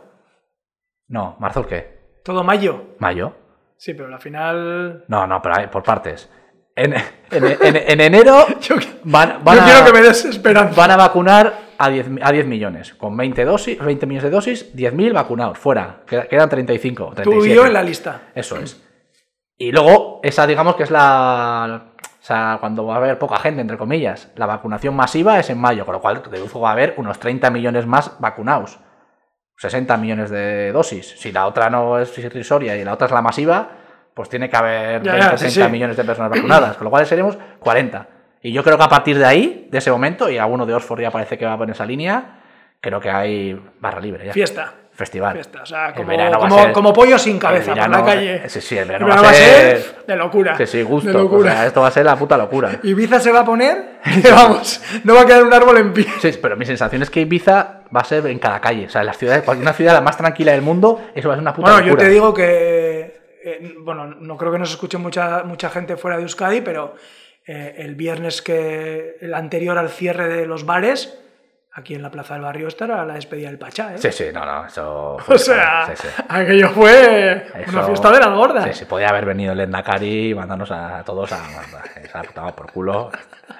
no, 1.08 1.36
marzo 1.40 1.60
el 1.60 1.66
qué, 1.66 2.20
todo 2.24 2.42
mayo. 2.44 2.94
mayo, 2.98 3.32
Sí, 3.78 3.92
pero 3.92 4.08
la 4.08 4.18
final. 4.18 5.04
no, 5.08 5.26
no, 5.26 5.42
pero 5.42 5.56
hay- 5.58 5.66
por 5.66 5.82
partes. 5.82 6.30
En, 6.74 6.92
en- 6.94 7.04
en- 7.30 7.76
en 7.76 8.00
enero 8.00 8.46
Yo, 8.60 8.76
van, 9.04 9.38
van 9.42 9.56
yo 9.56 9.62
a, 9.62 9.64
quiero 9.64 9.84
que 9.86 9.92
me 9.92 10.00
des 10.02 10.24
esperanza. 10.26 10.74
van 10.80 10.90
a 10.92 10.96
vacunar 10.96 11.52
a 11.78 11.88
10, 11.90 12.08
mi- 12.08 12.20
a 12.22 12.30
10 12.32 12.46
millones, 12.46 12.94
con 12.94 13.16
20, 13.16 13.44
dosis, 13.44 13.78
20 13.78 14.06
millones 14.06 14.24
de 14.24 14.30
dosis, 14.30 14.74
10.000 14.76 15.12
vacunados, 15.12 15.58
fuera, 15.58 16.02
Queda- 16.06 16.26
quedan 16.28 16.48
35, 16.48 17.12
37. 17.14 17.24
Tú 17.38 17.44
y 17.46 17.54
yo 17.54 17.66
en 17.66 17.72
la 17.72 17.82
lista. 17.82 18.22
Eso 18.34 18.56
es. 18.58 18.82
Y 19.58 19.72
luego, 19.72 20.20
esa 20.22 20.46
digamos 20.46 20.76
que 20.76 20.82
es 20.82 20.90
la... 20.90 21.92
O 22.26 22.28
sea, 22.28 22.56
cuando 22.58 22.84
va 22.84 22.94
a 22.94 22.96
haber 22.96 23.20
poca 23.20 23.38
gente, 23.38 23.60
entre 23.60 23.78
comillas. 23.78 24.32
La 24.34 24.46
vacunación 24.46 24.96
masiva 24.96 25.38
es 25.38 25.48
en 25.48 25.58
mayo, 25.58 25.84
con 25.86 25.92
lo 25.92 26.00
cual 26.00 26.24
deduzco 26.28 26.58
va 26.58 26.70
a 26.70 26.72
haber 26.72 26.94
unos 26.96 27.20
30 27.20 27.50
millones 27.50 27.86
más 27.86 28.18
vacunados. 28.18 28.80
60 29.58 29.96
millones 29.96 30.30
de 30.30 30.72
dosis. 30.72 31.14
Si 31.20 31.30
la 31.30 31.46
otra 31.46 31.70
no 31.70 32.00
es 32.00 32.18
irrisoria 32.18 32.76
y 32.76 32.82
la 32.82 32.94
otra 32.94 33.06
es 33.06 33.12
la 33.12 33.22
masiva, 33.22 33.68
pues 34.12 34.28
tiene 34.28 34.50
que 34.50 34.56
haber 34.56 35.04
Ya, 35.04 35.12
20, 35.12 35.30
ya, 35.30 35.38
sí, 35.38 35.44
30 35.44 35.66
sí. 35.66 35.70
millones 35.70 35.96
de 35.96 36.02
personas 36.02 36.32
vacunadas, 36.32 36.76
con 36.76 36.86
lo 36.86 36.90
cual 36.90 37.06
seremos 37.06 37.38
40. 37.60 38.08
Y 38.42 38.50
yo 38.50 38.64
creo 38.64 38.76
que 38.76 38.82
a 38.82 38.88
partir 38.88 39.16
de 39.16 39.24
ahí, 39.24 39.68
de 39.70 39.78
ese 39.78 39.92
momento, 39.92 40.28
y 40.28 40.36
alguno 40.36 40.66
de 40.66 40.74
Oxford 40.74 41.02
ya 41.02 41.12
parece 41.12 41.38
que 41.38 41.46
va 41.46 41.56
por 41.56 41.70
esa 41.70 41.86
línea, 41.86 42.40
creo 42.80 42.98
que 42.98 43.08
hay 43.08 43.54
barra 43.78 44.00
libre 44.00 44.26
ya. 44.26 44.32
Fiesta. 44.32 44.74
Festival. 44.96 45.34
Fiesta. 45.34 45.62
O 45.62 45.66
sea, 45.66 45.88
El 45.88 45.94
como, 45.94 46.08
verano 46.08 46.30
va 46.40 46.46
a 46.46 46.48
como, 46.48 46.62
ser- 46.62 46.72
como 46.72 46.92
pollo 46.92 47.18
sin 47.18 47.38
cabeza 47.38 47.72
el 47.72 47.78
por 47.78 47.88
la 47.90 47.98
verano- 48.00 48.04
calle. 48.06 48.48
Sí, 48.48 48.60
sí, 48.62 48.74
el 48.76 48.82
El 48.82 48.88
verano, 48.88 49.06
verano 49.06 49.22
va 49.24 49.30
a 49.30 49.34
ser... 49.34 49.96
de 50.06 50.16
locura. 50.16 50.56
Sí, 50.56 50.66
sí, 50.66 50.82
gusto. 50.82 51.08
De 51.08 51.14
locura. 51.14 51.50
O 51.52 51.54
sea, 51.54 51.66
esto 51.66 51.80
va 51.82 51.88
a 51.88 51.90
ser 51.90 52.04
la 52.06 52.16
puta 52.16 52.36
locura. 52.38 52.70
Ibiza 52.82 53.20
se 53.20 53.30
va 53.30 53.40
a 53.40 53.44
poner 53.44 53.98
que 54.22 54.30
vamos, 54.30 54.80
no 55.04 55.14
va 55.14 55.20
a 55.22 55.26
quedar 55.26 55.42
un 55.44 55.52
árbol 55.52 55.76
en 55.78 55.92
pie. 55.92 56.06
Sí, 56.22 56.30
pero 56.40 56.56
mi 56.56 56.64
sensación 56.64 57.02
es 57.02 57.10
que 57.10 57.20
Ibiza 57.20 57.82
va 57.94 58.00
a 58.00 58.04
ser 58.04 58.26
en 58.26 58.38
cada 58.38 58.60
calle. 58.60 58.86
O 58.86 58.88
sea, 58.88 59.02
en 59.02 59.06
las 59.08 59.18
ciudades, 59.18 59.42
cualquier 59.42 59.72
ciudad 59.74 59.92
la 59.92 60.00
más 60.00 60.16
tranquila 60.16 60.52
del 60.52 60.62
mundo, 60.62 61.00
eso 61.14 61.28
va 61.28 61.34
a 61.34 61.36
ser 61.36 61.42
una 61.42 61.52
puta 61.54 61.70
Bueno, 61.72 61.80
yo 61.86 61.92
locura. 61.92 62.04
te 62.06 62.10
digo 62.12 62.32
que, 62.34 63.20
eh, 63.44 63.74
bueno, 63.80 64.06
no 64.06 64.36
creo 64.38 64.50
que 64.50 64.58
nos 64.58 64.70
escuche 64.70 64.96
mucha, 64.96 65.42
mucha 65.44 65.68
gente 65.68 65.96
fuera 65.98 66.16
de 66.16 66.22
Euskadi, 66.22 66.62
pero 66.62 66.94
eh, 67.46 67.74
el 67.78 67.94
viernes 67.96 68.40
que, 68.40 69.16
el 69.20 69.34
anterior 69.34 69.76
al 69.76 69.90
cierre 69.90 70.26
de 70.28 70.46
los 70.46 70.64
bares, 70.64 71.18
aquí 71.78 71.94
en 71.94 72.02
la 72.02 72.10
Plaza 72.10 72.34
del 72.34 72.42
Barrio 72.42 72.68
estará 72.68 73.04
la 73.04 73.14
despedida 73.14 73.48
del 73.48 73.58
Pachá, 73.58 73.94
¿eh? 73.94 73.98
Sí, 73.98 74.10
sí, 74.10 74.24
no, 74.32 74.44
no, 74.44 74.66
eso... 74.66 75.16
O 75.28 75.38
sea, 75.38 75.86
sí, 75.94 76.08
sí. 76.08 76.22
aquello 76.28 76.70
fue 76.70 77.46
una 77.68 77.82
fiesta 77.84 78.10
de 78.10 78.18
las 78.20 78.30
gordas. 78.30 78.64
Sí, 78.64 78.72
sí, 78.72 78.84
podía 78.86 79.08
haber 79.08 79.26
venido 79.26 79.52
el 79.52 79.60
Endacari 79.60 80.30
y 80.30 80.34
mandarnos 80.34 80.70
a 80.70 81.02
todos 81.04 81.30
a... 81.32 81.36
a, 81.44 82.48
a 82.48 82.56
por 82.56 82.72
culo. 82.72 83.10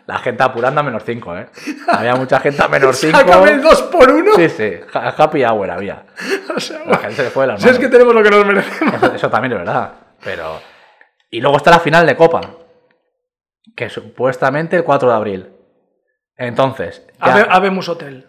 La 0.07 0.19
gente 0.19 0.43
apurando 0.43 0.81
a 0.81 0.85
menos 0.85 1.03
5, 1.05 1.37
¿eh? 1.37 1.47
Había 1.89 2.15
mucha 2.15 2.41
gente 2.41 2.63
a 2.63 2.69
menos 2.69 2.97
5. 2.97 3.19
Sácame 3.19 3.51
el 3.51 3.63
2 3.63 3.83
por 3.83 4.11
1 4.11 4.33
Sí, 4.37 4.49
sí, 4.49 4.73
ha- 4.95 5.09
happy 5.17 5.45
hour 5.45 5.71
había. 5.71 6.05
O 6.57 6.61
sea, 6.61 6.79
La 6.87 6.97
gente 6.99 7.17
se 7.17 7.31
fue 7.31 7.45
de 7.45 7.53
las 7.53 7.61
si 7.61 7.69
es 7.69 7.75
manos. 7.75 7.87
que 7.87 7.93
tenemos 7.93 8.15
lo 8.15 8.23
que 8.23 8.31
nos 8.31 8.47
merecemos. 8.47 8.95
Eso, 8.95 9.15
eso 9.15 9.31
también 9.31 9.53
es 9.53 9.59
verdad. 9.59 9.93
Pero. 10.25 10.59
Y 11.31 11.41
luego 11.41 11.59
está 11.59 11.71
la 11.71 11.81
final 11.81 12.07
de 12.07 12.17
Copa. 12.17 12.41
Que 13.77 13.91
supuestamente 13.91 14.77
el 14.77 14.85
4 14.85 15.09
de 15.11 15.15
abril. 15.15 15.56
Entonces. 16.37 17.07
ya- 17.19 17.33
Habe- 17.35 17.47
Habemos 17.51 17.89
Hotel. 17.89 18.27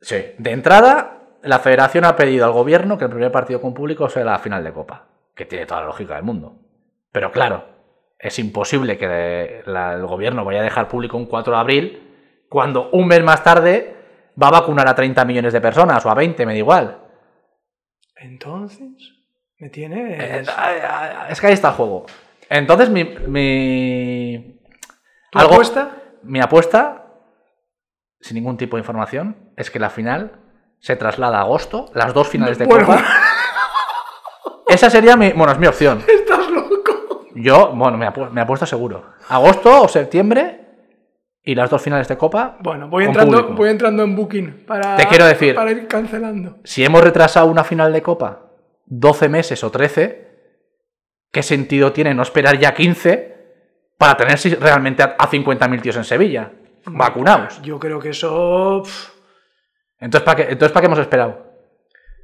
sí, 0.00 0.16
de 0.38 0.50
entrada, 0.52 1.18
la 1.42 1.58
federación 1.58 2.04
ha 2.04 2.16
pedido 2.16 2.44
al 2.46 2.52
gobierno 2.52 2.98
que 2.98 3.04
el 3.04 3.10
primer 3.10 3.32
partido 3.32 3.60
con 3.60 3.74
público 3.74 4.08
sea 4.08 4.24
la 4.24 4.38
final 4.38 4.62
de 4.64 4.72
Copa. 4.72 5.06
Que 5.34 5.44
tiene 5.44 5.66
toda 5.66 5.80
la 5.82 5.86
lógica 5.88 6.14
del 6.16 6.24
mundo. 6.24 6.56
Pero 7.12 7.30
claro, 7.32 7.64
es 8.18 8.38
imposible 8.38 8.98
que 8.98 9.62
la- 9.66 9.94
el 9.94 10.06
gobierno 10.06 10.44
vaya 10.44 10.60
a 10.60 10.64
dejar 10.64 10.88
público 10.88 11.16
un 11.16 11.26
4 11.26 11.52
de 11.54 11.58
abril 11.60 12.02
cuando 12.48 12.90
un 12.90 13.06
mes 13.06 13.22
más 13.22 13.42
tarde 13.44 13.94
va 14.40 14.48
a 14.48 14.52
vacunar 14.52 14.88
a 14.88 14.94
30 14.94 15.24
millones 15.24 15.52
de 15.52 15.60
personas 15.60 16.04
o 16.06 16.10
a 16.10 16.14
20, 16.14 16.44
me 16.46 16.52
da 16.52 16.58
igual. 16.58 16.98
Entonces, 18.16 18.80
me 19.58 19.66
Eh, 19.68 19.70
tiene... 19.70 20.38
Es 21.30 21.40
que 21.40 21.46
ahí 21.48 21.52
está 21.52 21.68
el 21.68 21.74
juego. 21.74 22.06
Entonces, 22.50 22.88
mi. 22.90 23.04
mi 23.04 24.60
¿Tu 25.30 25.38
algo- 25.38 25.52
apuesta? 25.54 25.90
Mi 26.22 26.40
apuesta, 26.40 26.97
sin 28.20 28.34
ningún 28.36 28.56
tipo 28.56 28.76
de 28.76 28.80
información, 28.80 29.52
es 29.56 29.70
que 29.70 29.78
la 29.78 29.90
final 29.90 30.40
se 30.80 30.96
traslada 30.96 31.38
a 31.38 31.42
agosto, 31.42 31.86
las 31.94 32.14
dos 32.14 32.28
finales 32.28 32.58
de 32.58 32.66
Bueno. 32.66 32.86
Copa. 32.86 33.04
Esa 34.68 34.90
sería 34.90 35.16
mi. 35.16 35.32
Bueno, 35.32 35.52
es 35.52 35.58
mi 35.58 35.66
opción. 35.66 36.02
Estás 36.06 36.50
loco. 36.50 37.24
Yo, 37.34 37.72
bueno, 37.74 37.96
me, 37.96 38.06
apu- 38.06 38.30
me 38.30 38.40
apuesto 38.40 38.66
seguro. 38.66 39.04
Agosto 39.28 39.82
o 39.82 39.88
septiembre 39.88 40.60
y 41.42 41.54
las 41.54 41.70
dos 41.70 41.80
finales 41.80 42.06
de 42.08 42.18
Copa. 42.18 42.58
Bueno, 42.60 42.88
voy 42.88 43.04
entrando, 43.04 43.38
público. 43.38 43.54
voy 43.56 43.70
entrando 43.70 44.02
en 44.02 44.14
Booking 44.14 44.64
para, 44.66 44.96
Te 44.96 45.06
quiero 45.06 45.24
decir- 45.26 45.54
para 45.54 45.70
ir 45.70 45.86
cancelando. 45.88 46.58
Si 46.64 46.84
hemos 46.84 47.02
retrasado 47.02 47.46
una 47.46 47.64
final 47.64 47.92
de 47.92 48.02
Copa 48.02 48.50
12 48.86 49.28
meses 49.28 49.64
o 49.64 49.70
13, 49.70 50.28
¿qué 51.32 51.42
sentido 51.42 51.92
tiene 51.92 52.12
no 52.14 52.22
esperar 52.22 52.58
ya 52.58 52.74
15 52.74 53.36
para 53.96 54.16
tener 54.16 54.38
realmente 54.60 55.02
a, 55.02 55.16
a 55.18 55.30
50.000 55.30 55.80
tíos 55.80 55.96
en 55.96 56.04
Sevilla? 56.04 56.52
Vacunados. 56.86 57.60
Yo 57.62 57.78
creo 57.78 57.98
que 58.00 58.10
eso. 58.10 58.82
Entonces, 60.00 60.24
¿para 60.24 60.36
qué, 60.36 60.42
entonces, 60.52 60.72
¿para 60.72 60.82
qué 60.82 60.86
hemos 60.86 60.98
esperado? 60.98 61.46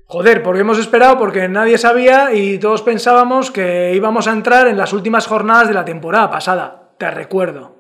Joder, 0.07 0.43
porque 0.43 0.61
hemos 0.61 0.79
esperado, 0.79 1.19
porque 1.19 1.49
nadie 1.49 1.79
sabía 1.79 2.33
y 2.33 2.59
todos 2.59 2.83
pensábamos 2.83 3.51
que 3.51 3.93
íbamos 3.95 4.29
a 4.29 4.33
entrar 4.33 4.67
en 4.69 4.77
las 4.77 4.93
últimas 4.93 5.27
jornadas 5.27 5.67
de 5.69 5.75
la 5.75 5.85
temporada 5.85 6.31
pasada. 6.31 6.91
Te 6.99 7.11
recuerdo. 7.11 7.75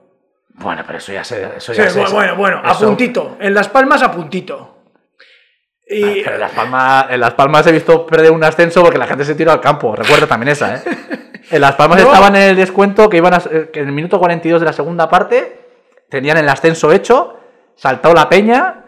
Bueno, 0.56 0.82
pero 0.86 0.98
eso 0.98 1.12
ya 1.12 1.22
se. 1.24 1.42
Eso 1.56 1.72
Sí, 1.74 1.82
ya 1.82 1.90
se- 1.90 1.98
bueno, 2.00 2.14
bueno, 2.14 2.34
bueno, 2.36 2.60
a 2.64 2.74
puntito. 2.78 3.36
En 3.40 3.54
Las 3.54 3.68
Palmas, 3.68 4.02
a 4.02 4.10
puntito. 4.10 4.78
Y. 5.86 6.22
Pero 6.22 6.34
en 6.36 6.40
Las, 6.40 6.52
Palmas, 6.52 7.06
en 7.10 7.20
Las 7.20 7.34
Palmas 7.34 7.66
he 7.66 7.72
visto 7.72 8.06
perder 8.06 8.30
un 8.30 8.42
ascenso 8.42 8.82
porque 8.82 8.98
la 8.98 9.06
gente 9.06 9.24
se 9.24 9.34
tiró 9.34 9.52
al 9.52 9.60
campo. 9.60 9.94
Recuerda 9.94 10.26
también 10.26 10.50
esa, 10.50 10.76
¿eh? 10.76 10.82
En 11.50 11.60
Las 11.60 11.74
Palmas 11.74 12.00
No. 12.00 12.06
estaban 12.06 12.34
en 12.36 12.42
el 12.50 12.56
descuento 12.56 13.08
que 13.10 13.18
iban 13.18 13.34
a, 13.34 13.38
que 13.40 13.80
en 13.80 13.86
el 13.88 13.92
minuto 13.92 14.18
42 14.18 14.60
de 14.60 14.66
la 14.66 14.72
segunda 14.72 15.10
parte 15.10 15.63
tenían 16.14 16.36
el 16.38 16.48
ascenso 16.48 16.92
hecho, 16.92 17.36
saltó 17.74 18.14
la 18.14 18.28
peña, 18.28 18.84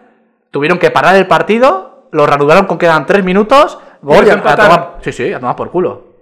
tuvieron 0.51 0.79
que 0.79 0.91
parar 0.91 1.17
el 1.17 1.27
partido, 1.27 2.09
lo 2.13 2.27
reanudaron 2.27 2.67
con 2.67 2.79
quedan 2.79 3.05
tres 3.07 3.25
minutos, 3.25 3.79
gol 4.03 4.29
a, 4.31 4.41
tomar, 4.57 4.99
sí, 5.03 5.13
sí, 5.13 5.33
a 5.33 5.41
tomar 5.41 5.57
por 5.57 5.71
culo. 5.71 6.17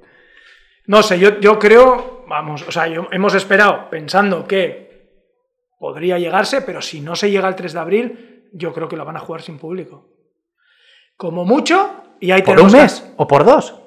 No 0.87 1.03
sé, 1.03 1.19
yo, 1.19 1.39
yo 1.41 1.59
creo, 1.59 2.25
vamos, 2.29 2.65
o 2.67 2.73
sea, 2.73 2.87
yo- 2.87 3.07
hemos 3.11 3.35
esperado 3.35 3.89
pensando 3.91 4.47
que 4.47 4.85
podría 5.79 6.19
llegarse, 6.19 6.63
pero 6.63 6.81
si 6.83 7.01
no 7.01 7.15
se 7.17 7.31
llega 7.31 7.49
el 7.49 7.55
3 7.55 7.73
de 7.73 7.81
abril, 7.81 8.49
yo 8.53 8.73
creo 8.73 8.89
que 8.89 8.97
lo 8.97 9.05
van 9.05 9.17
a 9.17 9.21
jugar 9.21 9.43
sin 9.43 9.59
público. 9.59 10.09
Como 11.17 11.45
mucho, 11.45 12.03
y 12.21 12.31
ahí 12.33 12.43
¿Por 12.43 12.61
un 12.61 12.71
que- 12.71 12.77
mes 12.79 13.13
o 13.17 13.27
por 13.27 13.45
dos? 13.45 13.81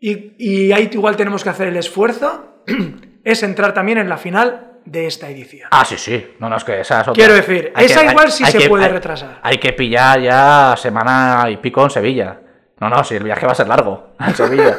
y, 0.00 0.34
y 0.38 0.72
ahí 0.72 0.90
igual 0.92 1.16
tenemos 1.16 1.42
que 1.42 1.50
hacer 1.50 1.68
el 1.68 1.76
esfuerzo, 1.76 2.62
es 3.24 3.42
entrar 3.42 3.72
también 3.74 3.98
en 3.98 4.08
la 4.08 4.16
final 4.18 4.75
de 4.86 5.06
esta 5.06 5.28
edición. 5.28 5.68
Ah, 5.70 5.84
sí, 5.84 5.98
sí. 5.98 6.34
No, 6.38 6.48
no, 6.48 6.56
es 6.56 6.64
que 6.64 6.80
esa 6.80 7.02
es 7.02 7.08
otra. 7.08 7.14
Quiero 7.14 7.34
decir, 7.34 7.72
esa 7.76 8.04
igual 8.04 8.32
sí 8.32 8.44
se 8.46 8.68
puede 8.68 8.88
retrasar. 8.88 9.40
Hay 9.42 9.58
que 9.58 9.72
pillar 9.72 10.20
ya 10.20 10.74
semana 10.78 11.50
y 11.50 11.58
pico 11.58 11.82
en 11.82 11.90
Sevilla. 11.90 12.40
No, 12.80 12.88
no, 12.88 13.02
si 13.04 13.16
el 13.16 13.24
viaje 13.24 13.46
va 13.46 13.52
a 13.52 13.54
ser 13.54 13.68
largo 13.68 14.10
en 14.20 14.34
Sevilla. 14.34 14.78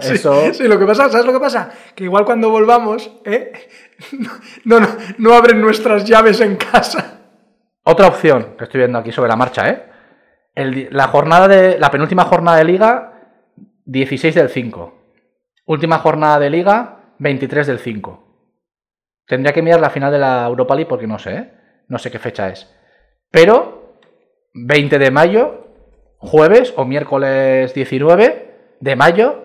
Sí, 0.00 0.14
Eso. 0.14 0.52
sí, 0.52 0.64
lo 0.64 0.78
que 0.78 0.86
pasa, 0.86 1.08
¿sabes 1.10 1.26
lo 1.26 1.32
que 1.32 1.40
pasa? 1.40 1.70
Que 1.94 2.04
igual 2.04 2.24
cuando 2.24 2.50
volvamos, 2.50 3.10
¿eh? 3.24 3.52
no, 4.64 4.80
no, 4.80 4.88
no 5.18 5.34
abren 5.34 5.60
nuestras 5.60 6.04
llaves 6.04 6.40
en 6.40 6.56
casa. 6.56 7.20
Otra 7.84 8.06
opción 8.06 8.54
que 8.56 8.64
estoy 8.64 8.78
viendo 8.78 8.98
aquí 8.98 9.12
sobre 9.12 9.28
la 9.28 9.36
marcha, 9.36 9.68
¿eh? 9.68 9.82
El 10.54 10.88
la 10.90 11.08
jornada 11.08 11.48
de. 11.48 11.78
La 11.78 11.90
penúltima 11.90 12.24
jornada 12.24 12.58
de 12.58 12.64
liga, 12.64 13.12
16 13.86 14.34
del 14.34 14.48
5. 14.48 14.98
Última 15.64 15.98
jornada 15.98 16.38
de 16.38 16.50
liga, 16.50 17.14
23 17.18 17.66
del 17.66 17.78
5. 17.78 18.21
Tendría 19.26 19.52
que 19.52 19.62
mirar 19.62 19.80
la 19.80 19.90
final 19.90 20.12
de 20.12 20.18
la 20.18 20.46
Europa 20.46 20.74
League 20.74 20.88
porque 20.88 21.06
no 21.06 21.18
sé, 21.18 21.34
¿eh? 21.34 21.52
No 21.88 21.98
sé 21.98 22.10
qué 22.10 22.18
fecha 22.18 22.48
es. 22.48 22.72
Pero, 23.30 23.96
20 24.54 24.98
de 24.98 25.10
mayo, 25.10 25.66
jueves 26.18 26.72
o 26.76 26.84
miércoles 26.84 27.74
19 27.74 28.76
de 28.80 28.96
mayo, 28.96 29.44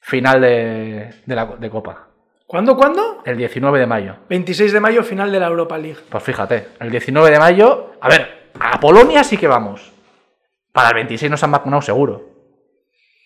final 0.00 0.40
de, 0.40 1.14
de 1.24 1.34
la 1.34 1.46
de 1.46 1.70
Copa. 1.70 2.08
¿Cuándo, 2.46 2.76
cuándo? 2.76 3.22
El 3.24 3.36
19 3.36 3.80
de 3.80 3.86
mayo. 3.86 4.16
26 4.28 4.72
de 4.72 4.80
mayo, 4.80 5.02
final 5.02 5.32
de 5.32 5.40
la 5.40 5.48
Europa 5.48 5.76
League. 5.76 5.98
Pues 6.08 6.22
fíjate, 6.22 6.68
el 6.78 6.90
19 6.90 7.30
de 7.30 7.38
mayo. 7.38 7.92
A 8.00 8.08
ver, 8.08 8.50
a 8.60 8.78
Polonia 8.78 9.24
sí 9.24 9.36
que 9.36 9.48
vamos. 9.48 9.92
Para 10.72 10.90
el 10.90 10.94
26 10.94 11.30
nos 11.30 11.42
han 11.42 11.50
vacunado 11.50 11.82
seguro. 11.82 12.36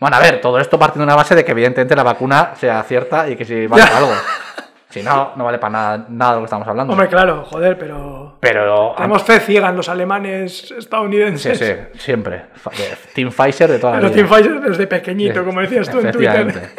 Bueno, 0.00 0.16
a 0.16 0.20
ver, 0.20 0.40
todo 0.40 0.58
esto 0.58 0.78
partiendo 0.78 1.02
de 1.04 1.08
una 1.12 1.16
base 1.16 1.34
de 1.34 1.44
que 1.44 1.50
evidentemente 1.50 1.94
la 1.94 2.02
vacuna 2.02 2.54
sea 2.56 2.82
cierta 2.84 3.28
y 3.28 3.36
que 3.36 3.44
si 3.44 3.66
vale 3.66 3.82
algo. 3.82 4.12
Si 4.90 5.02
no, 5.02 5.32
no 5.36 5.44
vale 5.44 5.58
para 5.58 5.70
nada, 5.72 6.06
nada 6.08 6.32
de 6.32 6.36
lo 6.38 6.42
que 6.42 6.46
estamos 6.46 6.66
hablando. 6.68 6.92
Hombre, 6.92 7.08
claro, 7.08 7.44
joder, 7.44 7.78
pero. 7.78 8.36
Pero. 8.40 8.92
Tenemos 8.96 9.22
fe 9.22 9.38
ciega 9.40 9.68
en 9.68 9.76
los 9.76 9.88
alemanes 9.88 10.68
Sí, 10.68 10.74
estadounidenses. 10.76 11.58
sí, 11.58 11.98
siempre. 11.98 12.46
Fa- 12.54 12.70
de- 12.70 12.96
Team 13.14 13.30
Pfizer 13.30 13.70
de 13.70 13.78
toda 13.78 13.92
la 13.94 13.98
Pero 14.00 14.12
vida. 14.12 14.26
Team 14.26 14.28
Pfizer 14.36 14.60
desde 14.60 14.86
pequeñito, 14.88 15.44
como 15.44 15.60
decías 15.60 15.88
tú 15.88 16.00
en 16.00 16.10
Twitter. 16.10 16.70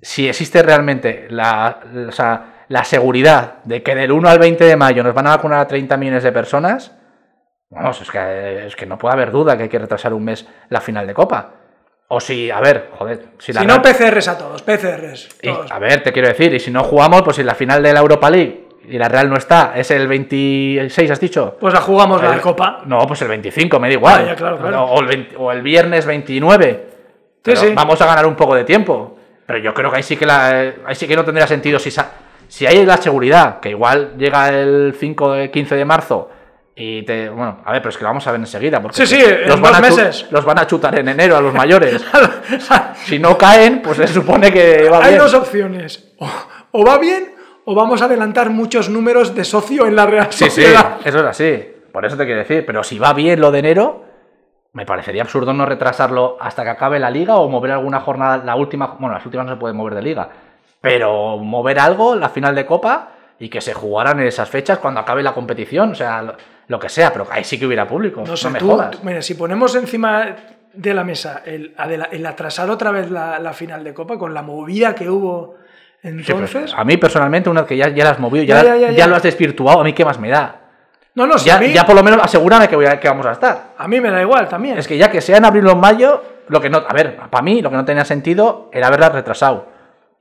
Si 0.00 0.28
existe 0.28 0.62
realmente 0.62 1.26
la, 1.30 1.80
o 2.08 2.12
sea, 2.12 2.64
la 2.68 2.84
seguridad 2.84 3.62
de 3.64 3.82
que 3.82 3.94
del 3.94 4.12
1 4.12 4.28
al 4.28 4.38
20 4.38 4.64
de 4.64 4.76
mayo 4.76 5.02
nos 5.02 5.12
van 5.14 5.26
a 5.26 5.30
vacunar 5.36 5.60
a 5.60 5.66
30 5.66 5.96
millones 5.96 6.22
de 6.22 6.32
personas, 6.32 6.96
vamos, 7.70 8.00
es 8.00 8.10
que, 8.10 8.66
es 8.66 8.76
que 8.76 8.86
no 8.86 8.96
puede 8.98 9.14
haber 9.14 9.30
duda 9.30 9.56
que 9.56 9.64
hay 9.64 9.68
que 9.68 9.78
retrasar 9.78 10.14
un 10.14 10.24
mes 10.24 10.46
la 10.68 10.80
final 10.80 11.06
de 11.06 11.12
Copa. 11.14 11.50
O 12.08 12.20
si, 12.20 12.50
a 12.50 12.60
ver, 12.60 12.90
joder, 12.96 13.20
si 13.38 13.52
la 13.52 13.60
Si 13.62 13.66
no, 13.66 13.82
PCRs 13.82 14.28
a 14.28 14.38
todos, 14.38 14.62
PCRs. 14.62 15.28
y, 15.42 15.48
todos. 15.48 15.70
a 15.70 15.78
ver, 15.80 16.02
te 16.04 16.12
quiero 16.12 16.28
decir, 16.28 16.54
y 16.54 16.60
si 16.60 16.70
no 16.70 16.84
jugamos, 16.84 17.22
pues 17.22 17.36
si 17.36 17.42
la 17.42 17.54
final 17.56 17.82
de 17.82 17.92
la 17.92 17.98
Europa 18.00 18.30
League 18.30 18.66
y 18.88 18.96
la 18.98 19.08
Real 19.08 19.28
no 19.28 19.36
está, 19.36 19.72
es 19.74 19.90
el 19.90 20.06
26, 20.06 21.10
has 21.10 21.18
dicho. 21.18 21.56
Pues 21.58 21.74
la 21.74 21.80
jugamos 21.80 22.22
la 22.22 22.34
El- 22.34 22.40
Copa. 22.40 22.82
No, 22.86 23.04
pues 23.08 23.20
el 23.22 23.28
25, 23.28 23.80
me 23.80 23.88
da 23.88 23.94
igual. 23.94 24.20
Ah, 24.22 24.26
ya, 24.28 24.36
claro, 24.36 24.58
claro. 24.58 24.84
O, 24.84 25.00
el 25.00 25.06
20 25.08 25.36
o 25.36 25.50
el 25.50 25.62
viernes 25.62 26.06
29. 26.06 26.86
Pero 27.42 27.60
sí. 27.60 27.72
Vamos 27.74 28.00
a 28.00 28.06
ganar 28.06 28.26
un 28.26 28.36
poco 28.36 28.54
de 28.54 28.62
tiempo. 28.62 29.18
Pero 29.44 29.58
yo 29.58 29.74
creo 29.74 29.90
que 29.90 29.96
ahí 29.96 30.02
sí 30.04 30.16
que, 30.16 30.26
la, 30.26 30.74
ahí 30.86 30.94
sí 30.94 31.08
que 31.08 31.16
no 31.16 31.24
tendría 31.24 31.46
sentido. 31.48 31.80
Si, 31.80 31.90
sa- 31.90 32.12
si 32.46 32.66
hay 32.66 32.86
la 32.86 32.96
seguridad, 32.98 33.58
que 33.58 33.70
igual 33.70 34.12
llega 34.16 34.48
el 34.50 34.94
5 34.96 35.32
de 35.32 35.50
15 35.50 35.74
de 35.74 35.84
marzo 35.84 36.30
y 36.78 37.02
te. 37.04 37.28
Bueno, 37.30 37.58
a 37.64 37.72
ver, 37.72 37.80
pero 37.80 37.88
es 37.90 37.96
que 37.96 38.04
lo 38.04 38.10
vamos 38.10 38.26
a 38.26 38.30
ver 38.32 38.40
enseguida. 38.40 38.80
Porque 38.82 38.96
Sí, 38.98 39.06
sí, 39.06 39.24
en 39.24 39.48
van 39.48 39.62
dos 39.72 39.80
meses. 39.80 40.26
Los 40.30 40.44
van 40.44 40.58
a 40.58 40.66
chutar 40.66 40.98
en 40.98 41.08
enero 41.08 41.36
a 41.36 41.40
los 41.40 41.54
mayores. 41.54 42.04
si 43.06 43.18
no 43.18 43.36
caen, 43.38 43.80
pues 43.82 43.96
se 43.96 44.06
supone 44.08 44.52
que 44.52 44.88
va 44.90 44.98
Hay 44.98 45.10
bien. 45.12 45.18
dos 45.18 45.34
opciones. 45.34 46.12
O, 46.18 46.28
o 46.72 46.84
va 46.84 46.98
bien 46.98 47.34
o 47.64 47.74
vamos 47.74 48.00
a 48.02 48.04
adelantar 48.04 48.50
muchos 48.50 48.88
números 48.88 49.34
de 49.34 49.42
socio 49.44 49.86
en 49.86 49.96
la 49.96 50.06
Real 50.06 50.26
Sí, 50.30 50.44
sí, 50.44 50.50
Sociedad. 50.62 50.98
eso 51.04 51.18
es 51.18 51.24
así. 51.24 51.66
Por 51.92 52.04
eso 52.04 52.16
te 52.16 52.24
quiero 52.26 52.40
decir. 52.40 52.64
Pero 52.66 52.84
si 52.84 52.98
va 52.98 53.12
bien 53.14 53.40
lo 53.40 53.50
de 53.50 53.58
enero, 53.60 54.04
me 54.74 54.84
parecería 54.84 55.22
absurdo 55.22 55.52
no 55.54 55.64
retrasarlo 55.64 56.36
hasta 56.40 56.62
que 56.62 56.68
acabe 56.70 56.98
la 56.98 57.08
liga 57.10 57.36
o 57.36 57.48
mover 57.48 57.72
alguna 57.72 58.00
jornada, 58.00 58.36
la 58.44 58.54
última, 58.54 58.96
bueno, 59.00 59.14
las 59.14 59.24
últimas 59.24 59.46
no 59.46 59.54
se 59.54 59.58
pueden 59.58 59.76
mover 59.76 59.94
de 59.94 60.02
liga, 60.02 60.28
pero 60.82 61.38
mover 61.38 61.78
algo, 61.78 62.14
la 62.14 62.28
final 62.28 62.54
de 62.54 62.66
Copa, 62.66 63.08
y 63.38 63.48
que 63.48 63.60
se 63.60 63.74
jugaran 63.74 64.18
en 64.20 64.26
esas 64.26 64.48
fechas 64.48 64.78
cuando 64.78 65.00
acabe 65.00 65.22
la 65.22 65.32
competición, 65.34 65.90
o 65.92 65.94
sea, 65.94 66.22
lo, 66.68 66.78
que 66.80 66.88
sea, 66.88 67.12
pero 67.12 67.26
ahí 67.30 67.44
sí 67.44 67.58
que 67.58 67.66
hubiera 67.66 67.86
público. 67.86 68.20
No, 68.22 68.28
No 68.28 68.36
sé, 68.36 68.50
me 68.50 68.58
tú, 68.58 68.70
jodas. 68.70 68.90
tú- 68.92 68.98
mira, 69.02 69.20
si 69.22 69.34
ponemos 69.34 69.74
encima 69.74 70.34
de 70.72 70.94
la 70.94 71.04
mesa 71.04 71.42
el, 71.44 71.74
el 72.12 72.26
atrasar 72.26 72.70
otra 72.70 72.90
vez 72.90 73.10
la, 73.10 73.38
la 73.38 73.52
final 73.52 73.82
de 73.84 73.94
Copa 73.94 74.18
con 74.18 74.32
la 74.34 74.42
movida 74.42 74.94
que 74.94 75.08
hubo 75.08 75.56
Sí, 76.02 76.08
entonces. 76.08 76.72
a 76.76 76.84
mí 76.84 76.96
personalmente, 76.98 77.50
una 77.50 77.62
vez 77.62 77.68
que 77.68 77.76
ya, 77.76 77.88
ya 77.88 78.04
la 78.04 78.10
has 78.10 78.20
movido, 78.20 78.44
ya, 78.44 78.62
Ya, 78.62 78.64
ya, 78.64 78.76
ya, 78.76 78.90
ya 78.90 78.96
ya. 78.98 79.06
lo 79.08 79.16
has 79.16 79.22
desvirtuado, 79.22 79.80
a 79.80 79.84
mí 79.84 79.92
qué 79.92 80.04
más 80.04 80.20
me 80.20 80.28
da. 80.28 80.60
no, 81.14 81.26
no, 81.26 81.36
si 81.38 81.46
Ya, 81.46 81.56
a, 81.56 81.60
mí, 81.60 81.72
ya 81.72 81.84
por 81.84 81.96
lo 81.96 82.02
menos 82.04 82.20
asegúrame 82.22 82.68
que, 82.68 82.76
voy 82.76 82.86
a- 82.86 83.00
que 83.00 83.08
vamos 83.08 83.26
a 83.26 83.32
estar. 83.32 83.72
a 83.76 83.88
mí 83.88 84.00
me 84.00 84.10
da 84.10 84.20
igual 84.22 84.46
también. 84.48 84.78
Es 84.78 84.86
que 84.86 84.96
ya 84.98 85.10
que 85.10 85.20
sea 85.20 85.38
en 85.38 85.46
abril 85.46 85.66
o 85.66 85.72
en 85.72 85.80
mayo, 85.80 86.22
lo 86.48 86.60
que 86.60 86.68
no. 86.70 86.78
A 86.86 86.92
ver, 86.92 87.16
para 87.16 87.42
mí 87.42 87.60
lo 87.62 87.70
que 87.70 87.76
no 87.76 87.84
tenía 87.84 88.04
sentido 88.04 88.68
era 88.72 88.86
haberla 88.86 89.08
retrasado. 89.08 89.66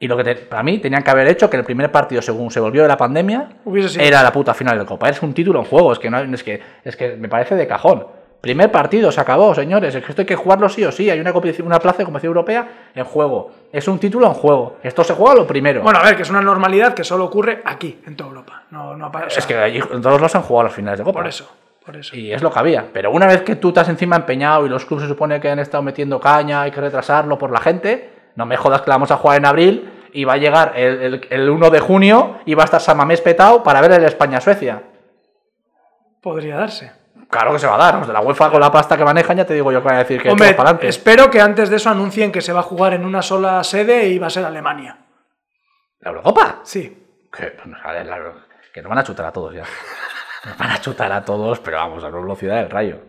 Y 0.06 0.08
lo 0.08 0.16
que 0.18 0.24
te- 0.24 0.36
para 0.36 0.62
mí 0.62 0.78
tenían 0.78 1.02
que 1.02 1.10
haber 1.10 1.28
hecho 1.28 1.50
que 1.50 1.58
el 1.58 1.64
primer 1.64 1.92
partido, 1.92 2.22
según 2.22 2.52
se 2.52 2.60
volvió 2.60 2.84
de 2.84 2.88
la 2.88 2.96
pandemia, 2.98 3.50
era 4.00 4.22
la 4.22 4.32
puta 4.32 4.54
final 4.54 4.78
de 4.78 4.86
Copa. 4.86 5.10
Es 5.10 5.20
un 5.24 5.34
título 5.34 5.58
en 5.60 5.66
juego, 5.66 5.92
es 5.94 5.98
que, 5.98 6.12
no, 6.12 6.20
es 6.20 6.44
que, 6.44 6.62
es 6.84 6.96
que 6.96 7.16
me 7.16 7.28
parece 7.28 7.56
de 7.56 7.66
cajón. 7.66 8.06
Primer 8.40 8.72
partido, 8.72 9.12
se 9.12 9.20
acabó, 9.20 9.56
señores. 9.56 9.96
Es 9.96 10.04
que 10.04 10.12
esto 10.12 10.22
hay 10.22 10.26
que 10.28 10.36
jugarlo 10.36 10.70
sí 10.70 10.86
o 10.86 10.92
sí. 10.92 11.10
Hay 11.10 11.20
una, 11.20 11.32
una 11.32 11.80
plaza 11.80 11.98
de 11.98 12.04
competición 12.06 12.30
europea 12.30 12.68
en 12.94 13.04
juego. 13.04 13.50
Es 13.74 13.88
un 13.88 13.98
título 13.98 14.28
en 14.28 14.34
juego. 14.34 14.78
Esto 14.84 15.04
se 15.04 15.16
juega 15.16 15.34
lo 15.34 15.48
primero. 15.48 15.82
Bueno, 15.82 15.98
a 15.98 16.04
ver, 16.04 16.16
que 16.16 16.22
es 16.22 16.30
una 16.30 16.42
normalidad 16.42 16.94
que 16.94 17.04
solo 17.04 17.26
ocurre 17.26 17.64
aquí, 17.66 17.98
en 18.06 18.16
toda 18.16 18.30
Europa. 18.30 18.62
No, 18.70 18.96
no, 18.96 19.08
apa- 19.08 19.24
o 19.26 19.30
sea, 19.32 19.40
es 19.40 19.48
que 19.48 19.58
allí 19.58 19.80
todos 19.80 20.22
los 20.22 20.36
han 20.36 20.44
jugado 20.44 20.66
las 20.66 20.76
finales 20.76 21.00
de 21.00 21.04
Copa. 21.04 21.22
por 21.22 21.28
eso, 21.28 21.50
por 21.84 21.96
eso. 21.96 22.16
Y 22.16 22.32
es 22.32 22.44
lo 22.44 22.52
que 22.52 22.60
había. 22.60 22.86
Pero 22.94 23.10
una 23.10 23.26
vez 23.26 23.42
que 23.42 23.56
tú 23.56 23.70
estás 23.70 23.90
encima 23.90 24.18
empeñado 24.18 24.64
y 24.68 24.70
los 24.70 24.86
clubes 24.86 25.04
se 25.06 25.10
supone 25.10 25.40
que 25.42 25.50
han 25.50 25.58
estado 25.58 25.82
metiendo 25.82 26.20
caña, 26.20 26.62
hay 26.62 26.70
que 26.70 26.82
retrasarlo 26.82 27.40
por 27.40 27.50
la 27.52 27.62
gente, 27.62 28.12
no 28.36 28.46
me 28.46 28.58
jodas 28.58 28.82
que 28.82 28.90
la 28.92 28.96
vamos 28.98 29.10
a 29.10 29.16
jugar 29.18 29.38
en 29.38 29.46
abril 29.48 29.90
y 30.16 30.24
va 30.24 30.34
a 30.34 30.38
llegar 30.38 30.74
el, 30.76 31.02
el- 31.02 31.28
el 31.30 31.50
1 31.50 31.70
de 31.70 31.80
junio 31.80 32.40
y 32.46 32.56
va 32.56 32.64
a 32.64 32.66
estar 32.66 32.82
Samamés 32.82 33.22
petado 33.22 33.62
para 33.64 33.82
ver 33.82 33.92
el 33.92 34.04
España-Suecia. 34.06 34.82
Podría 36.22 36.58
darse. 36.58 36.92
Claro 37.30 37.52
que 37.54 37.60
se 37.60 37.68
va 37.68 37.76
a 37.76 37.78
dar. 37.78 37.96
Los 38.00 38.08
de 38.08 38.14
la 38.14 38.22
UEFA 38.22 38.50
con 38.50 38.60
la 38.62 38.72
pasta 38.72 38.98
que 38.98 39.04
manejan, 39.04 39.38
ya 39.38 39.46
te 39.46 39.54
digo 39.54 39.72
yo 39.72 39.82
que 39.82 39.86
van 39.88 39.96
a 39.96 40.00
decir 40.00 40.22
que 40.22 40.30
Hombre, 40.30 40.54
para 40.54 40.70
adelante. 40.70 40.88
espero 40.88 41.30
que 41.30 41.42
antes 41.42 41.70
de 41.70 41.76
eso 41.78 41.90
anuncien 41.90 42.32
que 42.32 42.42
se 42.42 42.54
va 42.54 42.62
a 42.62 42.64
jugar 42.64 42.94
en 42.94 43.06
una 43.06 43.22
sola 43.22 43.64
sede 43.64 44.08
y 44.08 44.18
va 44.20 44.28
a 44.28 44.30
ser 44.32 44.46
Alemania. 44.46 44.98
¿La 46.00 46.10
Eurocopa? 46.12 46.60
Sí. 46.64 47.04
Que, 47.32 47.48
pues, 47.48 47.76
que 48.74 48.82
nos 48.82 48.90
van 48.90 48.98
a 49.00 49.04
chutar 49.04 49.26
a 49.26 49.32
todos 49.32 49.54
ya. 49.56 49.64
Van 50.60 50.72
a 50.72 50.80
chutar 50.80 51.12
a 51.12 51.24
todos, 51.24 51.60
pero 51.60 51.78
vamos, 51.78 52.04
a 52.04 52.10
la 52.10 52.18
velocidad 52.18 52.58
del 52.58 52.70
rayo. 52.70 53.00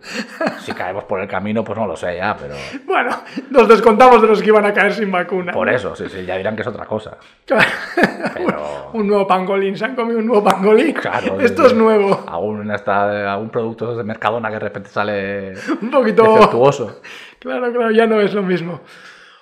Si 0.60 0.72
caemos 0.72 1.04
por 1.04 1.20
el 1.20 1.28
camino, 1.28 1.62
pues 1.62 1.78
no 1.78 1.86
lo 1.86 1.96
sé 1.96 2.16
ya, 2.16 2.36
pero... 2.36 2.54
Bueno, 2.84 3.10
nos 3.50 3.68
descontamos 3.68 4.22
de 4.22 4.28
los 4.28 4.40
que 4.40 4.48
iban 4.48 4.64
a 4.64 4.72
caer 4.72 4.94
sin 4.94 5.10
vacuna. 5.10 5.52
Por 5.52 5.68
eso, 5.68 5.94
sí, 5.94 6.08
sí, 6.08 6.24
ya 6.24 6.36
dirán 6.36 6.56
que 6.56 6.62
es 6.62 6.68
otra 6.68 6.86
cosa. 6.86 7.18
Pero... 7.46 8.90
un 8.92 9.06
nuevo 9.06 9.26
pangolín, 9.26 9.76
se 9.76 9.84
han 9.84 9.94
comido 9.94 10.18
un 10.18 10.26
nuevo 10.26 10.44
pangolín. 10.44 10.92
Claro, 10.94 11.38
Esto 11.40 11.62
sí, 11.62 11.68
es 11.68 11.74
nuevo. 11.74 12.24
Algún, 12.26 12.70
hasta, 12.70 13.32
algún 13.32 13.50
producto 13.50 13.96
de 13.96 14.04
Mercadona 14.04 14.48
que 14.48 14.54
de 14.54 14.60
repente 14.60 14.90
sale 14.90 15.52
Un 15.82 15.90
poquito. 15.90 16.22
defectuoso. 16.34 17.00
Claro, 17.38 17.72
claro, 17.72 17.90
ya 17.90 18.06
no 18.06 18.20
es 18.20 18.32
lo 18.32 18.42
mismo. 18.42 18.80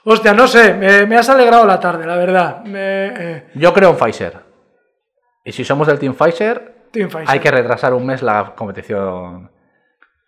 Hostia, 0.05 0.35
no 0.35 0.47
sé, 0.47 0.75
me, 0.75 1.07
me 1.07 1.17
has 1.17 1.29
alegrado 1.31 1.65
la 1.65 1.81
tarde, 1.81 2.07
la 2.07 2.17
verdad. 2.17 2.63
Me, 2.65 3.07
eh, 3.07 3.47
Yo 3.55 3.73
creo 3.73 3.91
en 3.91 3.97
Pfizer. 3.97 4.37
Y 5.45 5.53
si 5.53 5.65
somos 5.65 5.87
del 5.87 5.99
Team 5.99 6.15
Pfizer, 6.15 6.74
Team 6.95 7.11
hay 7.27 7.39
que 7.41 7.51
retrasar 7.51 7.93
un 7.93 8.07
mes 8.07 8.23
la 8.23 8.53
competición. 8.57 9.51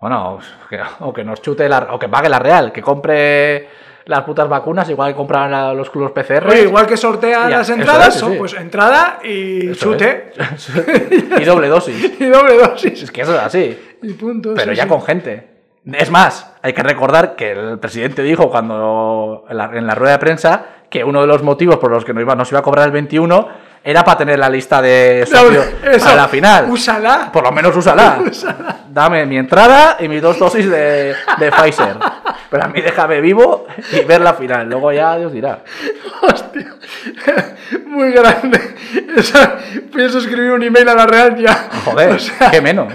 Bueno, 0.01 0.39
que- 0.69 0.81
o 1.01 1.13
que 1.13 1.25
nos 1.25 1.41
chute 1.41 1.69
la, 1.69 1.89
o 1.93 1.99
que 1.99 2.09
pague 2.09 2.29
la 2.29 2.39
Real, 2.39 2.71
que 2.73 2.83
compre 2.83 3.69
las 4.05 4.21
putas 4.25 4.49
vacunas, 4.49 4.89
igual 4.91 5.11
que 5.13 5.17
compran 5.17 5.53
a 5.55 5.73
los 5.73 5.91
clubes 5.91 6.13
PCR. 6.13 6.49
Oye, 6.49 6.63
igual 6.65 6.87
que 6.87 6.97
sortea 6.97 7.49
Ya, 7.49 7.59
las 7.59 7.71
entradas, 7.71 8.09
es, 8.09 8.15
son, 8.21 8.33
sí. 8.33 8.39
pues 8.39 8.53
entrada 8.55 9.19
y 9.25 9.71
Eso 9.71 9.93
chute. 9.93 10.33
y 11.41 11.45
doble 11.45 11.69
dosis. 11.69 12.13
y 12.21 12.25
doble 12.27 12.57
dosis. 12.59 13.03
Es 13.05 13.11
que 13.11 13.23
eso 13.23 13.35
es 13.35 13.41
así. 13.41 13.97
Y 14.03 14.13
punto. 14.13 14.53
Pero 14.55 14.73
sí, 14.73 14.77
ya 14.77 14.83
sí. 14.85 14.89
con 14.89 15.03
gente. 15.03 15.57
Es 15.93 16.11
más, 16.11 16.53
hay 16.63 16.73
que 16.73 16.83
recordar 16.83 17.35
que 17.37 17.53
el 17.53 17.79
presidente 17.79 18.23
dijo 18.23 18.51
cuando 18.51 19.45
en 19.49 19.57
la, 19.57 19.71
en 19.73 19.87
la 19.87 19.95
rueda 19.95 20.13
de 20.13 20.19
prensa 20.19 20.67
que 20.91 21.03
uno 21.05 21.21
de 21.21 21.27
los 21.27 21.43
motivos 21.43 21.77
por 21.79 21.91
los 21.91 22.05
que 22.05 22.13
no 22.13 22.21
iba, 22.21 22.35
nos 22.35 22.51
iba 22.51 22.59
a 22.61 22.63
cobrar 22.63 22.87
el 22.87 22.93
21 22.93 23.49
era 23.87 24.05
para 24.05 24.19
tener 24.19 24.39
la 24.39 24.49
lista 24.51 24.83
de 24.83 25.25
socios 25.27 25.65
Eso, 25.83 26.05
para 26.05 26.17
la 26.17 26.29
final. 26.29 26.67
Úsala. 26.69 27.31
Por 27.33 27.45
lo 27.45 27.53
menos 27.53 27.75
úsala. 27.77 28.19
Dame 28.91 29.25
mi 29.27 29.39
entrada 29.39 29.97
y 30.01 30.09
mis 30.09 30.21
dos 30.21 30.39
dosis 30.39 30.69
de, 30.69 31.15
de 31.39 31.51
Pfizer. 31.53 31.97
Pero 32.51 32.65
a 32.65 32.67
mí 32.69 32.81
déjame 32.83 33.21
vivo 33.21 33.67
y 33.93 34.01
ver 34.05 34.21
la 34.21 34.35
final. 34.35 34.69
Luego 34.69 34.91
ya 34.93 35.17
Dios 35.17 35.33
dirá. 35.33 35.63
Hostia. 36.23 36.75
Muy 37.87 38.11
grande. 38.11 38.61
Esa- 39.17 39.57
pienso 39.95 40.19
escribir 40.19 40.51
un 40.51 40.63
email 40.65 40.89
a 40.89 40.95
la 40.95 41.07
Real 41.07 41.37
ya. 41.37 41.69
Joder, 41.85 42.11
O 42.17 42.19
sea, 42.19 42.51
qué 42.51 42.61
menos. 42.61 42.93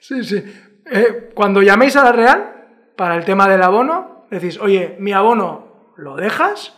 Sí, 0.00 0.22
sí. 0.22 0.44
Eh, 0.92 1.30
cuando 1.34 1.62
llaméis 1.62 1.96
a 1.96 2.04
la 2.04 2.12
Real 2.12 2.52
para 2.96 3.16
el 3.16 3.24
tema 3.24 3.48
del 3.48 3.62
abono, 3.62 4.26
decís, 4.30 4.58
oye, 4.60 4.96
mi 4.98 5.12
abono 5.12 5.92
lo 5.96 6.16
dejas 6.16 6.74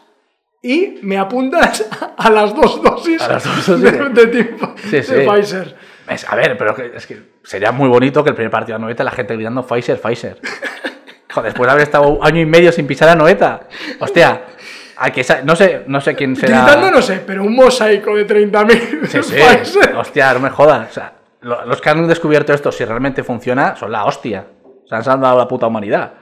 y 0.62 1.00
me 1.02 1.18
apuntas 1.18 1.84
a 2.16 2.30
las 2.30 2.54
dos 2.54 2.80
dosis, 2.82 3.20
A 3.20 3.28
las 3.28 3.44
dos 3.44 3.66
dosis 3.66 3.82
de, 3.82 3.90
de- 4.10 4.26
de 4.26 5.02
Sí, 5.02 5.12
de. 5.12 5.26
Pfizer. 5.28 5.74
Es- 6.08 6.28
a 6.30 6.36
ver, 6.36 6.56
pero 6.56 6.76
es 6.76 7.06
que 7.06 7.20
sería 7.42 7.72
muy 7.72 7.88
bonito 7.88 8.22
que 8.22 8.30
el 8.30 8.36
primer 8.36 8.50
partido 8.50 8.78
de 8.78 8.82
Noeta 8.84 9.02
la 9.04 9.10
gente 9.10 9.34
gritando 9.34 9.66
Pfizer, 9.66 10.00
Pfizer. 10.00 10.38
Joder, 11.32 11.50
después 11.52 11.66
de 11.66 11.72
haber 11.72 11.82
estado 11.84 12.18
año 12.22 12.40
y 12.40 12.46
medio 12.46 12.70
sin 12.72 12.86
pisar 12.86 13.08
a 13.08 13.14
Noeta. 13.14 13.62
Hostia, 14.00 14.42
que 15.14 15.24
no 15.44 15.56
sé, 15.56 15.82
no 15.86 16.00
sé 16.00 16.14
quién 16.14 16.36
será. 16.36 16.62
Gritando 16.64 16.90
no 16.90 17.00
sé, 17.02 17.22
pero 17.26 17.42
un 17.42 17.54
mosaico 17.56 18.14
de 18.14 18.26
30.000 18.26 19.06
Sí, 19.06 19.22
sí. 19.22 19.34
Pfizer. 19.36 19.96
Hostia, 19.96 20.32
no 20.34 20.40
me 20.40 20.50
jodas. 20.50 20.90
O 20.90 20.92
sea, 20.92 21.12
lo- 21.40 21.64
los 21.64 21.80
que 21.80 21.90
han 21.90 22.06
descubierto 22.06 22.52
esto, 22.52 22.70
si 22.70 22.84
realmente 22.84 23.24
funciona, 23.24 23.74
son 23.76 23.90
la 23.90 24.04
hostia. 24.04 24.44
Se 24.88 24.94
han 24.94 25.02
salvado 25.02 25.36
a 25.36 25.38
la 25.38 25.48
puta 25.48 25.66
humanidad. 25.66 26.12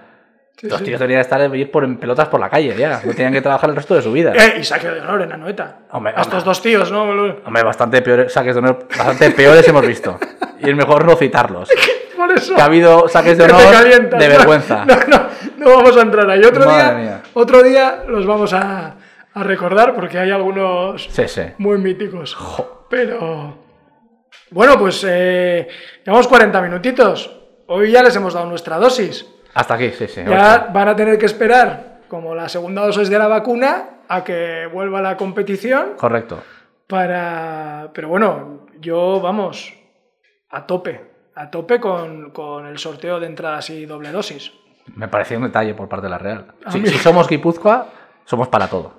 Los 0.63 0.79
sí. 0.79 0.85
tíos 0.85 1.01
deberían 1.01 1.21
estar 1.21 1.55
ir 1.57 1.71
por 1.71 1.85
en 1.85 1.97
pelotas 1.99 2.29
por 2.29 2.39
la 2.41 2.49
calle 2.51 2.75
ya. 2.77 3.01
No 3.05 3.13
tenían 3.15 3.33
que 3.33 3.41
trabajar 3.43 3.71
el 3.71 3.77
resto 3.77 3.95
de 3.95 4.03
su 4.03 4.13
vida. 4.13 4.33
Eh, 4.35 4.59
y 4.61 4.65
saque 4.65 4.89
de 4.91 5.01
honor 5.01 5.23
en 5.23 5.33
Anoeta. 5.33 5.79
Hombre, 5.93 6.13
a 6.17 6.21
estos 6.23 6.35
hombre. 6.35 6.45
dos 6.47 6.63
tíos, 6.63 6.93
¿no? 6.93 7.03
Hombre, 7.05 7.63
bastante 7.63 8.03
peores, 8.03 8.33
saques 8.33 8.55
de 8.55 8.59
honor, 8.59 8.87
bastante 8.89 9.31
peores 9.31 9.67
hemos 9.69 9.87
visto. 9.87 10.19
Y 10.61 10.69
es 10.71 10.77
mejor 10.77 11.05
no 11.05 11.17
citarlos. 11.17 11.69
Por 12.17 12.31
eso. 12.33 12.55
Que 12.55 12.61
ha 12.61 12.65
habido 12.67 13.09
saques 13.09 13.39
de 13.39 13.45
honor 13.45 13.73
calientas. 13.73 14.21
de 14.21 14.29
No, 14.29 14.37
vergüenza. 14.37 14.85
No, 14.87 14.97
no, 15.09 15.27
no 15.57 15.77
vamos 15.77 15.97
a 15.97 16.03
entrar 16.03 16.29
ahí. 16.31 16.43
Otro 16.45 16.67
Madre 16.67 16.83
día, 16.85 16.95
mía. 16.99 17.23
otro 17.35 17.63
día 17.63 18.03
los 18.07 18.27
vamos 18.27 18.53
a, 18.53 18.97
a 19.33 19.43
recordar 19.43 19.95
porque 19.95 20.19
hay 20.19 20.31
algunos 20.31 21.09
Sí, 21.11 21.27
sí. 21.29 21.43
muy 21.59 21.79
míticos. 21.79 22.37
Pero 22.91 23.57
bueno, 24.51 24.79
pues 24.79 25.05
eh, 25.09 25.67
llevamos 26.05 26.29
40 26.29 26.61
minutitos. 26.61 27.31
Hoy 27.69 27.91
ya 27.93 28.03
les 28.03 28.15
hemos 28.17 28.35
dado 28.35 28.47
nuestra 28.47 28.77
dosis. 28.79 29.27
Hasta 29.55 29.75
aquí, 29.75 29.91
sí, 29.91 30.07
sí. 30.09 30.23
Ya 30.27 30.63
ocho. 30.65 30.73
van 30.73 30.89
a 30.89 30.97
tener 30.97 31.19
que 31.19 31.27
esperar, 31.27 32.01
como 32.09 32.35
la 32.35 32.49
segunda 32.49 32.83
dosis 32.83 33.09
de 33.09 33.19
la 33.19 33.29
vacuna, 33.29 34.01
a 34.09 34.25
que 34.25 34.69
vuelva 34.73 35.01
la 35.01 35.17
competición 35.17 35.95
Correcto. 35.97 36.43
para... 36.87 37.91
Pero 37.93 38.09
bueno, 38.09 38.67
yo, 38.81 39.21
vamos, 39.21 39.73
a 40.51 40.67
tope, 40.67 41.01
a 41.35 41.51
tope 41.51 41.81
con, 41.81 42.31
con 42.31 42.67
el 42.67 42.79
sorteo 42.79 43.21
de 43.21 43.27
entradas 43.27 43.71
y 43.71 43.87
doble 43.87 44.11
dosis. 44.11 44.53
Me 44.97 45.09
parecía 45.09 45.37
un 45.37 45.45
detalle 45.45 45.75
por 45.75 45.89
parte 45.89 46.07
de 46.07 46.11
la 46.11 46.19
Real. 46.19 46.47
Si, 46.69 46.85
somos 46.99 47.29
Guipúzcoa, 47.29 47.89
somos 48.25 48.49
para 48.49 48.69
todo. 48.69 48.93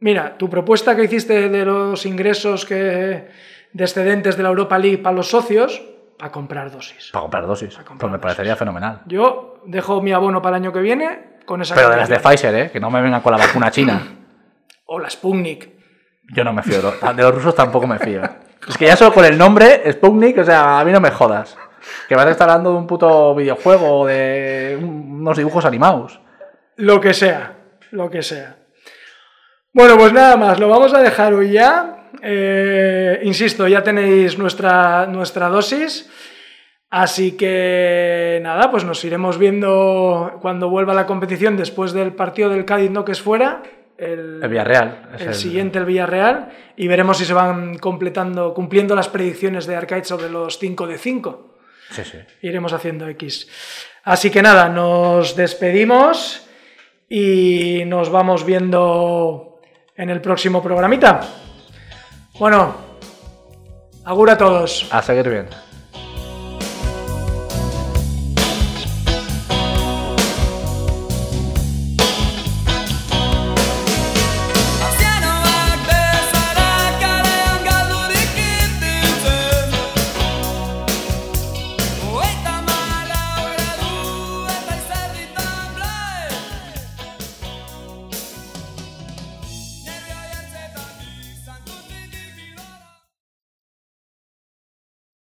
Mira, 0.00 0.36
tu 0.36 0.50
propuesta 0.50 0.96
que 0.96 1.04
hiciste 1.04 1.48
de 1.48 1.64
los 1.64 2.04
ingresos 2.06 2.64
que, 2.64 2.74
de 2.74 3.84
excedentes 3.84 4.36
de 4.36 4.42
la 4.42 4.48
Europa 4.48 4.78
League 4.78 4.98
para 4.98 5.14
los 5.14 5.28
socios, 5.28 5.80
a 6.24 6.30
comprar 6.30 6.70
dosis. 6.70 7.10
Para 7.12 7.22
comprar 7.22 7.46
dosis. 7.46 7.74
comprar 7.76 7.98
Pues 7.98 8.12
me 8.12 8.18
parecería 8.18 8.56
fenomenal. 8.56 9.02
Yo 9.06 9.60
dejo 9.66 10.00
mi 10.00 10.12
abono 10.12 10.40
para 10.40 10.56
el 10.56 10.62
año 10.62 10.72
que 10.72 10.80
viene 10.80 11.38
con 11.46 11.60
esa 11.62 11.74
Pero 11.74 11.90
de 11.90 11.96
las 11.96 12.08
de. 12.08 12.18
Pfizer, 12.20 12.54
¿eh? 12.54 12.70
Que 12.70 12.80
no 12.80 12.90
me 12.90 13.02
vengan 13.02 13.20
con 13.20 13.32
la 13.32 13.38
vacuna 13.38 13.70
china. 13.70 14.00
O 14.94 14.98
la 14.98 15.08
Sputnik. 15.08 15.70
Yo 16.34 16.44
no 16.44 16.52
me 16.52 16.62
fío. 16.62 16.82
De 16.82 17.22
los 17.22 17.34
rusos 17.34 17.54
tampoco 17.54 17.86
me 17.86 17.98
fío. 17.98 18.20
Es 18.68 18.76
que 18.76 18.84
ya 18.86 18.94
solo 18.96 19.14
con 19.14 19.24
el 19.24 19.38
nombre, 19.38 19.90
Sputnik, 19.90 20.36
o 20.38 20.44
sea, 20.44 20.80
a 20.80 20.84
mí 20.84 20.92
no 20.92 21.00
me 21.00 21.10
jodas. 21.10 21.56
Que 22.08 22.14
vas 22.14 22.26
a 22.26 22.30
estar 22.30 22.48
hablando 22.50 22.72
de 22.72 22.76
un 22.76 22.86
puto 22.86 23.34
videojuego 23.34 24.00
o 24.00 24.06
de 24.06 24.78
un- 24.80 25.20
unos 25.22 25.38
dibujos 25.38 25.64
animados. 25.64 26.20
Lo 26.76 27.00
que 27.00 27.14
sea, 27.14 27.56
lo 27.90 28.10
que 28.10 28.22
sea. 28.22 28.56
Bueno, 29.72 29.96
pues 29.96 30.12
nada 30.12 30.36
más, 30.36 30.60
lo 30.60 30.68
vamos 30.68 30.92
a 30.92 30.98
dejar 31.00 31.32
hoy 31.32 31.52
ya. 31.52 32.01
Eh, 32.20 33.20
insisto, 33.22 33.66
ya 33.68 33.82
tenéis 33.82 34.38
nuestra, 34.38 35.06
nuestra 35.06 35.48
dosis. 35.48 36.10
Así 36.90 37.32
que 37.38 38.38
nada, 38.42 38.70
pues 38.70 38.84
nos 38.84 39.02
iremos 39.04 39.38
viendo 39.38 40.38
cuando 40.42 40.68
vuelva 40.68 40.92
la 40.92 41.06
competición 41.06 41.56
después 41.56 41.92
del 41.92 42.12
partido 42.12 42.50
del 42.50 42.66
Cádiz, 42.66 42.90
no 42.90 43.04
que 43.04 43.12
es 43.12 43.22
fuera. 43.22 43.62
El, 43.96 44.40
El 44.42 44.48
Villarreal. 44.48 45.08
el 45.18 45.34
siguiente, 45.34 45.78
el 45.78 45.86
Villarreal. 45.86 46.50
Y 46.76 46.88
veremos 46.88 47.16
si 47.18 47.24
se 47.24 47.32
van 47.32 47.78
completando, 47.78 48.52
cumpliendo 48.52 48.94
las 48.94 49.08
predicciones 49.08 49.66
de 49.66 49.76
Arcade 49.76 50.04
sobre 50.04 50.28
los 50.28 50.58
5 50.58 50.86
de 50.86 50.98
5 50.98 51.56
Sí, 51.90 52.02
sí. 52.04 52.18
iremos 52.42 52.72
haciendo 52.72 53.08
X. 53.08 53.48
Así 54.04 54.30
que 54.30 54.42
nada, 54.42 54.68
nos 54.68 55.36
despedimos 55.36 56.46
y 57.08 57.84
nos 57.86 58.10
vamos 58.10 58.44
viendo 58.44 59.60
en 59.96 60.10
el 60.10 60.20
próximo 60.20 60.62
programita. 60.62 61.20
Bueno, 62.38 62.74
agur 64.04 64.30
a 64.30 64.38
todos. 64.38 64.88
A 64.90 65.02
seguir 65.02 65.28
bien. 65.28 65.48